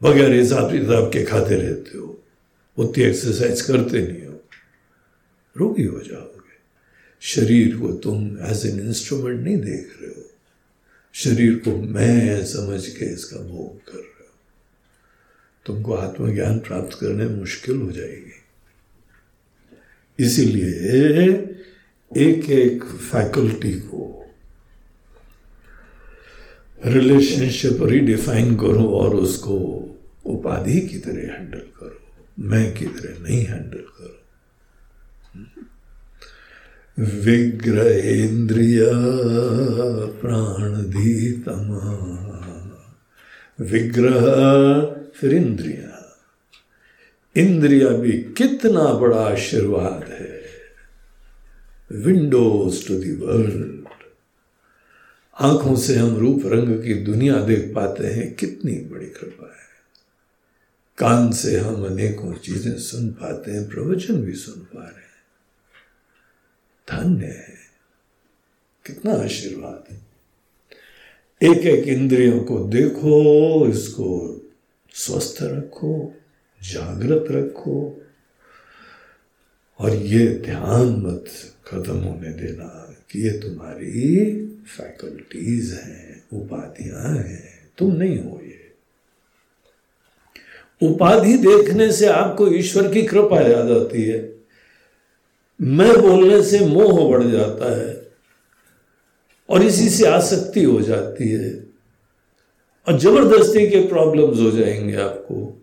[0.00, 2.18] बगैर हिसाब किताब के खाते रहते हो,
[2.78, 4.40] उतनी एक्सरसाइज करते नहीं हो,
[5.56, 6.56] रोगी हो जाओगे।
[7.22, 10.25] शरीर को तुम एज एन इंस्ट्रूमेंट नहीं देख रहे हो।
[11.24, 14.34] शरीर को मैं समझ के इसका भोग कर रहे हो।
[15.66, 18.44] तुमको आत्मज्ञान प्राप्त करने मुश्किल हो जाएगी।
[20.18, 20.68] इसीलिए
[22.16, 24.26] एक एक फैकल्टी को
[26.86, 29.56] रिलेशनशिप रिडिफाइन करो और उसको
[30.26, 32.00] उपाधि की तरह हैंडल करो।
[32.38, 34.15] मैं की तरह नहीं हैंडल करो।
[36.98, 38.80] विग्रहेन्द्रिय
[40.20, 41.68] प्राणधीतम।
[43.60, 44.20] विग्रह
[45.16, 45.92] फिर इंद्रिया
[47.36, 50.42] इंद्रिया भी कितना बड़ा आशीर्वाद है।
[51.92, 53.88] Windows to the world.
[55.40, 59.66] आँखों से हम रूप रंग की दुनिया देख पाते हैं, कितनी बड़ी कृपा है।
[60.98, 65.05] कान से हम अनेकों चीज़ें सुन पाते हैं, प्रवचन भी सुन पा रहे हैं।
[66.92, 67.56] धन्य है।
[68.86, 70.06] कितना आशीर्वाद है।
[71.52, 74.40] एक एक इंद्रियों को देखो, इसको
[74.94, 76.14] स्वस्थ रखो,
[76.62, 78.02] जागृत रखो,
[79.78, 81.24] और ये ध्यान मत
[81.66, 88.72] खत्म होने देना कि ये तुम्हारी फैकल्टीज हैं, उपाधियाँ हैं, तुम नहीं हो ये।
[90.82, 94.35] उपाधि देखने से आपको ईश्वर की कृपा याद आती है।
[95.60, 97.94] मैं बोलने से मोह बढ़ जाता है
[99.48, 101.66] और इसी से आसक्ति हो जाती है
[102.88, 105.62] और ज़बरदस्ती के प्रॉब्लम्स हो जाएँगे आपको।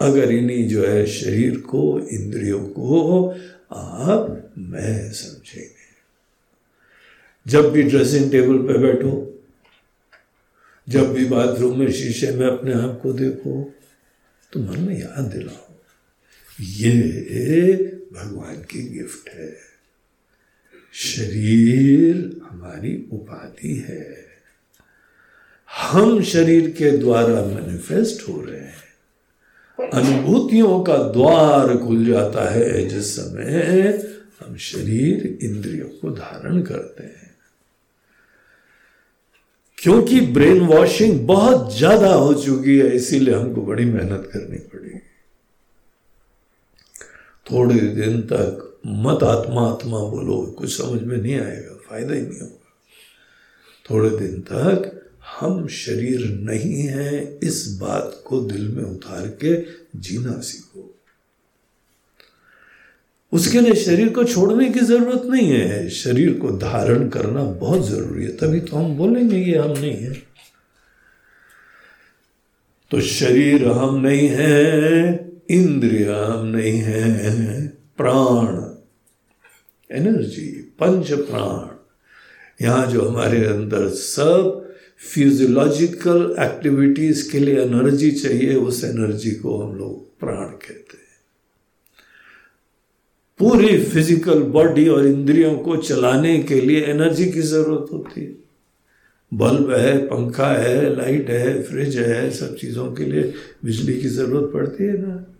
[0.00, 3.28] अगर इन्हीं जो है शरीर को, इंद्रियों को
[3.72, 5.74] आप मैं समझेंगे।
[7.46, 9.32] जब भी ड्रेसिंग टेबल पे बैठो,
[10.88, 13.72] जब भी बाथरूम में शीशे में अपने आप को देखो
[14.52, 15.72] तो मन में याद दिलाओ,
[16.60, 19.56] ये भगवान की गिफ्ट है।
[20.94, 24.26] शरीर हमारी उपाधि है।
[25.82, 28.84] हम शरीर के द्वारा मैनिफेस्ट हो रहे हैं।
[29.90, 34.02] अनुभूतियों का द्वार खुल जाता है। जिस समय
[34.40, 37.34] हम शरीर इंद्रियों को धारण करते हैं।
[39.78, 45.00] क्योंकि ब्रेन वॉशिंग बहुत ज़्यादा हो चुकी है, इसीलिए हमको बड़ी मेहनत करनी पड़ी।
[47.50, 52.40] थोड़े दिन तक मत आत्मा आत्मा बोलो, कुछ समझ में नहीं आएगा, फ़ायदा ही नहीं
[52.40, 52.74] होगा।
[53.90, 55.02] थोड़े दिन तक
[55.40, 59.54] हम शरीर नहीं है, इस बात को दिल में उतार के
[59.98, 60.92] जीना सीखो।
[63.32, 68.24] उसके लिए शरीर को छोड़ने की ज़रूरत नहीं है, शरीर को धारण करना बहुत ज़रूरी
[68.24, 70.12] है, तभी तो हम बोलेंगे ये हम नहीं है।
[72.90, 77.66] तो शरीर हम नहीं है इंद्रिय हम नहीं है,
[77.96, 78.46] प्राण।
[79.96, 81.76] एनर्जी, पंच प्राण।
[82.64, 84.62] यहाँ जो हमारे अंदर सब
[85.14, 91.04] फिजियोलॉजिकल एक्टिविटीज़ के लिए एनर्जी चाहिए, उस एनर्जी को हम लोग प्राण कहते हैं।
[93.38, 98.34] पूरी फ़िज़िकल बॉडी और इंद्रियों को चलाने के लिए एनर्जी की ज़रूरत होती है।
[99.34, 104.52] बल्ब है, पंखा है लाइट है फ्रिज है, सब चीज़ों के लिए बिजली की ज़रूरत
[104.54, 105.35] पड़ती है ना।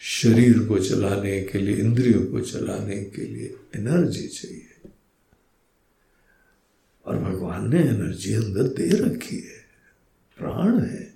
[0.00, 4.90] शरीर को चलाने के लिए, इंद्रियों को चलाने के लिए एनर्जी चाहिए।
[7.06, 9.62] और भगवान ने एनर्जी अंदर दे रखी है।
[10.38, 11.14] प्राण है।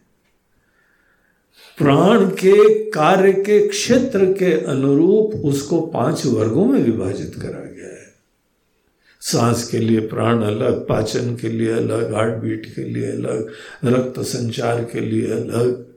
[1.78, 8.14] प्राण के कार्य के क्षेत्र के अनुरूप उसको पाँच वर्गों में विभाजित करा गया है।
[9.20, 13.52] सांस के लिए प्राण अलग, पाचन के लिए अलग हार्ट बीट के लिए अलग,
[13.84, 15.95] रक्त संचार के लिए अलग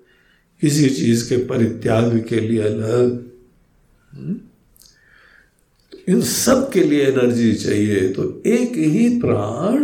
[0.61, 3.31] किसी चीज़ के परित्याग के लिए अलग।
[4.11, 4.41] हम्म?
[6.10, 9.84] इन सब के लिए एनर्जी चाहिए तो एक ही प्राण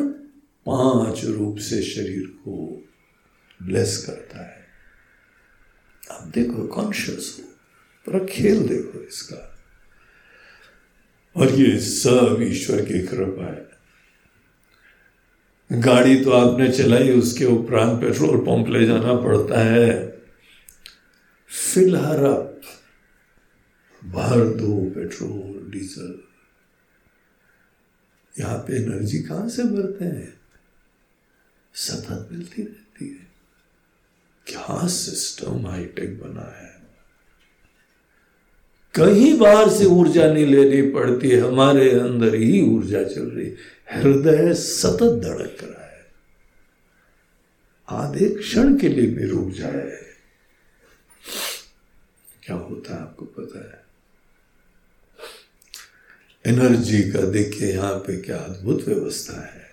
[0.66, 2.84] पाँच रूप से शरीर को
[3.64, 4.66] ब्लेस करता है।
[6.12, 7.46] आप देखो कॉन्शियस हो,
[8.12, 9.58] पर खेल देखो इसका।
[11.36, 13.76] और ये सब ईश्वर की कृपा है।
[15.82, 20.15] गाड़ी तो आपने चलाई, उसके उपरांत पेट्रोल पंप ले जाना पड़ता है।
[21.56, 22.62] फ़िलहाल आप
[24.06, 26.24] भर दो पेट्रोल, डीजल।
[28.40, 30.40] यहाँ पे एनर्जी कहाँ से भरते हैं?
[31.74, 33.28] सतत मिलती रहती है।
[34.48, 36.82] क्या सिस्टम हाईटेक बना है?
[38.94, 43.56] कहीं बाहर से ऊर्जा नहीं लेनी पड़ती, हमारे अंदर ही ऊर्जा चल रही
[43.92, 46.06] हृदय सतत धड़क रहा है।
[47.90, 50.05] आधे क्षण के लिए भी रुक जाए
[52.46, 53.86] क्या होता है आपको पता है?
[56.46, 59.66] एनर्जी का देखिए, यहाँ पे क्या अद्भुत व्यवस्था है।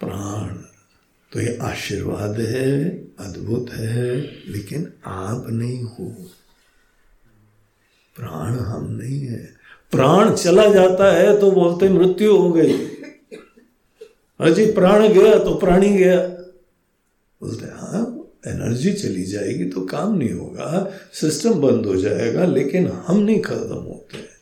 [0.00, 0.54] प्राण
[1.32, 4.16] तो ये आशीर्वाद है, अद्भुत है,
[4.52, 6.30] लेकिन आप नहीं हो।
[8.16, 9.56] प्राण हम नहीं है।
[9.90, 12.72] प्राण चला जाता है तो बोलते मृत्यु हो गई।
[14.40, 16.28] अजी प्राण गया तो प्राणी गया।
[17.40, 18.09] बोलते हाँ
[18.46, 23.74] एनर्जी चली जाएगी तो काम नहीं होगा, सिस्टम बंद हो जाएगा, लेकिन हम नहीं खत्म
[23.74, 24.40] होते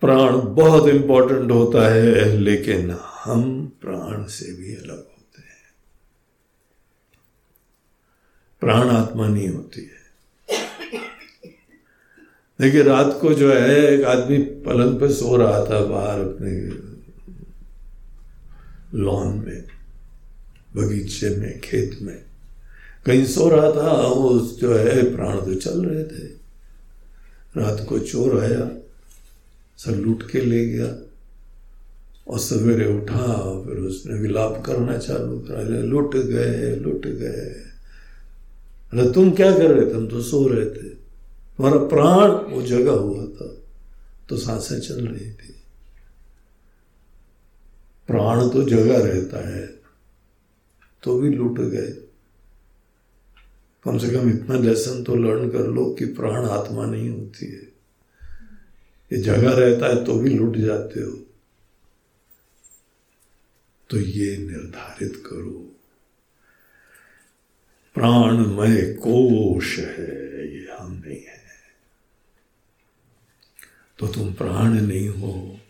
[0.00, 2.90] प्राण बहुत इंपॉर्टेंट होता है, लेकिन
[3.24, 5.72] हम प्राण से भी अलग होते हैं।
[8.60, 9.98] प्राण आत्मा नहीं होती है।
[12.60, 16.50] देखिए, रात को जो है, एक आदमी पलंग पे सो रहा था बाहर अपने
[18.98, 19.77] लॉन में।
[20.78, 22.18] बगीचे में, खेत में।
[23.06, 26.26] कहीं सो रहा था वो जो है, प्राण तो चल रहे थे।
[27.56, 28.70] रात को चोर आया,
[29.78, 30.86] सब लूट के ले गया
[32.28, 33.26] और सवेरे उठा,
[33.64, 37.64] फिर उसने विलाप करना चालू करा लुट गए लुट गए।
[38.92, 39.96] अरे तुम क्या कर रहे थे?
[39.96, 40.88] हम तो सो रहे थे।
[41.56, 43.54] तुम्हारा प्राण वो जगह हुआ था
[44.28, 45.54] तो साँसें चल रही थी।
[48.08, 49.77] प्राण तो जगह रहता है
[51.02, 52.04] तो भी लुट गए।
[53.84, 57.78] कम से कम इतना लेसन तो लर्न कर लो कि प्राण आत्मा नहीं होती है।
[59.12, 61.24] ये जगह रहता है तो भी लुट जाते हो।
[63.90, 65.74] तो ये निर्धारित करो।
[67.94, 71.38] प्राणमय कोश है, ये हम नहीं है।
[73.98, 75.60] तो तुम प्राण नहीं हो।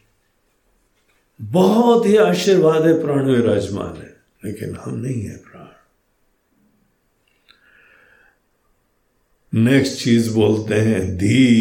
[1.41, 4.08] बहुत ही आशीर्वाद है प्राण विराजमान है।
[4.45, 5.67] लेकिन हम नहीं है प्राण।
[9.55, 11.59] नेक्स्ट चीज़ बोलते हैं धी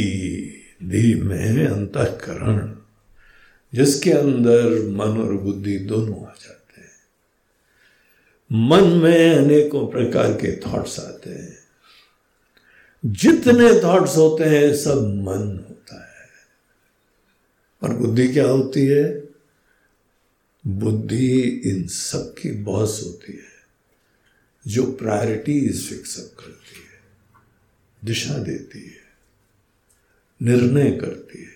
[0.83, 2.75] धी में अंतकरण,
[3.73, 6.91] जिसके अंदर मन और बुद्धि दोनों आ जाते हैं।
[8.51, 11.57] मन में अनेकों प्रकार के थॉट्स आते हैं।
[13.05, 16.29] जितने थॉट्स होते हैं, सब मन होता है।
[17.83, 19.26] और बुद्धि क्या होती है?
[20.68, 23.52] बुद्धि इन सब की बॉस होती है,
[24.65, 26.99] जो प्रायोरिटीज फिक्सअप करती है,
[28.02, 29.06] दिशा देती है,
[30.41, 31.56] निर्णय करती है।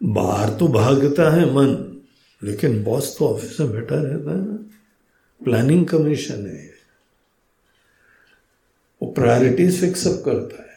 [0.00, 2.00] बाहर तो भागता है मन,
[2.42, 4.56] लेकिन बॉस तो ऑफ़िस में बैठा रहता है ना।
[5.40, 6.66] प्लानिंग कमीशन है
[9.02, 10.76] वो प्रायोरिटीज फिक्सअप करता है।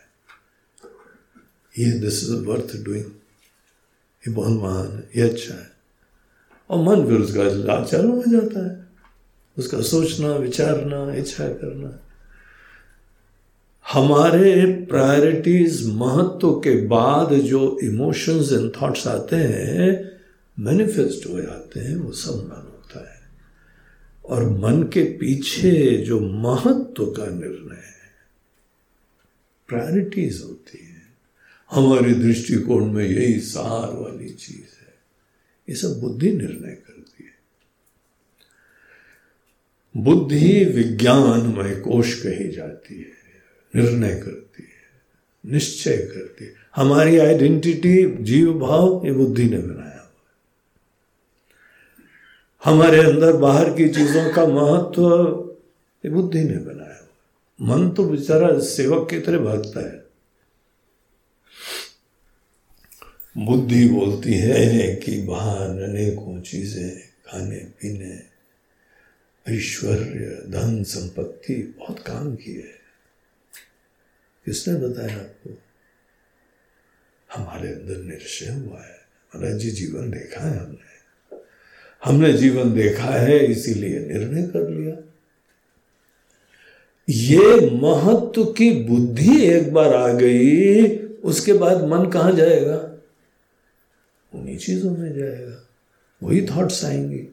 [1.76, 3.12] ये दिस इज़ वर्थ डूइंग
[4.28, 5.72] ये बहुत महान है ये अच्छा है।
[6.70, 8.88] और मन फिर उसका चालू हो जाता है।
[9.58, 12.00] उसका सोचना, विचारना, इच्छा करना।
[13.94, 20.12] हमारे प्रायोरिटीज महत्व के बाद जो इमोशंस एंड थॉट्स आते हैं
[20.60, 23.22] मैनिफेस्ट हो जाते हैं, वो सब मन होता है।
[24.26, 28.02] और मन के पीछे जो महत्व का निर्णय है
[29.68, 30.91] प्रायोरिटीज होती है।
[31.72, 34.94] हमारे दृष्टिकोण में यही सार वाली चीज़ है।
[35.70, 37.32] ये सब बुद्धि निर्णय करती है।
[39.98, 43.12] बुद्धि विज्ञानमय कोश कही जाती है,
[43.76, 50.08] निर्णय करती है, निश्चय करती है। हमारी आइडेंटिटी, जीव भाव, ये बुद्धि ने बनाया हुआ
[52.64, 55.04] हमारे अंदर बाहर की चीज़ों का महत्व,
[56.06, 60.01] ये बुद्धि ने बनाया हुआ मन तो बेचारा सेवक की तरह भागता है।
[63.38, 68.32] बुद्धि बोलती है कि बाहर अनेकों चीज़ें, खाने, पीने,
[69.56, 72.82] ऐश्वर्य, धन, संपत्ति, बहुत काम की है।
[74.46, 75.58] किसने बताया आपको?
[77.36, 79.02] हमारे अंदर निश्चय हुआ है।
[79.36, 80.92] महाराज जी, जीवन देखा है हमने।
[82.04, 85.14] हमने जीवन देखा है, इसीलिए निर्णय कर लिया।
[87.10, 92.81] ये महत्व की बुद्धि एक बार आ गई, उसके बाद मन कहाँ जाएगा?
[94.34, 95.68] उन्हीं चीज़ों में जाएगा।
[96.24, 97.28] वही थॉट्स आएँगे।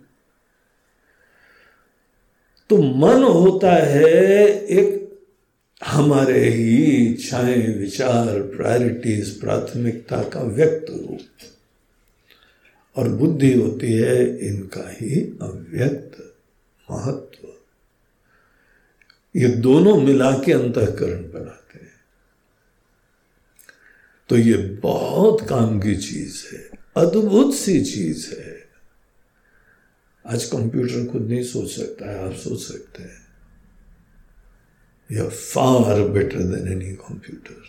[2.70, 4.98] तो मन होता है एक
[5.84, 11.20] हमारे ही इच्छाएँ, विचार प्रायोरिटीज प्राथमिकता का व्यक्त रूप।
[12.96, 16.34] और बुद्धि होती है इनका ही अव्यक्त
[16.90, 17.48] महत्व।
[19.36, 21.92] ये दोनों मिला के अंतकरण बनाते हैं।
[24.28, 28.68] तो ये बहुत काम की चीज़ है। अद्भुत सी चीज़ है।
[30.26, 33.26] आज कंप्यूटर खुद नहीं सोच सकता है, आप सोच सकते हैं।
[35.12, 37.62] You far better than any computer.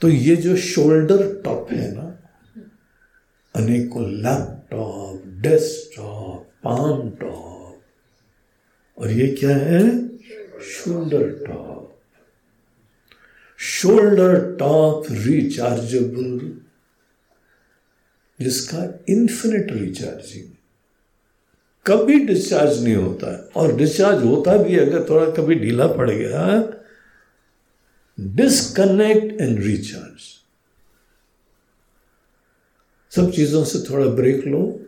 [0.00, 2.18] तो ये जो शोल्डर टॉप है ना,
[3.54, 7.82] अनेकों लैपटॉप, डेस्कटॉप, पाम टॉप,
[8.98, 10.08] और ये क्या है?
[10.62, 11.77] Shoulder top.
[13.58, 16.38] Shoulder top rechargeable
[18.40, 20.50] जिसका इन्फिनिट रिचार्जिंग
[21.86, 26.44] कभी डिस्चार्ज नहीं होता है। और डिस्चार्ज होता भी अगर थोड़ा कभी ढीला पड़ गया
[28.18, 30.26] डिसकनेक्ट एंड रिचार्ज
[33.12, 34.80] सब चीज़ों से थोड़ा ब्रेक लो,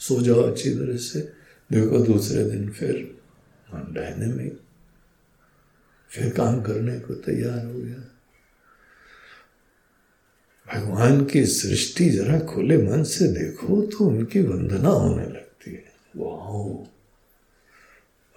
[0.00, 1.20] सो जाओ अच्छी तरह से।
[1.70, 2.94] देखो दूसरे दिन फिर
[3.68, 4.58] डायनेमिक
[6.10, 8.08] फिर काम करने को तैयार हो गया।
[10.74, 16.42] भगवान की सृष्टि जरा खुले मन से देखो तो उनकी वंदना होने लगती है। वाह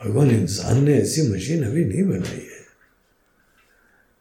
[0.04, 2.66] भगवान, इंसान ने ऐसी मशीन अभी नहीं बनाई है।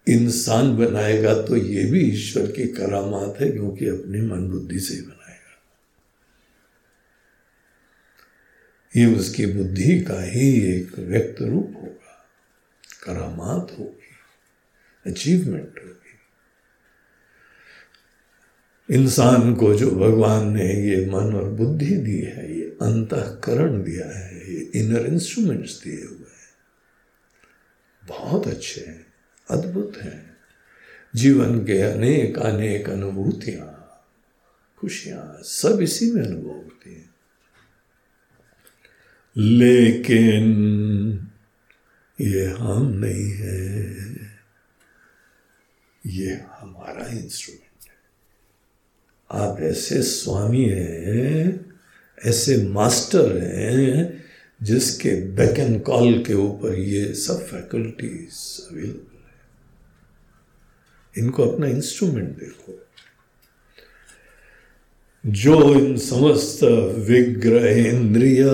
[0.09, 5.01] इंसान बनाएगा तो ये भी ईश्वर की करामात है, क्योंकि अपनी मन बुद्धि से ही
[5.01, 5.63] बनाएगा।
[8.97, 12.27] ये उसकी बुद्धि का ही एक व्यक्त रूप होगा।
[13.03, 15.95] करामात होगी। अचीवमेंट होगी
[18.91, 24.55] इंसान को जो भगवान ने ये मन और बुद्धि दी है, ये अंतकरण दिया है,
[24.55, 26.57] ये इनर इंस्ट्रूमेंट्स दिए हुए हैं।
[28.05, 29.07] बहुत अच्छे हैं,
[29.51, 30.37] अद्भुत हैं।
[31.17, 34.05] जीवन के अनेक अनेक अनुभूतियाँ,
[34.79, 37.15] खुशियाँ, सब इसी में अनुभव होती हैं।
[39.37, 40.45] लेकिन
[42.21, 43.97] ये हम नहीं है,
[46.07, 47.64] ये हमारा इंस्ट्रूमेंट
[49.35, 51.67] आप ऐसे स्वामी हैं,
[52.25, 54.25] ऐसे मास्टर हैं,
[54.63, 59.35] जिसके बैक एंड कॉल के ऊपर ये सब फैकल्टीज अवेलेबल है।
[61.19, 62.87] इनको अपना इंस्ट्रूमेंट देखो।
[65.27, 66.65] जो इन समस्त
[66.99, 68.45] विग्रह इंद्रिय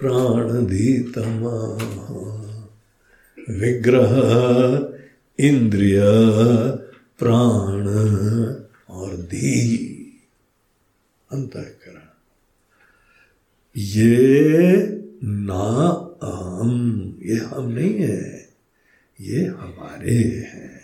[0.00, 1.78] प्राण धीतमा
[3.50, 4.12] विग्रह
[5.38, 6.00] इंद्रिय
[7.18, 7.82] प्राण
[8.92, 9.58] और धी
[11.30, 12.00] अंतकरण।
[13.76, 14.86] ये
[15.24, 15.64] ना
[16.22, 18.48] हम ये हम नहीं है,
[19.18, 20.16] ये हमारे
[20.46, 20.80] हैं।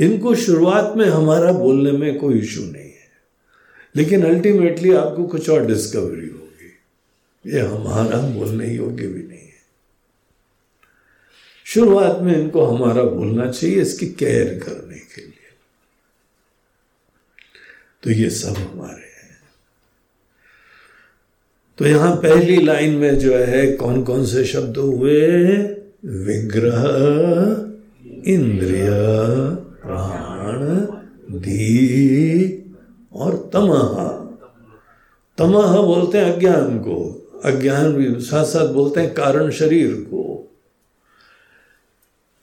[0.00, 3.08] इनको शुरुआत में हमारा बोलने में कोई इशू नहीं है,
[3.94, 6.72] लेकिन अल्टीमेटली आपको कुछ और डिस्कवरी होगी।
[7.44, 9.54] ये हमारा बोलने योग्य भी नहीं है।
[11.66, 15.34] शुरुआत में इनको हमारा बोलना चाहिए, इसकी केयर करने के लिए
[18.06, 19.38] तो ये सब हमारे हैं।
[21.78, 25.36] तो यहाँ पहली लाइन में जो है कौन कौन से शब्द हुए?
[26.04, 26.82] विग्रह,
[28.32, 28.88] इंद्रिय,
[29.82, 30.76] प्राण
[31.38, 32.48] धी
[33.12, 34.12] और तमह।
[35.38, 40.35] तमह बोलते हैं अज्ञान को। अज्ञान भी साथ साथ बोलते हैं कारण शरीर को।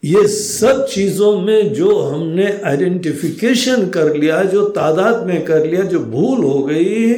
[0.05, 5.99] ये सब चीज़ों में जो हमने आइडेंटिफिकेशन कर लिया, जो तादाद में कर लिया, जो
[5.99, 7.13] भूल हो गई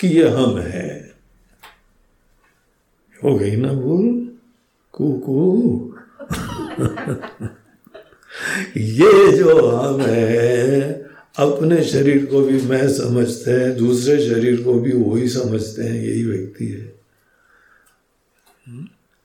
[0.00, 1.14] कि ये हम है।
[3.24, 4.28] हो गई ना भूल?
[4.92, 5.86] कू
[8.76, 11.02] ये जो हम है,
[11.38, 16.24] अपने शरीर को भी मैं समझते हैं, दूसरे शरीर को भी वही समझते हैं, यही
[16.24, 16.89] व्यक्ति है।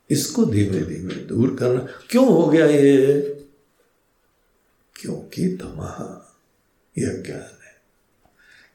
[0.09, 3.21] इसको धीमे धीमे दूर करना। क्यों हो गया ये?
[4.95, 6.21] क्योंकि तमह
[6.97, 7.75] ये अज्ञान है।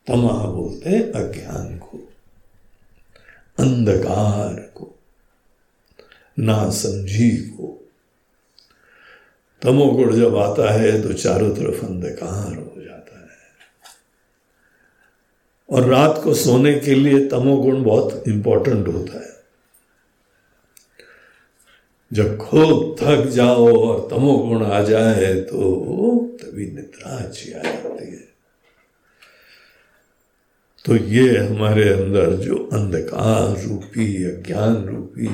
[0.07, 2.12] तमह बोलते हैं अज्ञान को,
[3.59, 4.98] अंधकार को,
[6.39, 7.89] ना समझी को।
[9.62, 13.28] तमोगुण जब आता है तो चारों तरफ़ अंधकार हो जाता है।
[15.70, 19.30] और रात को सोने के लिए तमोगुण बहुत इंपॉर्टेंट होता है।
[22.10, 25.58] जब खूब थक जाओ और तमोगुण आ जाए तो
[26.40, 28.28] तभी निद्रा अच्छी आ जाती है।
[30.84, 35.28] तो ये हमारे अंदर जो अंधकार रूपी, अज्ञान रूपी,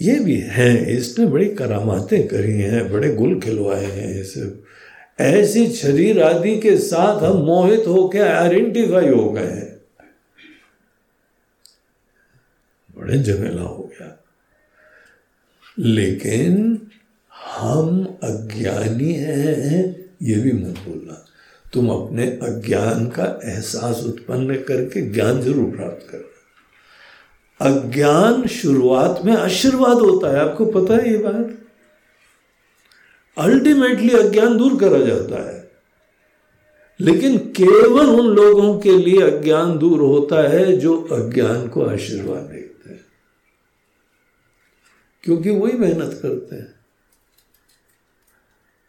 [0.00, 4.52] ये भी है। इसने बड़ी करामातें करी हैं, बड़े गुल खिलवाए हैं इसे
[5.18, 9.72] ऐसी शरीर आदि के साथ हम मोहित होकर आइडेंटिफाई हो गए हैं।
[12.96, 13.83] बड़े झमेला हो
[15.78, 16.80] लेकिन
[17.56, 21.26] हम अज्ञानी हैं, ये भी मत बोलना।
[21.72, 26.30] तुम अपने अज्ञान का एहसास उत्पन्न करके ज्ञान ज़रूर प्राप्त करो
[27.60, 31.58] अज्ञान शुरुआत में आशीर्वाद होता है, आपको पता है ये बात?
[33.38, 35.70] अल्टीमेटली अज्ञान दूर करा जाता है।
[37.00, 42.63] लेकिन केवल उन लोगों के लिए अज्ञान दूर होता है जो अज्ञान को आशीर्वाद हैं
[45.24, 46.74] क्योंकि वही मेहनत करते हैं।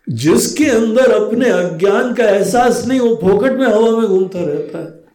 [0.10, 5.06] जिसके अंदर अपने अज्ञान का एहसास नहीं, वो फोकट में हवा में घूमता रहता है।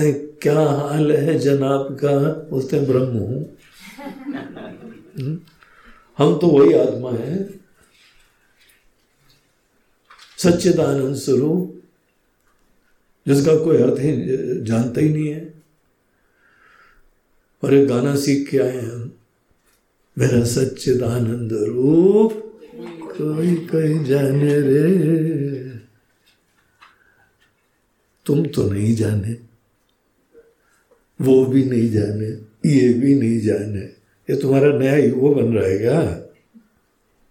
[0.00, 2.46] हैं, क्या हाल है जनाब का?
[2.76, 3.56] हैं, ब्रह्म हूँ।
[5.20, 5.40] हम्म?
[6.18, 7.60] हम तो वही आत्मा है।
[10.38, 11.82] सच्चिदानंद स्वरूप,
[13.28, 14.16] जिसका कोई अर्थ ही,
[14.64, 15.53] जानता ही नहीं है।
[17.64, 19.12] और एक गाना सीख के आए हम।
[20.18, 22.60] मेरा सच्चिदानंद रूप
[23.02, 25.68] कोई कोई जाने रे।
[28.26, 29.38] तुम तो नहीं जाने।
[31.20, 33.80] वो भी नहीं जाने ये भी नहीं जाने।
[34.30, 36.00] ये तुम्हारा नया ईगो बन रहा है क्या?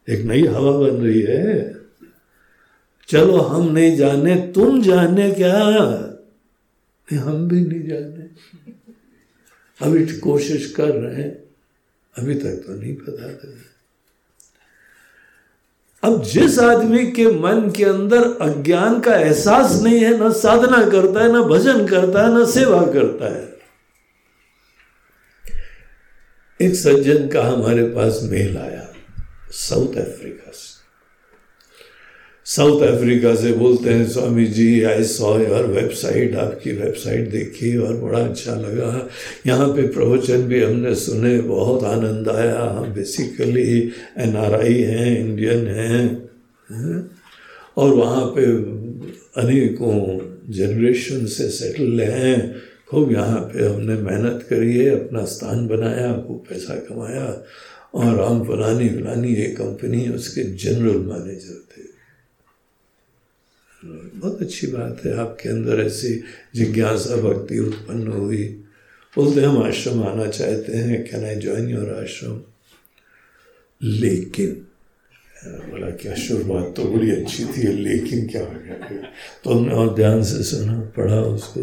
[0.10, 1.76] एक नई हवा बन रही है।
[3.07, 5.69] चलो हम नहीं जाने तुम जाने क्या?
[7.11, 8.23] नहीं, हम भी नहीं जाने।
[9.84, 11.31] अभी कोशिश कर रहे हैं,
[12.15, 13.51] अभी तक तो नहीं पता था
[16.03, 21.23] अब जिस आदमी के मन के अंदर अज्ञान का एहसास नहीं है, ना साधना करता
[21.23, 23.45] है, ना भजन करता है, ना सेवा करता है।
[26.60, 28.88] एक सज्जन का हमारे पास मेल आया,
[29.51, 30.72] साउथ अफ्रीका से।
[32.45, 37.94] साउथ अफ्रीका से बोलते हैं, Swami ji, I saw your website, आपकी वेबसाइट देखी और
[37.98, 39.07] बड़ा अच्छा लगा।
[39.48, 45.18] यहाँ पे प्रवचन भी हमने सुने, बहुत आनंद आया। हम बेसिकली एन आर आई हैं
[45.20, 47.10] इंडियन हैं
[47.78, 48.45] और वहाँ पे
[49.41, 50.20] अनेकों
[50.53, 52.56] जनरेशन से सेटल हैं।
[52.90, 57.26] खूब यहाँ पे हमने मेहनत करी है, अपना स्थान बनाया, खूब पैसा कमाया।
[57.95, 61.93] और हम फलानी फलानी एक कंपनी उसके जनरल मैनेजर थे।
[63.85, 66.23] बहुत अच्छी बात है आपके अंदर ऐसी
[66.55, 68.43] जिज्ञासा भक्ति उत्पन्न हुई।
[69.15, 72.41] बोलते हम आश्रम आना चाहते हैं कैन आई ज्वाइन योर आश्रम?
[73.84, 74.68] लेकिन,
[75.47, 78.97] बोला, क्या शुरुआत तो बड़ी अच्छी थी, लेकिन क्या हो गया?
[79.43, 81.61] तो हमने और ध्यान से सुना, पढ़ा उसको।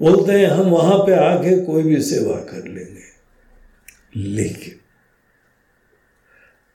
[0.00, 3.12] बोलते हैं, हम वहाँ पे आके कोई भी सेवा कर लेंगे।
[4.16, 4.81] लेकिन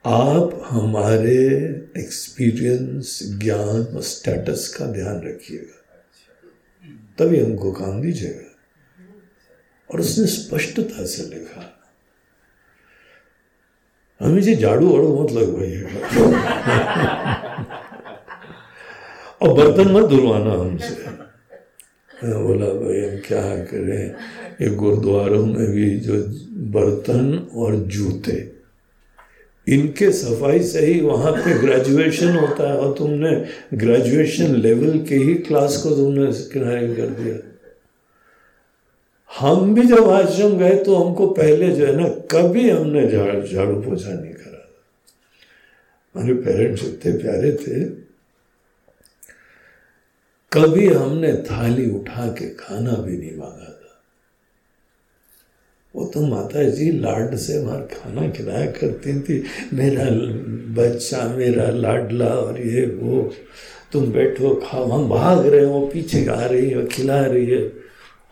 [0.10, 1.58] आप हमारे
[1.98, 5.84] एक्सपीरियंस ज्ञान और स्टेटस का ध्यान रखिएगा।
[7.20, 8.56] तभी हमको काम दीजिएगा
[9.94, 11.90] और उसने स्पष्टता से लिखा।
[14.22, 16.08] हमें जी झाड़ू वाड़ू मत लगवाइएगा।
[19.42, 21.06] और बर्तन मत धुलवाना हमसे।
[22.24, 24.16] बोला, भाई, हम क्या करें?
[24.62, 26.14] ये गुरुद्वारों में भी जो
[26.52, 28.57] बर्तन और जूते
[29.68, 33.32] इनके सफ़ाई से ही वहाँ पे ग्रेजुएशन होता है और तुमने
[33.74, 37.36] ग्रेजुएशन लेवल के ही क्लास को तुमने किनारे कर दिया।
[39.32, 44.10] हम भी जब आश्रम गए तो हमको पहले जो है ना, कभी हमने झाड़ू पोछा
[44.10, 44.64] नहीं करा।
[46.16, 47.84] हमारे पेरेंट्स इतने प्यारे थे।
[50.52, 53.77] कभी हमने थाली उठा के खाना भी नहीं मांगा।
[55.98, 59.44] वो तो माता जी लाड से वहाँ खाना खिलाया करती थी।
[59.74, 60.06] मेरा
[60.78, 63.34] बच्चा, मेरा लाडला और ये वो,
[63.92, 67.72] तुम बैठो, खाओ, हम भाग रहे हो पीछे आ रही है, खिला रही है।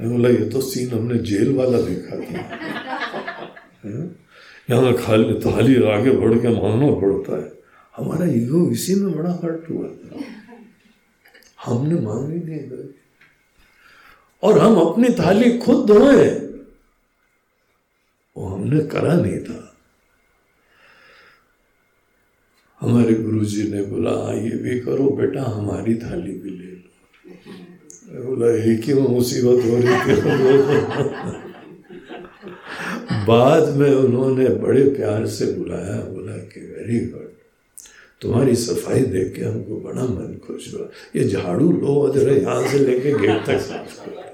[0.00, 2.38] बोला, ये तो सीन हमने जेल वाला देखा था।
[4.70, 7.52] यहाँ खाली, थाली आगे बढ़ के मांगना पड़ता है।
[7.96, 10.20] हमारा ईगो इसी में बड़ा हर्ट हुआ था।
[11.64, 12.88] हमने मांगी नहीं गई
[14.42, 16.28] और हम अपनी थाली खुद धोए।
[18.36, 19.62] वो हमने करा नहीं था।
[22.80, 28.84] हमारे गुरुजी ने बोला ये भी करो बेटा, हमारी थाली भी ले लो। बोला एक
[28.84, 30.14] ही मुसीबत हो रही थी?
[33.26, 37.24] बाद में उन्होंने बड़े प्यार से बुलाया, बोला कि वेरी गुड
[38.20, 42.78] तुम्हारी सफ़ाई देख के हमको बड़ा मन खुश हुआ। ये झाड़ू लो जरा यहाँ से
[42.78, 44.25] लेके गेट तक साफ़ करो।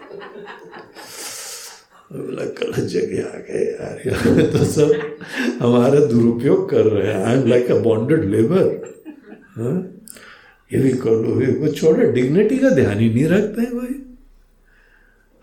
[2.16, 3.96] बोला गलत जगह आ गए यार।
[4.52, 4.92] तो सब
[5.60, 8.80] हमारा दुरुपयोग कर रहे हैं। I am like a bonded labour
[10.70, 13.94] ये भी कर लो वो छोड़े। डिग्निटी का ध्यान ही नहीं रखते हैं भाई।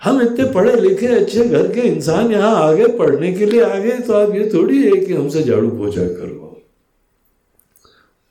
[0.02, 3.98] हम इतने पढ़े लिखे अच्छे घर के इंसान यहाँ आगे पढ़ने के लिए आ गए
[4.00, 6.56] तो आप ये थोड़ी है कि हमसे झाड़ू पोछा करवाओ।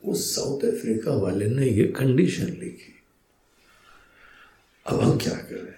[0.02, 2.94] उस साउथ अफ्रीका वाले ने ये कंडीशन लिखी।
[4.86, 5.74] अब हम क्या करें?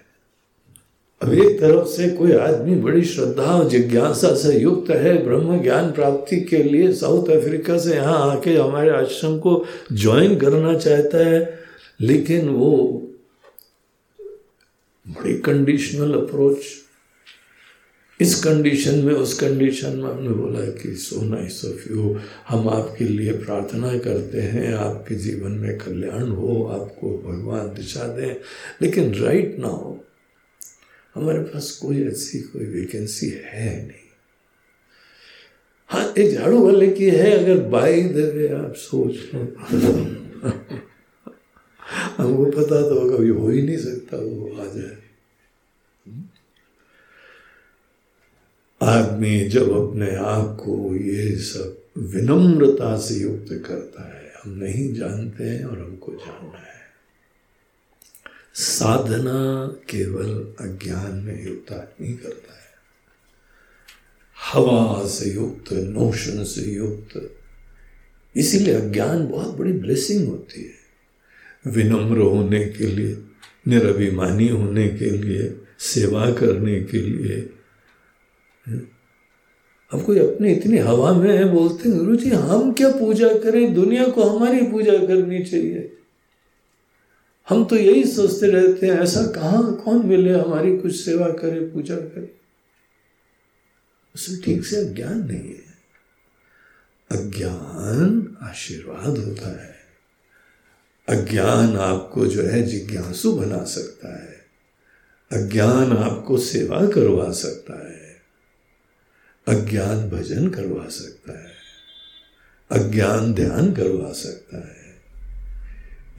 [1.21, 5.91] अब एक तरफ़ से कोई आदमी बड़ी श्रद्धा और जिज्ञासा से युक्त है, ब्रह्म ज्ञान
[5.91, 11.59] प्राप्ति के लिए साउथ अफ्रीका से यहाँ आके हमारे आश्रम को ज्वाइन करना चाहता है,
[12.01, 12.71] लेकिन वो
[15.05, 16.57] बड़ी कंडीशनल अप्रोच
[18.19, 22.17] इस कंडीशन में, उस कंडीशन में हमने बोला कि सो नाइस ऑफ़ यू
[22.49, 28.35] हम आपके लिए प्रार्थना करते हैं, आपके जीवन में कल्याण हो, आपको भगवान दिशा दें।
[28.81, 29.95] लेकिन राइट नाउ
[31.15, 34.11] हमारे पास कोई ऐसी कोई वैकेंसी है नहीं।
[35.87, 39.41] हाँ एक झाड़ू वाले की है, अगर बाई दे आप सोच लो।
[42.17, 44.97] हमको पता तो कभी हो ही नहीं सकता, वो आ जाए।
[48.81, 55.43] आदमी जब अपने आप को ये सब विनम्रता से युक्त करता है, हम नहीं जानते
[55.43, 56.70] हैं और हमको जानना है।
[58.55, 60.29] साधना केवल
[60.59, 61.71] अज्ञान में युक्त
[62.01, 62.69] नहीं करता है।
[64.37, 67.37] हवा से युक्त नोशन से युक्त,
[68.35, 73.17] इसीलिए अज्ञान बहुत बड़ी ब्लेसिंग होती है। विनम्र होने के लिए,
[73.67, 77.49] निरभिमानी होने के लिए, सेवा करने के लिए
[79.91, 83.73] अब कोई अपने इतनी हवा में है, बोलते हैं गुरु जी हम क्या पूजा करें?
[83.73, 85.97] दुनिया को हमारी पूजा करनी चाहिए।
[87.51, 91.95] हम तो यही सोचते रहते हैं, ऐसा कहाँ, कौन मिले हमारी कुछ सेवा करे, पूजा
[91.95, 92.35] करे?
[94.15, 95.71] उसमें ठीक से अज्ञान नहीं है।
[97.11, 99.75] अज्ञान आशीर्वाद होता है।
[101.09, 104.45] अज्ञान आपको जो है जिज्ञासु बना सकता है।
[105.31, 108.21] अज्ञान आपको सेवा करवा सकता है।
[109.47, 111.51] अज्ञान भजन करवा सकता है।
[112.71, 114.80] अज्ञान ध्यान करवा सकता है।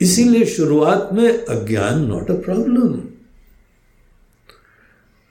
[0.02, 3.12] इसीलिए शुरुआत में अज्ञान नॉट अ प्रॉब्लम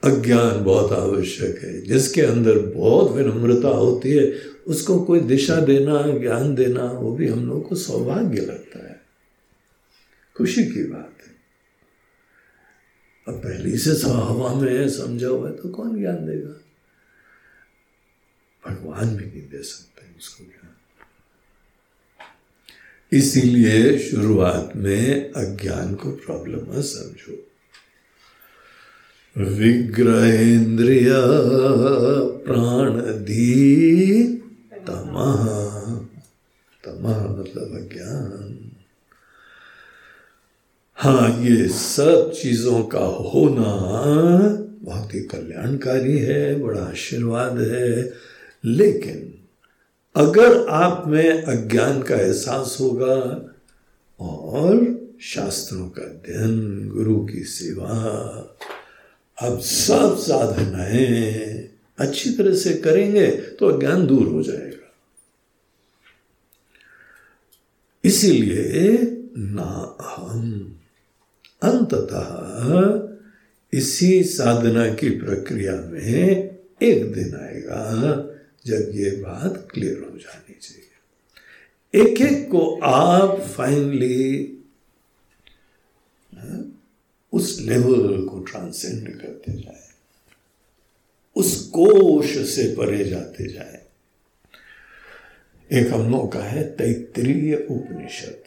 [0.04, 6.54] अज्ञान बहुत आवश्यक है। जिसके अंदर बहुत विनम्रता होती है, उसको कोई दिशा देना, ज्ञान
[6.54, 9.00] देना, वो भी हम लोग को सौभाग्य लगता है।
[10.36, 11.32] खुशी की बात है।
[13.28, 16.60] अब पहली से हवा में है समझा हुआ है तो कौन ज्ञान देगा?
[18.70, 20.61] भगवान भी नहीं दे सकते उसको ज्ञान।
[23.12, 27.48] इसीलिए शुरुआत में अज्ञान को प्रॉब्लम मत समझो।
[29.36, 31.10] विग्रहेन्द्रिय
[32.46, 34.24] प्राण दी
[34.86, 35.44] तमह
[36.84, 38.70] तमह मतलब अज्ञान।
[40.94, 43.72] हाँ ये सब चीज़ों का होना
[44.82, 48.12] बहुत ही कल्याणकारी है, बड़ा आशीर्वाद है,
[48.64, 49.31] लेकिन
[50.14, 53.48] अगर आप में अज्ञान का एहसास होगा
[54.20, 57.88] और शास्त्रों का अध्ययन, गुरु की सेवा,
[59.38, 61.68] अब सब साधनाएँ
[61.98, 64.94] अच्छी तरह से करेंगे तो अज्ञान दूर हो जाएगा।
[68.04, 68.98] इसीलिए
[69.36, 70.76] ना हम
[71.62, 73.08] अंततः
[73.78, 76.10] इसी साधना की प्रक्रिया में
[76.82, 78.28] एक दिन आएगा
[78.66, 80.88] जब ये बात क्लियर हो जानी चाहिए।
[81.94, 84.58] एक एक को आप फाइनली
[87.32, 89.88] उस लेवल को ट्रांसेंड करते जाए।
[91.36, 93.82] उस कोश से परे जाते जाए।
[95.72, 98.44] एक हम लोग का है तैतरीय उपनिषद।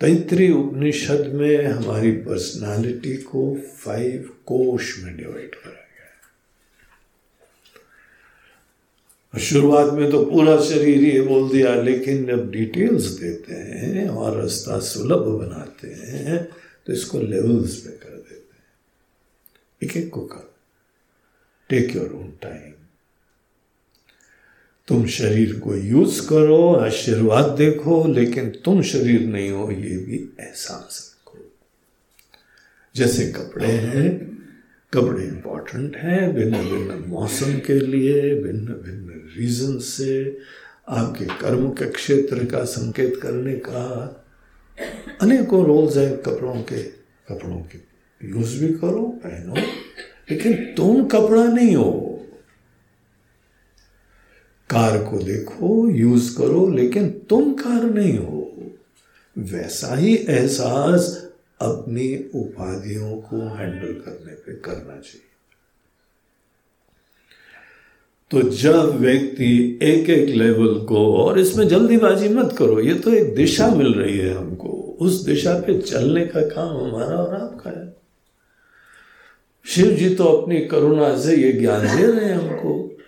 [0.00, 5.81] तैतरीय उपनिषद में हमारी पर्सनालिटी को फाइव कोश में डिवाइड करा।
[9.34, 14.78] शुरुआत में तो पूरा शरीर ये बोल दिया, लेकिन जब डिटेल्स देते हैं और रास्ता
[14.78, 16.44] सुलभ बनाते हैं
[16.86, 18.64] तो इसको लेवल्स पे कर देते हैं।
[19.82, 20.50] एक एक को कर।
[21.70, 22.72] टेक योर ओन टाइम
[24.88, 31.14] तुम शरीर को यूज़ करो, आशीर्वाद देखो, लेकिन तुम शरीर नहीं हो, ये भी एहसास
[31.14, 31.38] रखो।
[32.94, 34.31] जैसे कपड़े हैं
[34.94, 40.38] कपड़े इंपॉर्टेंट हैं भिन्न भिन्न मौसम के लिए भिन्न भिन्न रीजन से,
[40.88, 44.18] आपके कर्म के क्षेत्र का संकेत करने का
[45.20, 46.82] अनेकों रोल्स हैं, कपड़ों के
[47.28, 47.78] कपड़ों के
[48.28, 49.54] यूज़ भी करो पहनो
[50.30, 52.08] लेकिन तुम कपड़ा नहीं हो।
[54.70, 58.38] कार को देखो यूज़ करो, लेकिन तुम कार नहीं हो।
[59.38, 61.21] वैसा ही एहसास
[61.62, 65.28] अपनी उपाधियों को हैंडल करने पे करना चाहिए।
[68.30, 73.34] तो जब व्यक्ति एक एक लेवल को, और इसमें जल्दीबाजी मत करो, ये तो एक
[73.34, 77.96] दिशा मिल रही है हमको। उस दिशा पे चलने का काम हमारा और आपका है।
[79.66, 82.98] शिव जी तो अपनी करुणा से ये ज्ञान दे रहे हैं हमको।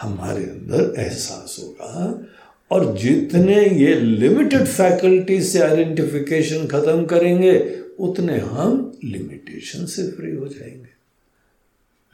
[0.00, 2.24] हमारे अंदर एहसास होगा
[2.70, 10.48] और जितने ये लिमिटेड फैकल्टी से आइडेंटिफिकेशन खत्म करेंगे, उतने हम लिमिटेशन से फ्री हो
[10.48, 10.88] जाएँगे।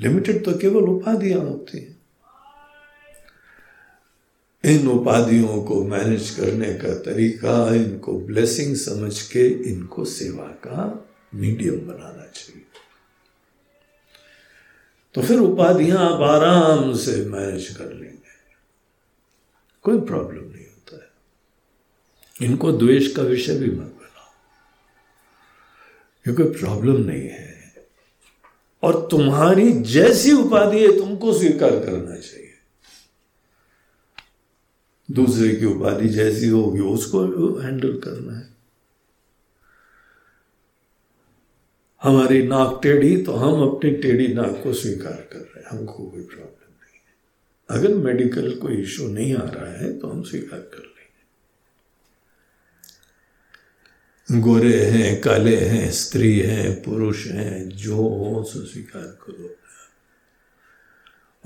[0.01, 1.95] लिमिटेड तो केवल उपाधियाँ होती हैं।
[4.65, 11.77] इन उपाधियों को मैनेज करने का तरीका, इनको ब्लेसिंग समझ के इनको सेवा का मीडियम
[11.77, 12.63] बनाना चाहिए।
[15.15, 18.04] तो फिर उपाधियाँ आप आराम से मैनेज कर लेंगे
[19.85, 21.11] कोई प्रॉब्लम नहीं होता है।
[22.49, 24.35] इनको द्वेष का विषय भी मत बनाओ।
[26.25, 27.75] क्योंकि प्रॉब्लम नहीं है।
[28.83, 32.55] और तुम्हारी जैसी उपाधि है, तुमको स्वीकार करना चाहिए।
[35.11, 37.25] दूसरे की उपाधि जैसी होगी, उसको
[37.59, 38.55] हैंडल करना है।
[42.03, 46.23] हमारी नाक टेढ़ी तो हम अपनी टेढ़ी नाक को स्वीकार कर रहे हैं। हमको कोई
[46.23, 46.54] प्रॉब्लम
[47.71, 50.95] अगर मेडिकल कोई इशू नहीं आ रहा है तो हम स्वीकार कर लेंगे।
[54.41, 59.57] गोरे हैं, काले हैं, स्त्री हैं, पुरुष हैं, जो हो सो स्वीकार करो।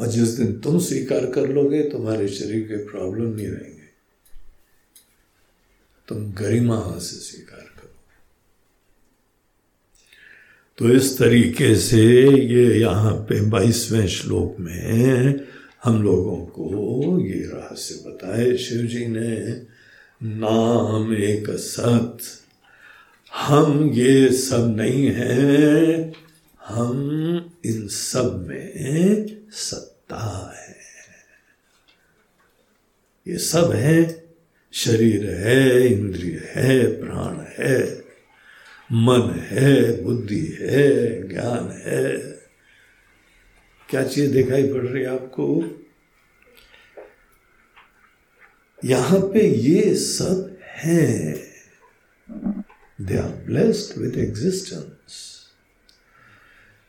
[0.01, 3.89] और जिस दिन तुम स्वीकार कर लोगे, तुम्हारे शरीर के प्रॉब्लम नहीं रहेंगे।
[6.09, 7.95] तुम गरिमा से स्वीकार करो।
[10.79, 18.11] तो इस तरीके से ये यहाँ पे बाईसवें श्लोक में हम लोगों को ये रहस्य
[18.11, 19.63] बताए, शिव जी ने,
[20.23, 22.19] नाम एक सत
[23.35, 26.13] हम ये सब नहीं हैं,
[26.65, 30.77] हम इन सब में सत्ता है।
[33.33, 34.25] ये सब है,
[34.73, 38.05] शरीर है, इंद्रिय है, प्राण है,
[38.93, 42.38] मन है, बुद्धि है, ज्ञान है।
[43.91, 45.63] क्या चीज़ दिखाई पड़ रही है आपको?
[48.85, 51.33] यहाँ पे ये सब है।
[53.01, 55.39] They are blessed with existence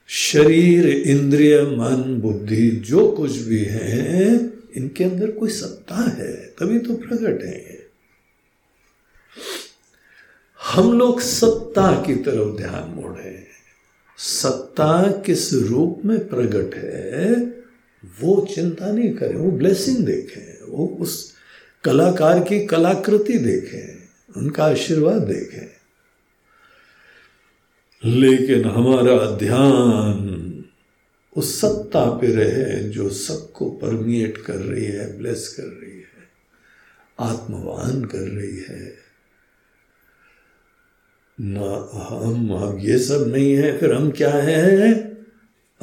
[0.08, 4.36] शरीर, इंद्रिय, मन, बुद्धि, जो कुछ भी है,
[4.78, 7.88] इनके अंदर कोई सत्ता है, तभी तो प्रकट है।
[10.66, 13.49] हम लोग सत्ता की तरफ़ ध्यान मोड़े
[14.22, 17.36] सत्ता किस रूप में प्रकट है,
[18.22, 21.34] वो चिंता नहीं करें, वो ब्लेसिंग देखें, वो उस
[21.84, 25.68] कलाकार की कलाकृति देखें, उनका आशीर्वाद देखें।
[28.06, 30.66] लेकिन हमारा ध्यान
[31.36, 36.30] उस सत्ता पे रहे जो सबको परमिएट कर रही है ब्लेस कर रही है,
[37.20, 39.09] आत्मवान कर रही है।
[41.41, 44.94] ना हम हम ये सब नहीं है, फिर हम क्या है?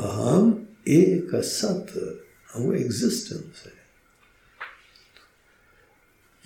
[0.00, 1.86] हम एक सत
[2.56, 3.72] वो एग्जिस्टेंस है।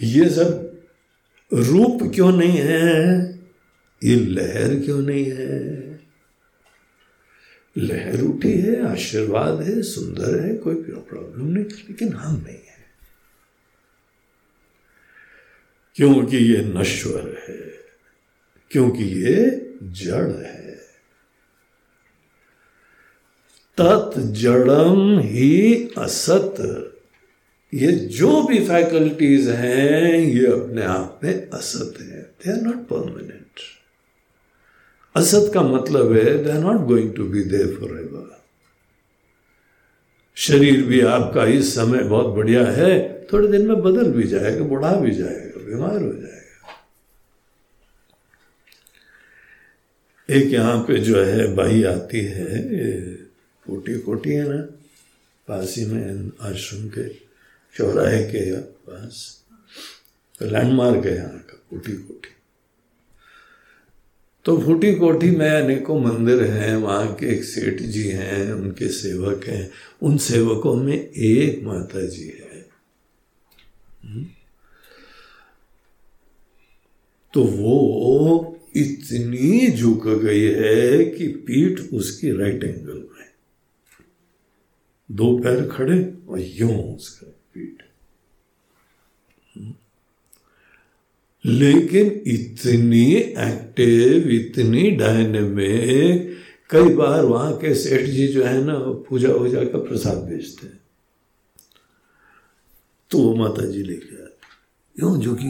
[0.02, 0.80] ये सब
[1.52, 2.94] रूप क्यों नहीं है?
[4.04, 5.80] ये लहर क्यों नहीं है?
[7.78, 12.86] लहर उठी है, आशीर्वाद है, सुंदर है, कोई प्रॉब्लम नहीं, लेकिन हम नहीं है।
[15.94, 17.79] क्योंकि ये नश्वर है।
[18.70, 19.36] क्योंकि ये
[19.82, 20.58] जड़ है।
[23.78, 26.56] तत् जड़म ही असत।
[27.74, 33.60] ये जो भी फैकल्टीज हैं, ये अपने आप में असत है। दे आर नॉट परमानेंट
[35.16, 38.28] असत का मतलब है they are not going to be there forever
[40.36, 44.94] शरीर भी आपका इस समय बहुत बढ़िया है, थोड़े दिन में बदल भी जाएगा, बुढ़ा
[44.96, 46.39] भी जाएगा, बीमार हो जाएगा।
[50.30, 52.62] एक यहाँ पे जो है बाई आती है
[53.66, 54.60] कोटी कोटी है ना,
[55.48, 57.08] पास ही में आश्रम के
[57.74, 58.50] चौराहे के
[58.86, 59.16] पास
[60.40, 62.28] तो लैंडमार्क है यहाँ का, कोटी कोटी
[64.44, 69.44] तो फूटी कोठी में अनेकों मंदिर हैं, वहाँ के एक सेठ जी हैं, उनके सेवक
[69.46, 69.70] हैं,
[70.02, 72.64] उन सेवकों में एक माता जी है
[74.04, 74.24] हम्म।
[77.34, 83.28] तो वो इतनी झुक गई है कि पीठ उसकी राइट एंगल में।
[85.10, 87.82] दो पैर खड़े और यूँ उसका पीठ।
[91.44, 96.36] लेकिन इतनी एक्टिव इतनी डायनेमिक
[96.70, 100.80] कई बार वहाँ के सेठ जी जो है ना पूजा वूजा का प्रसाद बेचते हैं।
[103.10, 105.46] तो वो माता जी लेके आते यूँ जो कि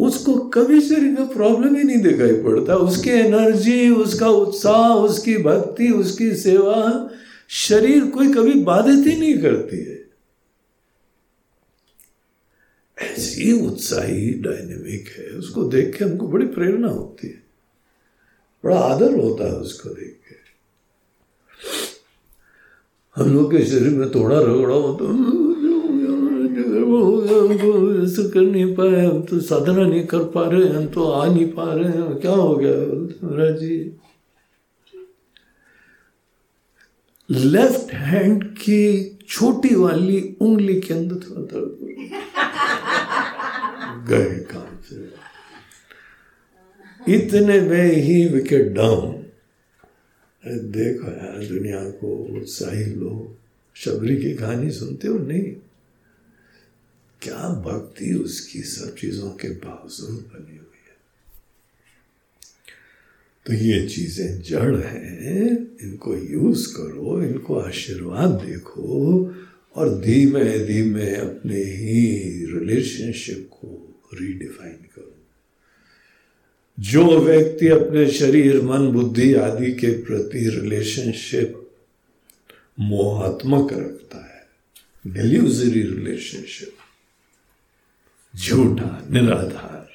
[0.00, 5.88] उसको कभी शरीर का प्रॉब्लम ही नहीं दिखाई पड़ता। उसकी एनर्जी उसका उत्साह, उसकी भक्ति,
[5.88, 7.10] उसकी सेवा,
[7.48, 10.00] शरीर कोई कभी बाधित ही नहीं करती है।
[12.98, 17.42] ऐसी उत्साही डायनेमिक है। उसको देख के हमको बड़ी प्रेरणा होती है।
[18.64, 20.34] बड़ा आदर होता है उसको देख के।
[23.22, 24.98] हम लोग के शरीर में थोड़ा रगड़ा हो।
[28.16, 31.46] तो कर नहीं पाए, हम तो साधना नहीं कर पा रहे हम तो आ नहीं
[31.52, 32.76] पा रहे हैं। क्या हो गया?
[33.24, 33.78] महाराज जी।
[37.28, 38.82] लेफ़्ट हैंड की
[39.28, 41.76] छोटी वाली उंगली के अंदर थोड़ा दर्द
[44.08, 44.96] गए काम से।
[47.14, 49.16] इतने में ही विकेट डाउन
[50.44, 52.08] देखो यार, दुनिया को
[52.38, 53.36] उत्साही लोग,
[53.76, 55.18] शबरी की कहानी सुनते हो?
[55.18, 55.54] नहीं।
[57.22, 60.96] क्या भक्ति उसकी सब चीज़ों के बावजूद बनी हुई है?
[63.46, 69.34] तो ये चीज़ें जड़ हैं, इनको यूज़ करो, इनको आशीर्वाद देखो
[69.74, 75.16] और धीमे धीमे अपने ही रिलेशनशिप को रीडिफाइन करो।
[76.80, 81.70] जो व्यक्ति अपने शरीर, मन, बुद्धि आदि के प्रति रिलेशनशिप
[82.80, 84.48] मोहात्मक रखता है
[85.06, 86.76] डिल्यूजरी रिलेशनशिप
[88.36, 89.88] झूठा, निराधार।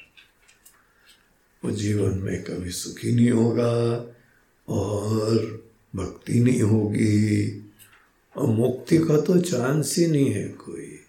[1.64, 4.06] वो जीवन में कभी सुखी नहीं होगा
[4.68, 5.34] और
[5.96, 7.62] भक्ति नहीं होगी।
[8.36, 11.00] और मुक्ति का तो चांस ही नहीं है कोई।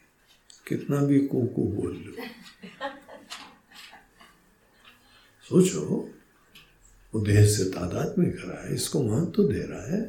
[0.67, 2.23] कितना भी कुकू बोल लो।
[5.49, 6.09] सोचो,
[7.15, 10.01] वो देह से तादाद में करा है, इसको महत्व तो दे रहा है।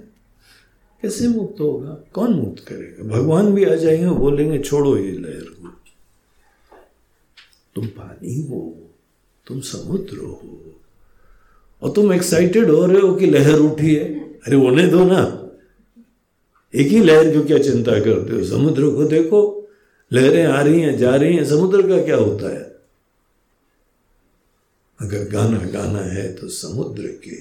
[1.02, 1.94] कैसे मुक्त होगा?
[2.12, 3.02] कौन मुक्त करेगा?
[3.02, 5.57] भगवान भी आ जाएँगे, बोलेंगे, छोड़ो ये लहर
[7.78, 8.90] तुम पानी हो,
[9.46, 10.80] तुम समुद्र हो।
[11.82, 15.50] और तुम एक्साइटेड हो रहे हो कि लहर उठी है। अरे होने दो ना।
[16.74, 18.44] एक ही लहर की क्या चिंता करते हो?
[18.44, 19.70] समुद्र को देखो।
[20.12, 22.76] लहरें आ रही हैं, जा रही हैं। समुद्र का क्या होता है?
[25.00, 27.36] अगर गाना गाना है तो समुद्र के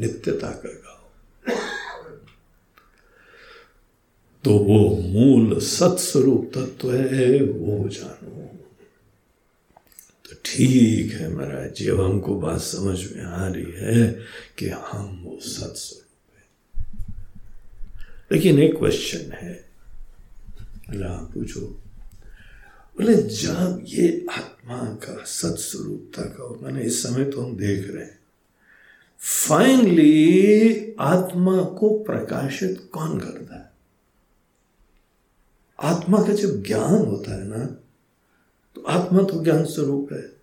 [0.00, 1.10] नित्यता का गाओ।
[4.44, 8.23] तो वो मूल सत्स्वरूप तत्व है, वो जानो।
[10.44, 14.20] ठीक है महाराज जब हमको बात समझ में आ रही है
[14.58, 16.44] कि हम वो सत्स्वरूप है।
[18.32, 19.64] लेकिन एक क्वेश्चन है
[21.04, 21.60] आप पूछो।
[22.96, 28.18] बोले, जब ये आत्मा का सत्स्वरूपता का मैंने इस समय तो हम देख रहे हैं
[29.18, 33.72] फाइनली आत्मा को प्रकाशित कौन करता है?
[35.78, 37.64] आत्मा का जब ज्ञान होता है ना
[38.74, 40.33] तो आत्मा तो ज्ञान स्वरूप है।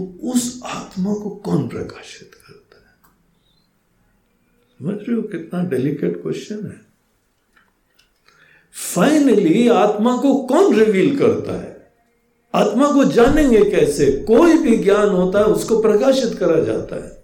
[0.00, 2.92] उस आत्मा को कौन प्रकाशित करता है?
[4.78, 6.92] समझ रहे हो कितना डेलिकेट क्वेश्चन है।
[8.94, 11.92] फाइनली आत्मा को कौन रिवील करता है?
[12.54, 14.12] आत्मा को जानेंगे कैसे?
[14.12, 17.22] कोई भी ज्ञान होता है, उसको प्रकाशित करा जाता है।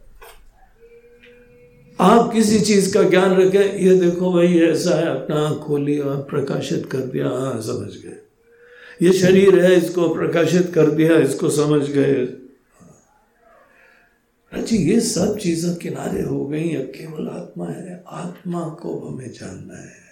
[2.01, 6.16] आप किसी चीज़ का ज्ञान रखें, ये देखो भाई, ऐसा है, अपना आँख खोली और
[6.16, 8.23] प्रकाशित कर दिया हाँ समझ गए।
[9.03, 12.48] ये शरीर है, इसको प्रकाशित कर दिया, इसको समझ गए।
[14.55, 19.77] जी, ये सब चीज़ें किनारे हो गई अब केवल आत्मा है। आत्मा को हमें जानना
[19.77, 20.09] है।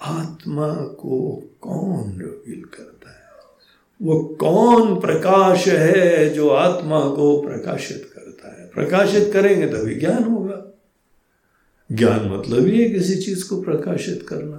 [0.00, 3.16] आत्मा को कौन रिवील करता है?
[4.02, 8.68] वो कौन प्रकाश है जो आत्मा को प्रकाशित करता है?
[8.68, 10.78] प्रकाशित करेंगे तभी ज्ञान होगा।
[11.92, 14.58] ज्ञान मतलब ही है किसी चीज़ को प्रकाशित करना।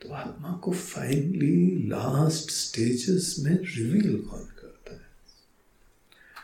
[0.00, 4.48] तो आत्मा को फाइनली लास्ट स्टेजेस में रिवील कौन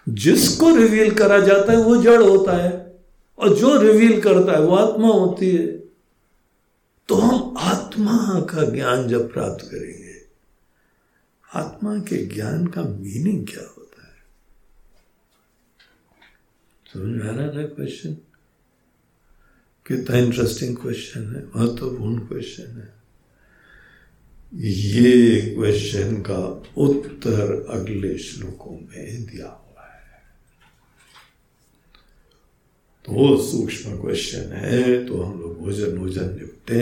[0.09, 3.01] जिसको रिवील करा जाता है, वो जड़ होता है।
[3.39, 5.67] और जो रिवील करता है, वो आत्मा होती है।
[7.09, 10.09] तो हम आत्मा का ज्ञान जब प्राप्त करेंगे,
[11.55, 14.15] आत्मा के ज्ञान का मीनिंग क्या होता है?
[16.95, 18.17] समझ आ रहा था क्वेश्चन
[19.87, 22.99] कितना इंटरेस्टिंग क्वेश्चन है, महत्वपूर्ण क्वेश्चन है।
[24.55, 30.23] ये क्वेश्चन का उत्तर अगले श्लोकों में दिया हुआ है
[33.09, 36.81] तो सूक्ष्म क्वेश्चन है तो हम लोग भोजन भोजन निपटे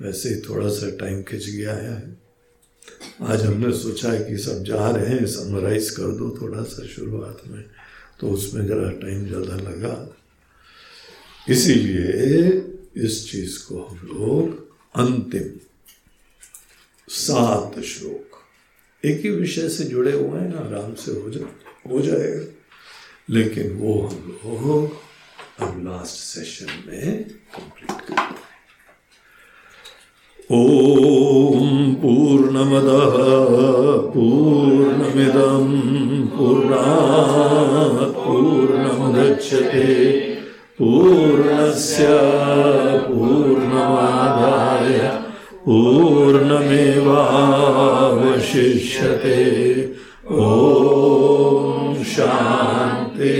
[0.00, 1.98] वैसे ही थोड़ा सा टाइम खिंच गया है
[3.22, 7.42] आज हमने सोचा है कि सब जा रहे हैं समराइज कर दो थोड़ा सा शुरुआत
[7.46, 7.62] में
[8.20, 9.94] तो उसमें जरा टाइम ज़्यादा लगा
[11.46, 12.48] इसीलिए
[13.04, 14.58] इस चीज़ को हम लोग
[14.94, 15.52] अंतिम
[17.08, 18.40] सात श्लोक
[19.02, 21.46] एक ही विषय से जुड़े हुए हैं आराम से हो जा
[21.86, 22.42] हो जाएगा
[23.30, 24.28] लेकिन वो हम
[24.58, 24.98] लोग
[25.62, 27.08] अब लास्ट सेशन में
[27.54, 28.38] कंप्लीट करेंगे
[30.52, 33.16] ॐ पूर्णमदः
[34.14, 35.66] पूर्णमिदं
[36.36, 39.88] पूर्णात् पूर्णमुदच्छते
[40.78, 42.06] पूर्णस्य
[43.08, 44.98] पूर्णमादाय
[45.66, 46.70] पूर्णमेवावशिष्यते।
[50.30, 53.34] ॐ शान्ति।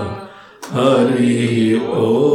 [0.72, 2.29] हरि ओम।